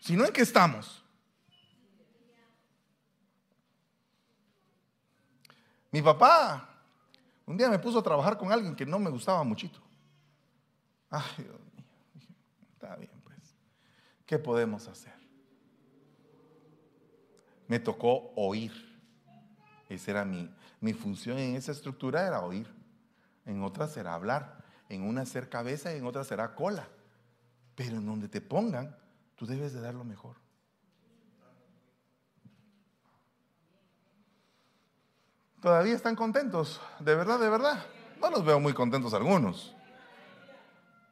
Si 0.00 0.16
no, 0.16 0.24
¿en 0.24 0.32
qué 0.32 0.42
estamos? 0.42 1.04
Mi 5.92 6.02
papá 6.02 6.70
un 7.50 7.56
día 7.56 7.68
me 7.68 7.80
puso 7.80 7.98
a 7.98 8.02
trabajar 8.04 8.38
con 8.38 8.52
alguien 8.52 8.76
que 8.76 8.86
no 8.86 9.00
me 9.00 9.10
gustaba 9.10 9.42
muchito. 9.42 9.80
Ay, 11.10 11.22
Dios 11.38 11.58
mío. 11.74 11.84
Está 12.74 12.94
bien, 12.94 13.10
pues. 13.24 13.56
¿Qué 14.24 14.38
podemos 14.38 14.86
hacer? 14.86 15.14
Me 17.66 17.80
tocó 17.80 18.32
oír. 18.36 18.72
Esa 19.88 20.12
era 20.12 20.24
mi, 20.24 20.48
mi 20.80 20.92
función 20.92 21.38
en 21.38 21.56
esa 21.56 21.72
estructura, 21.72 22.24
era 22.24 22.40
oír. 22.40 22.72
En 23.44 23.64
otra 23.64 23.88
será 23.88 24.14
hablar. 24.14 24.62
En 24.88 25.02
una 25.02 25.26
ser 25.26 25.48
cabeza 25.48 25.92
y 25.92 25.98
en 25.98 26.06
otra 26.06 26.22
será 26.22 26.54
cola. 26.54 26.88
Pero 27.74 27.96
en 27.96 28.06
donde 28.06 28.28
te 28.28 28.40
pongan, 28.40 28.96
tú 29.40 29.46
debes 29.46 29.72
de 29.72 29.80
dar 29.80 29.94
lo 29.94 30.04
mejor. 30.04 30.36
¿Todavía 35.62 35.94
están 35.94 36.14
contentos? 36.14 36.78
¿De 36.98 37.14
verdad, 37.14 37.40
de 37.40 37.48
verdad? 37.48 37.86
No 38.20 38.28
los 38.28 38.44
veo 38.44 38.60
muy 38.60 38.74
contentos 38.74 39.14
algunos. 39.14 39.74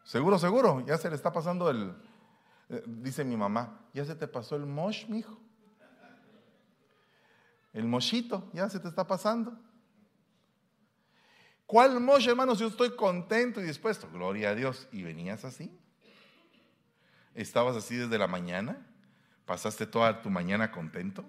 Seguro, 0.04 0.38
seguro, 0.38 0.84
ya 0.84 0.98
se 0.98 1.08
le 1.08 1.16
está 1.16 1.32
pasando 1.32 1.70
el, 1.70 1.96
eh, 2.68 2.84
dice 2.86 3.24
mi 3.24 3.34
mamá, 3.34 3.80
ya 3.94 4.04
se 4.04 4.14
te 4.14 4.28
pasó 4.28 4.56
el 4.56 4.66
mosh, 4.66 5.06
mijo. 5.06 5.38
El 7.72 7.86
moshito, 7.86 8.50
ya 8.52 8.68
se 8.68 8.78
te 8.78 8.88
está 8.88 9.06
pasando. 9.06 9.58
¿Cuál 11.64 11.98
mosh, 11.98 12.28
hermanos? 12.28 12.58
Yo 12.58 12.66
estoy 12.66 12.94
contento 12.94 13.62
y 13.62 13.64
dispuesto. 13.64 14.06
Gloria 14.12 14.50
a 14.50 14.54
Dios. 14.54 14.86
¿Y 14.92 15.02
venías 15.02 15.46
así? 15.46 15.78
¿Estabas 17.39 17.76
así 17.76 17.95
desde 17.95 18.18
la 18.18 18.26
mañana? 18.26 18.84
¿Pasaste 19.47 19.86
toda 19.86 20.22
tu 20.22 20.28
mañana 20.28 20.72
contento? 20.72 21.24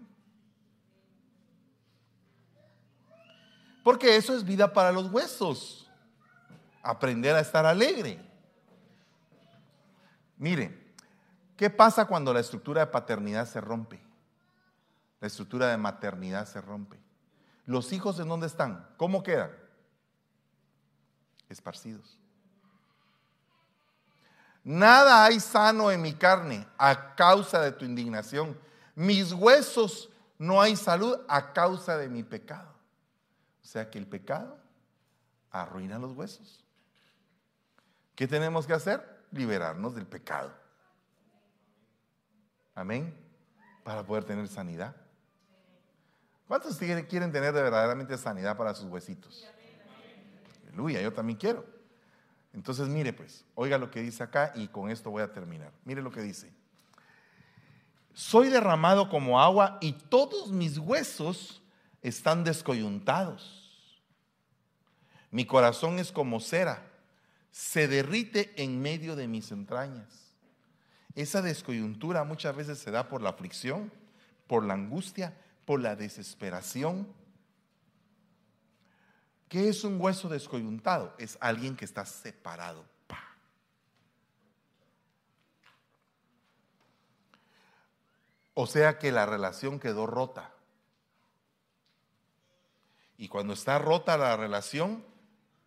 Porque 3.83 4.15
eso 4.15 4.35
es 4.35 4.43
vida 4.43 4.73
para 4.73 4.91
los 4.91 5.11
huesos. 5.11 5.87
Aprender 6.81 7.35
a 7.35 7.41
estar 7.41 7.63
alegre. 7.63 8.19
Mire, 10.37 10.95
¿qué 11.55 11.69
pasa 11.69 12.05
cuando 12.05 12.33
la 12.33 12.39
estructura 12.39 12.81
de 12.81 12.91
paternidad 12.91 13.47
se 13.47 13.61
rompe? 13.61 14.01
La 15.21 15.27
estructura 15.27 15.67
de 15.67 15.77
maternidad 15.77 16.47
se 16.47 16.59
rompe. 16.59 16.97
¿Los 17.67 17.93
hijos 17.93 18.19
en 18.19 18.29
dónde 18.29 18.47
están? 18.47 18.89
¿Cómo 18.97 19.21
quedan? 19.21 19.51
Esparcidos. 21.49 22.18
Nada 24.63 25.25
hay 25.25 25.39
sano 25.39 25.91
en 25.91 26.01
mi 26.01 26.13
carne 26.13 26.67
a 26.77 27.15
causa 27.15 27.61
de 27.61 27.71
tu 27.71 27.85
indignación. 27.85 28.57
Mis 28.95 29.33
huesos 29.33 30.09
no 30.37 30.61
hay 30.61 30.75
salud 30.75 31.19
a 31.27 31.53
causa 31.53 31.97
de 31.97 32.09
mi 32.09 32.23
pecado. 32.23 32.73
O 33.63 33.65
sea 33.65 33.89
que 33.89 33.97
el 33.97 34.07
pecado 34.07 34.57
arruina 35.51 35.97
los 35.99 36.13
huesos. 36.13 36.63
¿Qué 38.15 38.27
tenemos 38.27 38.67
que 38.67 38.73
hacer? 38.73 39.19
liberarnos 39.31 39.95
del 39.95 40.05
pecado. 40.05 40.51
Amén. 42.75 43.15
Para 43.83 44.05
poder 44.05 44.23
tener 44.23 44.47
sanidad. 44.47 44.95
¿Cuántos 46.47 46.77
quieren 46.77 47.31
tener 47.31 47.53
de 47.53 47.61
verdaderamente 47.61 48.17
sanidad 48.17 48.57
para 48.57 48.73
sus 48.73 48.85
huesitos? 48.85 49.47
Aleluya, 50.67 51.01
yo 51.01 51.13
también 51.13 51.37
quiero. 51.37 51.65
Entonces, 52.53 52.87
mire 52.87 53.13
pues, 53.13 53.45
oiga 53.55 53.77
lo 53.77 53.91
que 53.91 54.01
dice 54.01 54.23
acá 54.23 54.51
y 54.55 54.67
con 54.67 54.89
esto 54.89 55.11
voy 55.11 55.23
a 55.23 55.31
terminar. 55.31 55.71
Mire 55.85 56.01
lo 56.01 56.11
que 56.11 56.21
dice. 56.21 56.51
Soy 58.13 58.49
derramado 58.49 59.09
como 59.09 59.39
agua 59.39 59.77
y 59.81 59.93
todos 59.93 60.51
mis 60.51 60.77
huesos 60.77 61.61
están 62.01 62.43
descoyuntados. 62.43 64.01
Mi 65.31 65.45
corazón 65.45 65.99
es 65.99 66.11
como 66.11 66.39
cera 66.39 66.89
se 67.51 67.87
derrite 67.87 68.53
en 68.61 68.81
medio 68.81 69.15
de 69.15 69.27
mis 69.27 69.51
entrañas. 69.51 70.07
Esa 71.15 71.41
descoyuntura 71.41 72.23
muchas 72.23 72.55
veces 72.55 72.79
se 72.79 72.91
da 72.91 73.09
por 73.09 73.21
la 73.21 73.31
aflicción, 73.31 73.91
por 74.47 74.63
la 74.63 74.75
angustia, 74.75 75.35
por 75.65 75.81
la 75.81 75.95
desesperación. 75.95 77.07
¿Qué 79.49 79.67
es 79.67 79.83
un 79.83 79.99
hueso 79.99 80.29
descoyuntado? 80.29 81.15
Es 81.17 81.37
alguien 81.41 81.75
que 81.75 81.85
está 81.85 82.05
separado. 82.05 82.85
O 88.53 88.67
sea 88.67 88.99
que 88.99 89.11
la 89.11 89.25
relación 89.25 89.79
quedó 89.79 90.05
rota. 90.05 90.51
Y 93.17 93.29
cuando 93.29 93.53
está 93.53 93.79
rota 93.79 94.17
la 94.17 94.35
relación, 94.35 95.03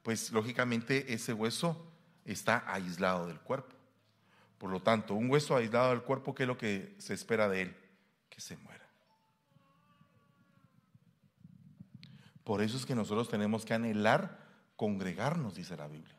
pues 0.03 0.31
lógicamente 0.31 1.13
ese 1.13 1.33
hueso 1.33 1.91
está 2.25 2.63
aislado 2.67 3.27
del 3.27 3.41
cuerpo. 3.41 3.75
Por 4.59 4.71
lo 4.71 4.81
tanto, 4.81 5.15
un 5.15 5.31
hueso 5.31 5.57
aislado 5.57 5.91
del 5.91 6.03
cuerpo, 6.03 6.35
¿qué 6.35 6.45
es 6.45 6.47
lo 6.47 6.59
que 6.59 6.95
se 6.99 7.15
espera 7.15 7.49
de 7.49 7.63
él? 7.63 7.77
Que 8.29 8.41
se 8.41 8.57
muera. 8.59 8.82
Por 12.45 12.63
eso 12.63 12.77
es 12.77 12.87
que 12.87 12.95
nosotros 12.95 13.29
tenemos 13.29 13.65
que 13.65 13.75
anhelar 13.75 14.39
congregarnos, 14.77 15.55
dice 15.55 15.77
la 15.77 15.89
Biblia. 15.89 16.17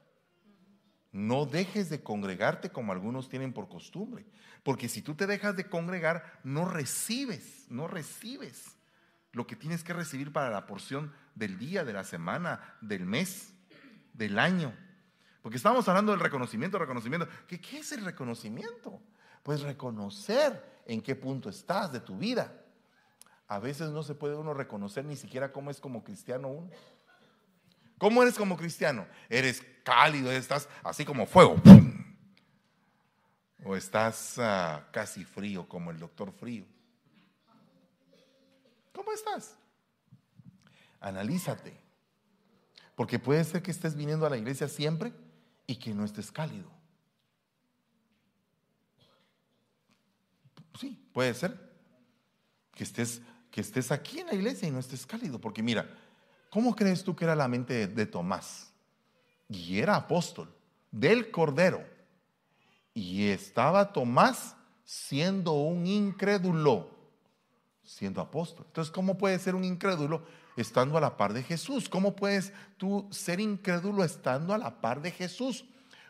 No 1.11 1.45
dejes 1.45 1.89
de 1.89 2.01
congregarte 2.01 2.71
como 2.71 2.91
algunos 2.91 3.29
tienen 3.29 3.53
por 3.53 3.67
costumbre. 3.69 4.25
Porque 4.63 4.89
si 4.89 5.01
tú 5.01 5.13
te 5.13 5.27
dejas 5.27 5.55
de 5.55 5.69
congregar, 5.69 6.39
no 6.43 6.65
recibes, 6.65 7.65
no 7.69 7.87
recibes 7.87 8.77
lo 9.31 9.45
que 9.45 9.55
tienes 9.55 9.83
que 9.83 9.93
recibir 9.93 10.31
para 10.31 10.49
la 10.49 10.65
porción 10.65 11.13
del 11.35 11.59
día, 11.59 11.83
de 11.83 11.93
la 11.93 12.03
semana, 12.03 12.77
del 12.81 13.05
mes 13.05 13.53
del 14.13 14.39
año. 14.39 14.73
Porque 15.41 15.57
estamos 15.57 15.87
hablando 15.89 16.13
del 16.13 16.21
reconocimiento, 16.21 16.79
reconocimiento. 16.79 17.27
¿Qué, 17.47 17.59
¿Qué 17.59 17.79
es 17.79 17.91
el 17.91 18.05
reconocimiento? 18.05 19.01
Pues 19.43 19.61
reconocer 19.61 20.81
en 20.85 21.01
qué 21.01 21.15
punto 21.15 21.49
estás 21.49 21.91
de 21.91 21.99
tu 21.99 22.17
vida. 22.17 22.62
A 23.47 23.59
veces 23.59 23.91
no 23.91 24.03
se 24.03 24.15
puede 24.15 24.35
uno 24.35 24.53
reconocer 24.53 25.05
ni 25.05 25.15
siquiera 25.15 25.51
cómo 25.51 25.69
es 25.71 25.79
como 25.79 26.03
cristiano 26.03 26.47
uno. 26.47 26.69
¿Cómo 27.97 28.21
eres 28.21 28.35
como 28.35 28.57
cristiano? 28.57 29.05
Eres 29.29 29.63
cálido, 29.83 30.31
estás 30.31 30.67
así 30.83 31.05
como 31.05 31.25
fuego. 31.25 31.55
O 33.65 33.75
estás 33.75 34.37
ah, 34.39 34.87
casi 34.91 35.23
frío, 35.23 35.67
como 35.69 35.91
el 35.91 35.99
doctor 35.99 36.31
frío. 36.31 36.65
¿Cómo 38.93 39.11
estás? 39.13 39.55
Analízate. 40.99 41.83
Porque 42.95 43.19
puede 43.19 43.43
ser 43.43 43.63
que 43.63 43.71
estés 43.71 43.95
viniendo 43.95 44.25
a 44.25 44.29
la 44.29 44.37
iglesia 44.37 44.67
siempre 44.67 45.13
y 45.65 45.77
que 45.77 45.93
no 45.93 46.05
estés 46.05 46.31
cálido. 46.31 46.69
Sí, 50.79 51.09
puede 51.13 51.33
ser. 51.33 51.71
Que 52.73 52.83
estés, 52.83 53.21
que 53.53 53.61
estés 53.61 53.91
aquí 53.91 54.19
en 54.19 54.25
la 54.25 54.33
iglesia 54.33 54.67
y 54.67 54.71
no 54.71 54.79
estés 54.79 55.05
cálido. 55.05 55.39
Porque 55.39 55.61
mira, 55.61 55.87
¿cómo 56.49 56.75
crees 56.75 57.03
tú 57.03 57.15
que 57.15 57.23
era 57.23 57.35
la 57.35 57.47
mente 57.47 57.85
de, 57.85 58.05
Tomás? 58.07 58.73
Y 59.47 59.77
era 59.77 59.95
apóstol 59.95 60.51
del 60.89 61.29
Cordero. 61.29 61.85
Y 62.95 63.27
estaba 63.27 63.93
Tomás 63.93 64.55
siendo 64.83 65.53
un 65.53 65.85
incrédulo, 65.85 66.89
siendo 67.83 68.21
apóstol. 68.21 68.65
Entonces, 68.65 68.91
¿cómo 68.91 69.19
puede 69.19 69.37
ser 69.37 69.53
un 69.53 69.63
incrédulo 69.63 70.23
estando 70.57 70.97
a 70.97 71.01
la 71.01 71.15
par 71.15 71.31
de 71.33 71.43
Jesús. 71.43 71.87
¿Cómo 71.87 72.15
puedes 72.15 72.53
tú 72.77 73.07
ser 73.11 73.39
incrédulo 73.39 74.03
estando 74.03 74.55
a 74.55 74.57
la 74.57 74.81
par 74.81 74.99
de 74.99 75.11
Jesús? 75.11 75.65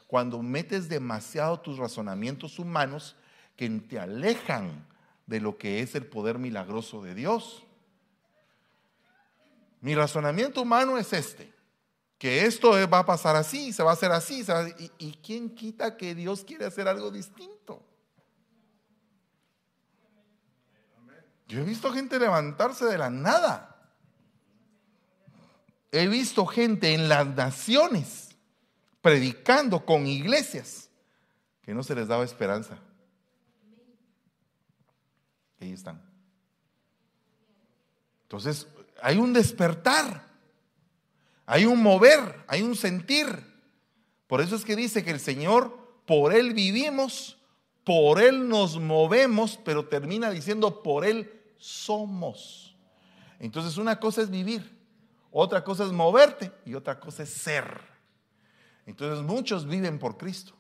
Cuando 0.07 0.41
metes 0.41 0.87
demasiado 0.87 1.59
tus 1.59 1.77
razonamientos 1.77 2.57
humanos 2.57 3.17
que 3.57 3.69
te 3.69 3.99
alejan 3.99 4.85
de 5.25 5.39
lo 5.39 5.57
que 5.57 5.81
es 5.81 5.95
el 5.95 6.05
poder 6.05 6.37
milagroso 6.39 7.01
de 7.01 7.15
Dios. 7.15 7.63
Mi 9.81 9.95
razonamiento 9.95 10.61
humano 10.61 10.97
es 10.97 11.13
este, 11.13 11.53
que 12.17 12.45
esto 12.45 12.71
va 12.89 12.99
a 12.99 13.05
pasar 13.05 13.35
así, 13.35 13.73
se 13.73 13.83
va 13.83 13.91
a 13.91 13.93
hacer 13.93 14.11
así, 14.11 14.45
¿Y, 14.79 14.91
¿y 14.97 15.13
quién 15.23 15.53
quita 15.53 15.97
que 15.97 16.15
Dios 16.15 16.43
quiere 16.43 16.65
hacer 16.65 16.87
algo 16.87 17.11
distinto? 17.11 17.85
Yo 21.47 21.59
he 21.59 21.63
visto 21.63 21.91
gente 21.91 22.17
levantarse 22.17 22.85
de 22.85 22.97
la 22.97 23.09
nada 23.09 23.73
he 25.93 26.07
visto 26.07 26.47
gente 26.47 26.95
en 26.95 27.07
las 27.07 27.27
naciones 27.27 28.35
predicando 29.01 29.85
con 29.85 30.07
iglesias 30.07 30.89
que 31.61 31.73
no 31.75 31.83
se 31.83 31.93
les 31.93 32.07
daba 32.07 32.25
esperanza. 32.25 32.79
Ahí 35.63 35.73
están. 35.73 36.01
Entonces, 38.23 38.67
hay 39.01 39.17
un 39.17 39.33
despertar, 39.33 40.27
hay 41.45 41.65
un 41.65 41.81
mover, 41.81 42.43
hay 42.47 42.61
un 42.61 42.75
sentir. 42.75 43.27
Por 44.27 44.41
eso 44.41 44.55
es 44.55 44.65
que 44.65 44.75
dice 44.75 45.03
que 45.03 45.11
el 45.11 45.19
Señor, 45.19 46.01
por 46.05 46.33
Él 46.33 46.53
vivimos, 46.53 47.37
por 47.83 48.21
Él 48.21 48.47
nos 48.47 48.79
movemos, 48.79 49.59
pero 49.63 49.87
termina 49.87 50.29
diciendo, 50.29 50.81
por 50.81 51.05
Él 51.05 51.31
somos. 51.57 52.75
Entonces, 53.39 53.77
una 53.77 53.99
cosa 53.99 54.21
es 54.21 54.29
vivir 54.29 54.73
otra 55.35 55.63
cosa 55.63 55.83
es 55.83 55.91
moverte 55.91 56.51
y 56.63 56.75
otra 56.75 56.99
cosa 56.99 57.23
es 57.23 57.29
ser. 57.29 57.81
Entonces 58.85 59.25
muchos 59.25 59.65
viven 59.65 59.97
por 59.97 60.15
Cristo. 60.15 60.53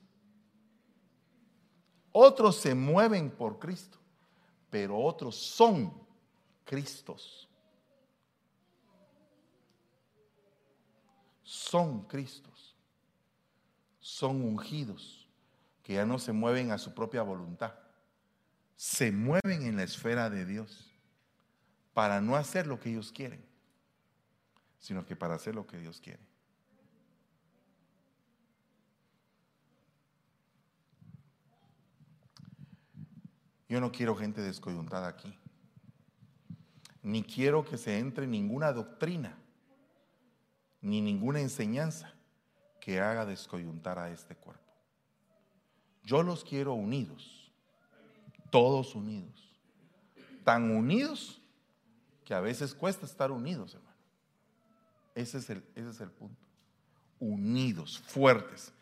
Otros 2.11 2.57
se 2.57 2.73
mueven 2.73 3.29
por 3.29 3.59
Cristo, 3.59 3.99
pero 4.73 4.97
otros 4.97 5.35
son 5.35 5.93
Cristos. 6.65 7.47
Son 11.43 12.01
Cristos. 12.07 12.75
Son 13.99 14.41
ungidos 14.41 15.29
que 15.83 15.93
ya 15.93 16.07
no 16.07 16.17
se 16.17 16.31
mueven 16.31 16.71
a 16.71 16.79
su 16.79 16.91
propia 16.95 17.21
voluntad. 17.21 17.75
Se 18.75 19.11
mueven 19.11 19.61
en 19.61 19.77
la 19.77 19.83
esfera 19.83 20.31
de 20.31 20.43
Dios 20.43 20.91
para 21.93 22.19
no 22.19 22.35
hacer 22.35 22.65
lo 22.65 22.79
que 22.79 22.89
ellos 22.89 23.11
quieren 23.11 23.53
sino 24.83 25.05
que 25.05 25.15
para 25.15 25.35
hacer 25.35 25.55
lo 25.55 25.65
que 25.65 25.77
Dios 25.77 26.01
quiere. 26.01 26.19
Yo 33.69 33.79
no 33.79 33.91
quiero 33.91 34.15
gente 34.15 34.41
descoyuntada 34.41 35.07
aquí. 35.07 35.37
Ni 37.01 37.23
quiero 37.23 37.65
que 37.65 37.77
se 37.77 37.97
entre 37.97 38.27
ninguna 38.27 38.71
doctrina, 38.71 39.37
ni 40.81 41.01
ninguna 41.01 41.39
enseñanza 41.39 42.13
que 42.79 42.99
haga 42.99 43.25
descoyuntar 43.25 43.99
a 43.99 44.09
este 44.11 44.35
cuerpo. 44.35 44.63
Yo 46.03 46.21
los 46.21 46.43
quiero 46.43 46.73
unidos, 46.73 47.51
todos 48.49 48.93
unidos, 48.93 49.53
tan 50.43 50.69
unidos 50.69 51.41
que 52.25 52.33
a 52.33 52.41
veces 52.41 52.73
cuesta 52.73 53.05
estar 53.05 53.31
unidos, 53.31 53.73
hermano. 53.73 53.93
Ese 55.15 55.37
es 55.37 55.49
el, 55.49 55.63
ese 55.75 55.89
es 55.89 56.01
el 56.01 56.09
punto. 56.09 56.45
Unidos, 57.19 57.99
fuertes. 57.99 58.73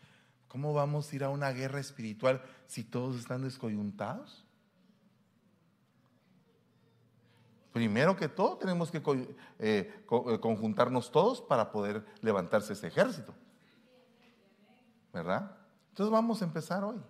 ¿Cómo 0.48 0.74
vamos 0.74 1.10
a 1.10 1.16
ir 1.16 1.24
a 1.24 1.30
una 1.30 1.50
guerra 1.50 1.80
espiritual 1.80 2.42
si 2.66 2.84
todos 2.84 3.16
están 3.16 3.42
descoyuntados? 3.42 4.41
Primero 7.72 8.16
que 8.16 8.28
todo, 8.28 8.58
tenemos 8.58 8.90
que 8.90 8.98
eh, 8.98 9.02
eh, 9.58 10.04
conjuntarnos 10.06 11.10
todos 11.10 11.40
para 11.40 11.72
poder 11.72 12.04
levantarse 12.20 12.74
ese 12.74 12.88
ejército. 12.88 13.34
¿Verdad? 15.12 15.56
Entonces 15.90 16.12
vamos 16.12 16.42
a 16.42 16.44
empezar 16.44 16.84
hoy. 16.84 17.00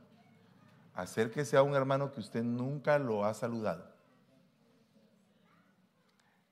Acérquese 0.95 1.57
a 1.57 1.63
un 1.63 1.75
hermano 1.75 2.13
que 2.13 2.21
usted 2.21 2.45
nunca 2.45 2.99
lo 2.99 3.25
ha 3.25 3.35
saludado. 3.35 3.91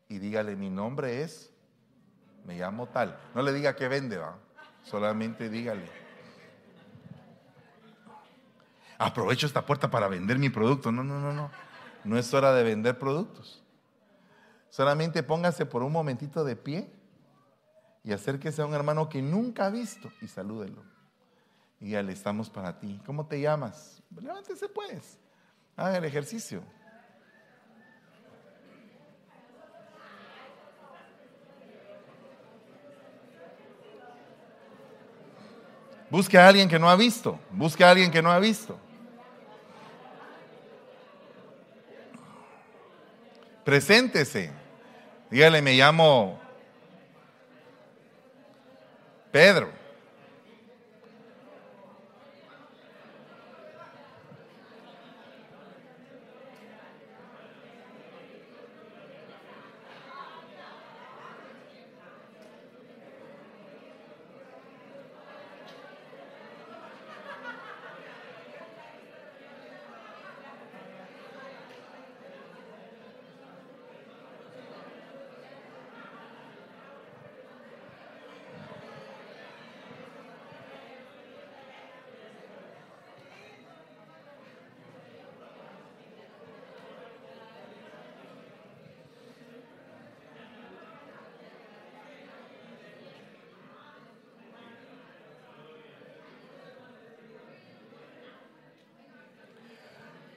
Y 0.08 0.18
dígale, 0.18 0.56
mi 0.56 0.70
nombre 0.70 1.22
es, 1.22 1.52
me 2.44 2.58
llamo 2.58 2.88
tal. 2.88 3.16
No 3.34 3.42
le 3.42 3.52
diga 3.52 3.76
que 3.76 3.86
vende, 3.86 4.16
va. 4.16 4.36
Solamente 4.82 5.48
dígale. 5.48 5.88
Aprovecho 8.98 9.46
esta 9.46 9.64
puerta 9.64 9.88
para 9.88 10.08
vender 10.08 10.38
mi 10.38 10.50
producto. 10.50 10.90
No, 10.90 11.04
no, 11.04 11.20
no, 11.20 11.32
no. 11.32 11.50
No 12.02 12.18
es 12.18 12.34
hora 12.34 12.52
de 12.52 12.64
vender 12.64 12.98
productos. 12.98 13.59
Solamente 14.70 15.22
póngase 15.22 15.66
por 15.66 15.82
un 15.82 15.92
momentito 15.92 16.44
de 16.44 16.56
pie 16.56 16.88
y 18.04 18.12
acérquese 18.12 18.62
a 18.62 18.66
un 18.66 18.74
hermano 18.74 19.08
que 19.08 19.20
nunca 19.20 19.66
ha 19.66 19.70
visto 19.70 20.10
y 20.22 20.28
salúdelo. 20.28 20.82
Y 21.80 21.90
ya 21.90 22.02
le 22.02 22.12
estamos 22.12 22.48
para 22.48 22.78
ti. 22.78 23.00
¿Cómo 23.04 23.26
te 23.26 23.40
llamas? 23.40 24.02
Levántese 24.14 24.68
pues. 24.68 25.18
Haga 25.76 25.98
el 25.98 26.04
ejercicio. 26.04 26.62
Busque 36.10 36.38
a 36.38 36.48
alguien 36.48 36.68
que 36.68 36.78
no 36.78 36.88
ha 36.88 36.96
visto. 36.96 37.38
Busque 37.50 37.84
a 37.84 37.90
alguien 37.90 38.10
que 38.10 38.22
no 38.22 38.30
ha 38.30 38.38
visto. 38.38 38.78
Preséntese. 43.64 44.59
Dígale, 45.30 45.62
me 45.62 45.74
llamo 45.74 46.40
Pedro. 49.30 49.79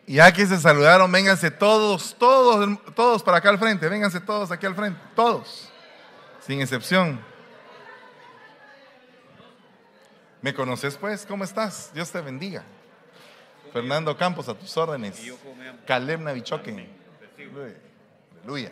Ya 0.06 0.32
que 0.34 0.45
se 0.45 0.60
saludaron, 0.60 1.10
vénganse 1.12 1.49
todos, 1.49 2.16
todos, 2.20 2.78
todos 2.93 3.24
para 3.24 3.38
acá 3.38 3.49
al 3.49 3.58
frente, 3.58 3.88
vénganse 3.88 4.20
todos 4.20 4.51
aquí 4.51 4.66
al 4.66 4.76
frente, 4.76 4.99
todos, 5.16 5.72
sin 6.45 6.62
excepción. 6.62 7.24
¿Me 10.41 10.54
conoces 10.54 10.97
pues? 10.97 11.26
¿Cómo 11.26 11.45
estás? 11.45 11.89
Dios 11.93 12.12
te 12.12 12.20
bendiga. 12.20 12.64
Fernando 13.72 14.16
Campos, 14.18 14.49
a 14.49 14.54
tus 14.54 14.76
órdenes. 14.76 15.20
Caleb 15.88 16.20
Navichoque. 16.20 16.89
Aleluya. 18.41 18.72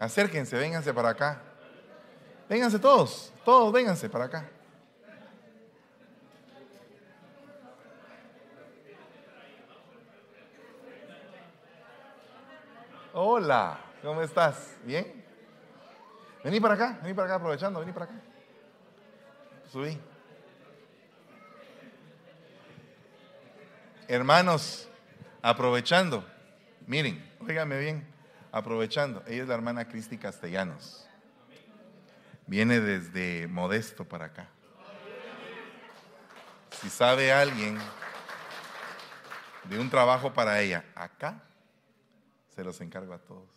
Acérquense, 0.00 0.56
vénganse 0.56 0.94
para 0.94 1.10
acá. 1.10 1.42
Vénganse 2.48 2.78
todos, 2.78 3.32
todos, 3.44 3.70
vénganse 3.70 4.08
para 4.08 4.24
acá. 4.24 4.48
Hola, 13.24 13.78
¿cómo 14.02 14.20
estás? 14.20 14.76
¿Bien? 14.84 15.24
Vení 16.42 16.58
para 16.58 16.74
acá, 16.74 16.98
vení 17.02 17.14
para 17.14 17.26
acá 17.28 17.36
aprovechando, 17.36 17.78
vení 17.78 17.92
para 17.92 18.06
acá. 18.06 18.14
Subí. 19.70 19.96
Hermanos, 24.08 24.88
aprovechando, 25.40 26.24
miren, 26.88 27.24
óigame 27.40 27.78
bien, 27.78 28.04
aprovechando, 28.50 29.22
ella 29.28 29.42
es 29.42 29.48
la 29.48 29.54
hermana 29.54 29.86
Cristi 29.86 30.18
Castellanos. 30.18 31.06
Viene 32.48 32.80
desde 32.80 33.46
Modesto 33.46 34.04
para 34.04 34.24
acá. 34.24 34.48
Si 36.72 36.90
sabe 36.90 37.32
alguien 37.32 37.78
de 39.62 39.78
un 39.78 39.88
trabajo 39.88 40.32
para 40.32 40.60
ella 40.60 40.84
acá, 40.96 41.40
se 42.54 42.62
los 42.64 42.80
encargo 42.80 43.14
a 43.14 43.18
todos. 43.18 43.48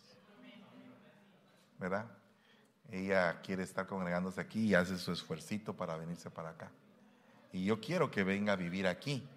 ¿Verdad? 1.78 2.06
Ella 2.90 3.40
quiere 3.42 3.62
estar 3.62 3.86
congregándose 3.86 4.40
aquí 4.40 4.68
y 4.68 4.74
hace 4.74 4.96
su 4.96 5.12
esfuercito 5.12 5.76
para 5.76 5.96
venirse 5.96 6.30
para 6.30 6.50
acá. 6.50 6.70
Y 7.52 7.64
yo 7.64 7.80
quiero 7.80 8.10
que 8.10 8.24
venga 8.24 8.54
a 8.54 8.56
vivir 8.56 8.86
aquí. 8.86 9.28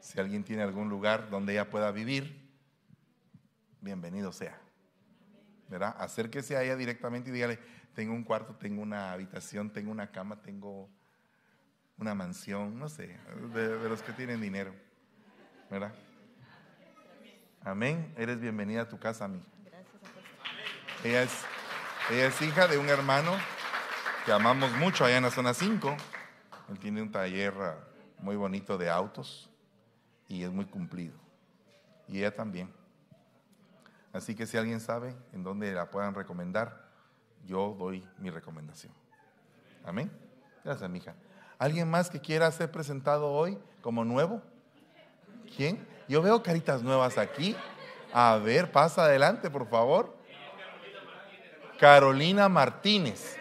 Si 0.00 0.20
alguien 0.20 0.44
tiene 0.44 0.62
algún 0.62 0.88
lugar 0.88 1.28
donde 1.30 1.52
ella 1.52 1.68
pueda 1.68 1.90
vivir, 1.90 2.48
bienvenido 3.80 4.32
sea. 4.32 4.58
¿Verdad? 5.68 5.94
Acérquese 5.98 6.56
a 6.56 6.62
ella 6.62 6.76
directamente 6.76 7.30
y 7.30 7.32
dígale, 7.32 7.58
tengo 7.94 8.12
un 8.12 8.24
cuarto, 8.24 8.54
tengo 8.56 8.82
una 8.82 9.12
habitación, 9.12 9.72
tengo 9.72 9.90
una 9.90 10.10
cama, 10.10 10.40
tengo 10.40 10.88
una 11.98 12.14
mansión, 12.14 12.78
no 12.78 12.88
sé, 12.88 13.18
de, 13.52 13.78
de 13.78 13.88
los 13.88 14.02
que 14.02 14.12
tienen 14.12 14.40
dinero. 14.40 14.74
¿Verdad? 15.70 15.92
Amén. 17.62 18.14
Eres 18.16 18.40
bienvenida 18.40 18.82
a 18.82 18.88
tu 18.88 18.98
casa, 18.98 19.26
a 19.26 19.28
mí. 19.28 19.38
Ella 21.04 21.22
es, 21.22 21.44
ella 22.10 22.26
es 22.26 22.40
hija 22.40 22.66
de 22.66 22.78
un 22.78 22.88
hermano 22.88 23.32
que 24.24 24.32
amamos 24.32 24.72
mucho 24.78 25.04
allá 25.04 25.18
en 25.18 25.24
la 25.24 25.30
zona 25.30 25.52
5. 25.52 25.94
Él 26.70 26.78
tiene 26.78 27.02
un 27.02 27.12
taller 27.12 27.52
ah, 27.60 27.76
muy 28.18 28.34
bonito 28.36 28.78
de 28.78 28.88
autos 28.88 29.50
y 30.26 30.42
es 30.42 30.50
muy 30.50 30.64
cumplido. 30.64 31.14
Y 32.08 32.18
ella 32.18 32.34
también. 32.34 32.72
Así 34.14 34.34
que 34.34 34.46
si 34.46 34.56
alguien 34.56 34.80
sabe 34.80 35.14
en 35.34 35.42
dónde 35.42 35.70
la 35.72 35.90
puedan 35.90 36.14
recomendar, 36.14 36.88
yo 37.44 37.76
doy 37.78 38.08
mi 38.16 38.30
recomendación. 38.30 38.92
Amén. 39.84 40.10
Gracias, 40.64 40.88
mija. 40.88 41.14
¿Alguien 41.58 41.90
más 41.90 42.08
que 42.08 42.20
quiera 42.20 42.50
ser 42.52 42.72
presentado 42.72 43.30
hoy 43.30 43.58
como 43.82 44.02
nuevo? 44.02 44.42
¿Quién? 45.54 45.89
Yo 46.10 46.20
veo 46.20 46.42
caritas 46.42 46.82
nuevas 46.82 47.18
aquí. 47.18 47.54
A 48.12 48.36
ver, 48.38 48.72
pasa 48.72 49.04
adelante, 49.04 49.48
por 49.48 49.70
favor. 49.70 50.12
Carolina 51.78 52.48
Martínez. 52.48 53.36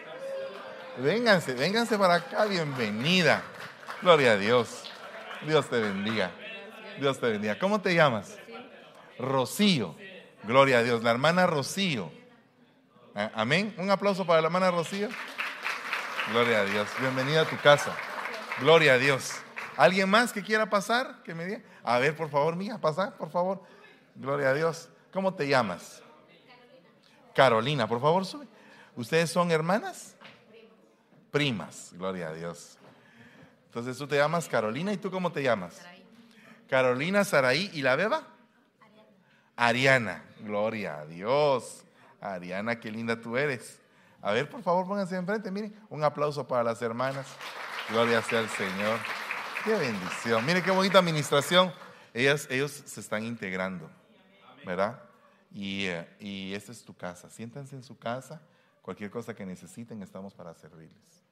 Vénganse, 1.00 1.56
vénganse 1.56 1.98
para 1.98 2.14
acá, 2.14 2.46
bienvenida. 2.46 3.42
Gloria 4.04 4.34
a 4.34 4.38
Dios. 4.38 4.84
Dios 5.48 5.68
te 5.68 5.80
bendiga. 5.80 6.30
Dios 7.00 7.20
te 7.20 7.32
bendiga. 7.32 7.58
¿Cómo 7.58 7.82
te 7.82 7.96
llamas? 7.96 8.38
Rocío. 9.18 9.96
Gloria 10.44 10.78
a 10.78 10.84
Dios. 10.84 11.02
La 11.02 11.10
hermana 11.10 11.48
Rocío. 11.48 12.12
Amén. 13.34 13.74
Un 13.80 13.90
aplauso 13.90 14.28
para 14.28 14.42
la 14.42 14.48
hermana 14.50 14.70
Rocío. 14.70 15.10
Gloria 16.32 16.60
a 16.60 16.66
Dios. 16.66 16.88
Bienvenida 17.00 17.42
a 17.42 17.46
tu 17.46 17.58
casa. 17.58 17.96
Gloria 18.60 18.94
a 18.94 18.98
Dios. 19.00 19.42
¿Alguien 19.80 20.10
más 20.10 20.34
que 20.34 20.44
quiera 20.44 20.70
pasar? 20.70 21.24
Que 21.24 21.34
me 21.34 21.46
diga. 21.46 21.62
A 21.86 22.00
ver, 22.00 22.14
por 22.14 22.30
favor, 22.30 22.54
mija, 22.58 22.78
pasa, 22.80 23.16
por 23.16 23.30
favor. 23.30 23.64
Gloria 24.14 24.50
a 24.50 24.54
Dios. 24.54 24.90
¿Cómo 25.14 25.34
te 25.34 25.48
llamas? 25.48 26.04
Carolina, 27.34 27.88
por 27.88 28.02
favor, 28.02 28.26
sube. 28.26 28.46
¿Ustedes 28.98 29.32
son 29.32 29.52
hermanas? 29.52 30.18
Primas. 31.32 31.92
Gloria 31.94 32.28
a 32.28 32.34
Dios. 32.34 32.78
Entonces 33.68 33.98
tú 33.98 34.06
te 34.06 34.18
llamas 34.18 34.50
Carolina 34.50 34.92
y 34.92 34.98
tú 34.98 35.10
cómo 35.10 35.32
te 35.32 35.42
llamas? 35.42 35.82
Carolina 36.70 37.24
Saraí 37.24 37.72
y 37.74 37.82
la 37.82 37.96
beba? 37.96 38.28
Ariana. 39.56 40.26
Gloria 40.42 41.00
a 41.00 41.06
Dios. 41.06 41.86
Ariana, 42.20 42.82
qué 42.82 42.92
linda 42.92 43.22
tú 43.22 43.38
eres. 43.38 43.80
A 44.22 44.34
ver, 44.34 44.50
por 44.50 44.62
favor, 44.62 44.86
pónganse 44.86 45.16
enfrente. 45.16 45.50
Miren, 45.52 45.74
un 45.88 46.04
aplauso 46.04 46.46
para 46.46 46.66
las 46.66 46.82
hermanas. 46.82 47.28
Gloria 47.90 48.22
sea 48.22 48.40
al 48.40 48.50
Señor. 48.50 49.00
Qué 49.64 49.76
bendición. 49.76 50.46
Mire 50.46 50.64
qué 50.64 50.72
bonita 50.72 51.00
administración. 51.00 51.74
Ellas, 52.14 52.48
ellos 52.50 52.72
se 52.86 53.02
están 53.02 53.24
integrando, 53.24 53.90
¿verdad? 54.66 55.02
Y, 55.52 55.86
eh, 55.86 56.08
y 56.20 56.54
esta 56.54 56.72
es 56.72 56.84
tu 56.84 56.96
casa. 56.96 57.30
Siéntanse 57.30 57.76
en 57.76 57.84
su 57.84 57.98
casa. 57.98 58.42
Cualquier 58.82 59.12
cosa 59.12 59.34
que 59.34 59.46
necesiten, 59.46 60.02
estamos 60.02 60.34
para 60.34 60.54
servirles. 60.54 61.24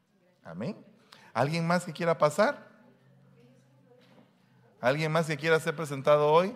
Amén. 0.43 0.75
¿Alguien 1.33 1.65
más 1.65 1.85
que 1.85 1.93
quiera 1.93 2.17
pasar? 2.17 2.67
¿Alguien 4.81 5.11
más 5.11 5.27
que 5.27 5.37
quiera 5.37 5.59
ser 5.59 5.75
presentado 5.75 6.31
hoy? 6.31 6.53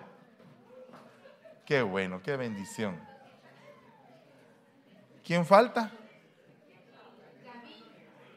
Qué 1.65 1.81
bueno, 1.81 2.21
qué 2.21 2.35
bendición. 2.35 2.99
¿Quién 5.23 5.45
falta? 5.45 5.91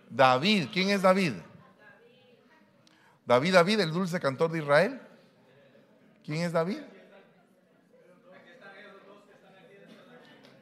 David. 0.08 0.68
¿Quién 0.72 0.90
es 0.90 1.02
David? 1.02 1.34
David, 3.26 3.54
David, 3.54 3.80
el 3.80 3.92
dulce 3.92 4.20
cantor 4.20 4.50
de 4.50 4.58
Israel. 4.58 5.00
¿Quién 6.24 6.42
es 6.42 6.52
David? 6.52 6.78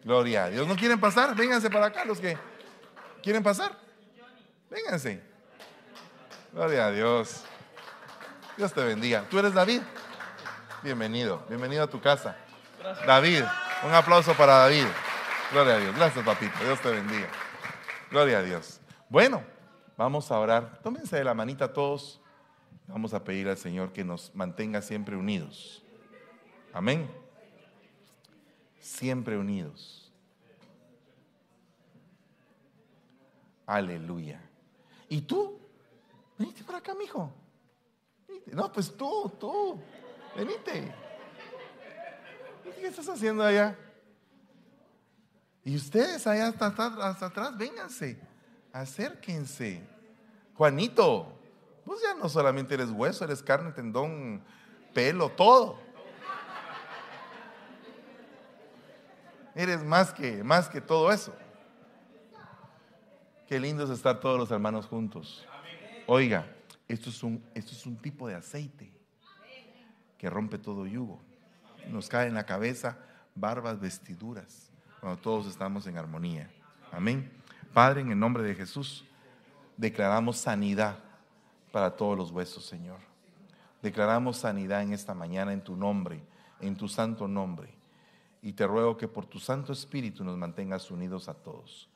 Gloria 0.04 0.44
a 0.44 0.50
Dios. 0.50 0.66
¿No 0.66 0.76
quieren 0.76 0.98
pasar? 0.98 1.34
Vénganse 1.36 1.70
para 1.70 1.86
acá 1.86 2.04
los 2.04 2.18
que 2.18 2.36
quieren 3.22 3.42
pasar. 3.42 3.76
Vénganse. 4.68 5.22
Gloria 6.52 6.86
a 6.86 6.90
Dios. 6.90 7.44
Dios 8.56 8.72
te 8.72 8.82
bendiga. 8.82 9.24
¿Tú 9.30 9.38
eres 9.38 9.54
David? 9.54 9.82
Bienvenido, 10.82 11.44
bienvenido 11.48 11.84
a 11.84 11.86
tu 11.86 12.00
casa. 12.00 12.36
David, 13.06 13.44
un 13.84 13.94
aplauso 13.94 14.34
para 14.34 14.54
David. 14.58 14.86
Gloria 15.52 15.74
a 15.74 15.78
Dios. 15.78 15.94
Gracias, 15.94 16.24
papito. 16.24 16.52
Dios 16.64 16.80
te 16.80 16.90
bendiga. 16.90 17.28
Gloria 18.10 18.38
a 18.38 18.42
Dios. 18.42 18.80
Bueno, 19.08 19.44
vamos 19.96 20.30
a 20.30 20.38
orar. 20.38 20.80
Tómense 20.82 21.16
de 21.16 21.24
la 21.24 21.34
manita 21.34 21.72
todos. 21.72 22.21
Vamos 22.93 23.14
a 23.14 23.24
pedir 23.24 23.49
al 23.49 23.57
Señor 23.57 23.90
que 23.95 24.05
nos 24.05 24.34
mantenga 24.34 24.82
siempre 24.82 25.16
unidos. 25.16 25.82
Amén. 26.74 27.11
Siempre 28.80 29.38
unidos. 29.38 30.12
Aleluya. 33.64 34.43
¿Y 35.09 35.22
tú? 35.22 35.59
Venite 36.36 36.62
para 36.64 36.78
acá, 36.78 36.95
mijo. 36.95 37.32
No, 38.47 38.70
pues 38.70 38.95
tú, 38.95 39.32
tú. 39.40 39.80
Venite. 40.36 40.95
¿Qué 42.78 42.86
estás 42.88 43.09
haciendo 43.09 43.43
allá? 43.43 43.74
Y 45.64 45.76
ustedes 45.76 46.26
allá 46.26 46.49
hasta, 46.49 46.66
hasta 46.66 47.26
atrás, 47.26 47.57
vénganse, 47.57 48.18
acérquense. 48.70 49.80
Juanito, 50.55 51.38
vos 51.85 52.01
ya 52.03 52.14
no 52.14 52.28
solamente 52.28 52.74
eres 52.74 52.91
hueso, 52.91 53.24
eres 53.24 53.43
carne, 53.43 53.72
tendón, 53.72 54.43
pelo, 54.93 55.28
todo. 55.30 55.78
Eres 59.55 59.85
más 59.85 60.12
que, 60.12 60.43
más 60.43 60.68
que 60.68 60.80
todo 60.80 61.12
eso. 61.12 61.35
Qué 63.47 63.61
lindo 63.61 63.85
es 63.85 63.91
estar 63.91 64.18
todos 64.18 64.39
los 64.39 64.51
hermanos 64.51 64.87
juntos. 64.87 65.47
Oiga, 66.07 66.47
esto 66.89 67.11
es 67.11 67.22
un, 67.22 67.45
esto 67.55 67.72
es 67.72 67.85
un 67.85 67.97
tipo 67.97 68.26
de 68.26 68.35
aceite 68.35 68.91
que 70.16 70.30
rompe 70.30 70.59
todo 70.59 70.87
yugo. 70.87 71.20
Nos 71.89 72.09
cae 72.09 72.28
en 72.28 72.35
la 72.35 72.47
cabeza 72.47 72.99
barbas, 73.35 73.80
vestiduras, 73.80 74.70
cuando 75.01 75.20
todos 75.20 75.47
estamos 75.47 75.87
en 75.87 75.99
armonía. 75.99 76.51
Amén. 76.91 77.30
Padre, 77.72 78.03
en 78.03 78.11
el 78.11 78.18
nombre 78.18 78.43
de 78.43 78.55
Jesús, 78.55 79.05
declaramos 79.76 80.39
sanidad 80.39 80.99
para 81.72 81.96
todos 81.96 82.16
los 82.16 82.30
huesos, 82.30 82.64
Señor. 82.64 82.98
Declaramos 83.80 84.36
sanidad 84.36 84.82
en 84.82 84.92
esta 84.92 85.14
mañana 85.14 85.52
en 85.52 85.62
tu 85.62 85.74
nombre, 85.76 86.22
en 86.60 86.76
tu 86.76 86.86
santo 86.86 87.26
nombre. 87.26 87.74
Y 88.42 88.52
te 88.52 88.66
ruego 88.66 88.96
que 88.96 89.08
por 89.08 89.26
tu 89.26 89.38
Santo 89.40 89.72
Espíritu 89.72 90.22
nos 90.22 90.36
mantengas 90.36 90.90
unidos 90.90 91.28
a 91.28 91.34
todos. 91.34 91.88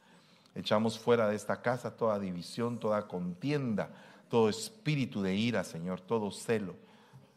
Echamos 0.55 0.99
fuera 0.99 1.29
de 1.29 1.37
esta 1.37 1.61
casa 1.61 1.97
toda 1.97 2.19
división, 2.19 2.79
toda 2.79 3.07
contienda, 3.07 3.91
todo 4.29 4.49
espíritu 4.49 5.23
de 5.23 5.35
ira, 5.35 5.63
Señor, 5.63 6.01
todo 6.01 6.31
celo, 6.31 6.75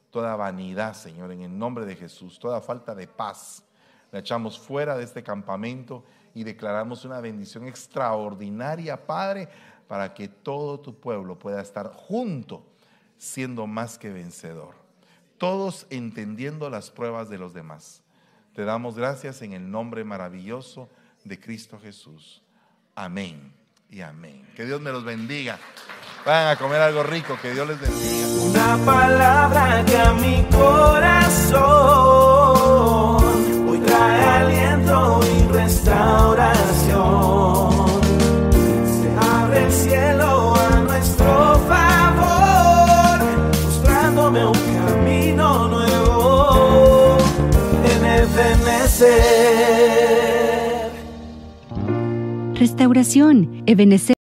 toda 0.10 0.36
vanidad, 0.36 0.94
Señor, 0.94 1.32
en 1.32 1.42
el 1.42 1.58
nombre 1.58 1.86
de 1.86 1.96
Jesús, 1.96 2.40
toda 2.40 2.62
falta 2.62 2.96
de 2.96 3.08
paz. 3.08 3.64
La 4.12 4.20
echamos 4.20 4.58
fuera 4.58 4.98
de 4.98 5.04
este 5.04 5.22
campamento 5.22 6.04
y 6.34 6.44
declaramos 6.44 7.04
una 7.06 7.20
bendición 7.20 7.68
extraordinaria, 7.68 9.06
Padre, 9.06 9.50
para 9.90 10.14
que 10.14 10.28
todo 10.28 10.80
tu 10.80 10.94
pueblo 11.00 11.40
pueda 11.40 11.62
estar 11.64 11.92
junto, 11.92 12.64
siendo 13.18 13.66
más 13.66 13.98
que 13.98 14.12
vencedor. 14.12 14.76
Todos 15.40 15.88
entendiendo 15.90 16.70
las 16.70 16.92
pruebas 16.92 17.28
de 17.28 17.40
los 17.40 17.56
demás. 17.56 18.04
Te 18.54 18.66
damos 18.66 18.96
gracias 18.96 19.42
en 19.42 19.54
el 19.54 19.72
nombre 19.72 20.04
maravilloso 20.04 20.90
de 21.24 21.40
Cristo 21.40 21.80
Jesús. 21.82 22.44
Amén 22.94 23.52
y 23.90 24.02
amén. 24.02 24.48
Que 24.56 24.64
Dios 24.64 24.80
me 24.80 24.92
los 24.92 25.04
bendiga. 25.04 25.58
Vayan 26.24 26.50
a 26.50 26.56
comer 26.56 26.82
algo 26.82 27.02
rico, 27.02 27.36
que 27.42 27.52
Dios 27.52 27.68
les 27.68 27.82
bendiga. 27.82 28.28
Una 28.44 28.86
palabra 28.86 29.84
que 29.86 29.98
a 29.98 30.14
mi 30.14 30.46
corazón 30.52 31.58
hoy 33.68 33.80
trae 33.80 34.24
aliento 34.24 35.22
y 35.24 35.52
restauración. 35.52 36.69
Restauración, 52.56 53.64
Ebenecer. 53.66 54.16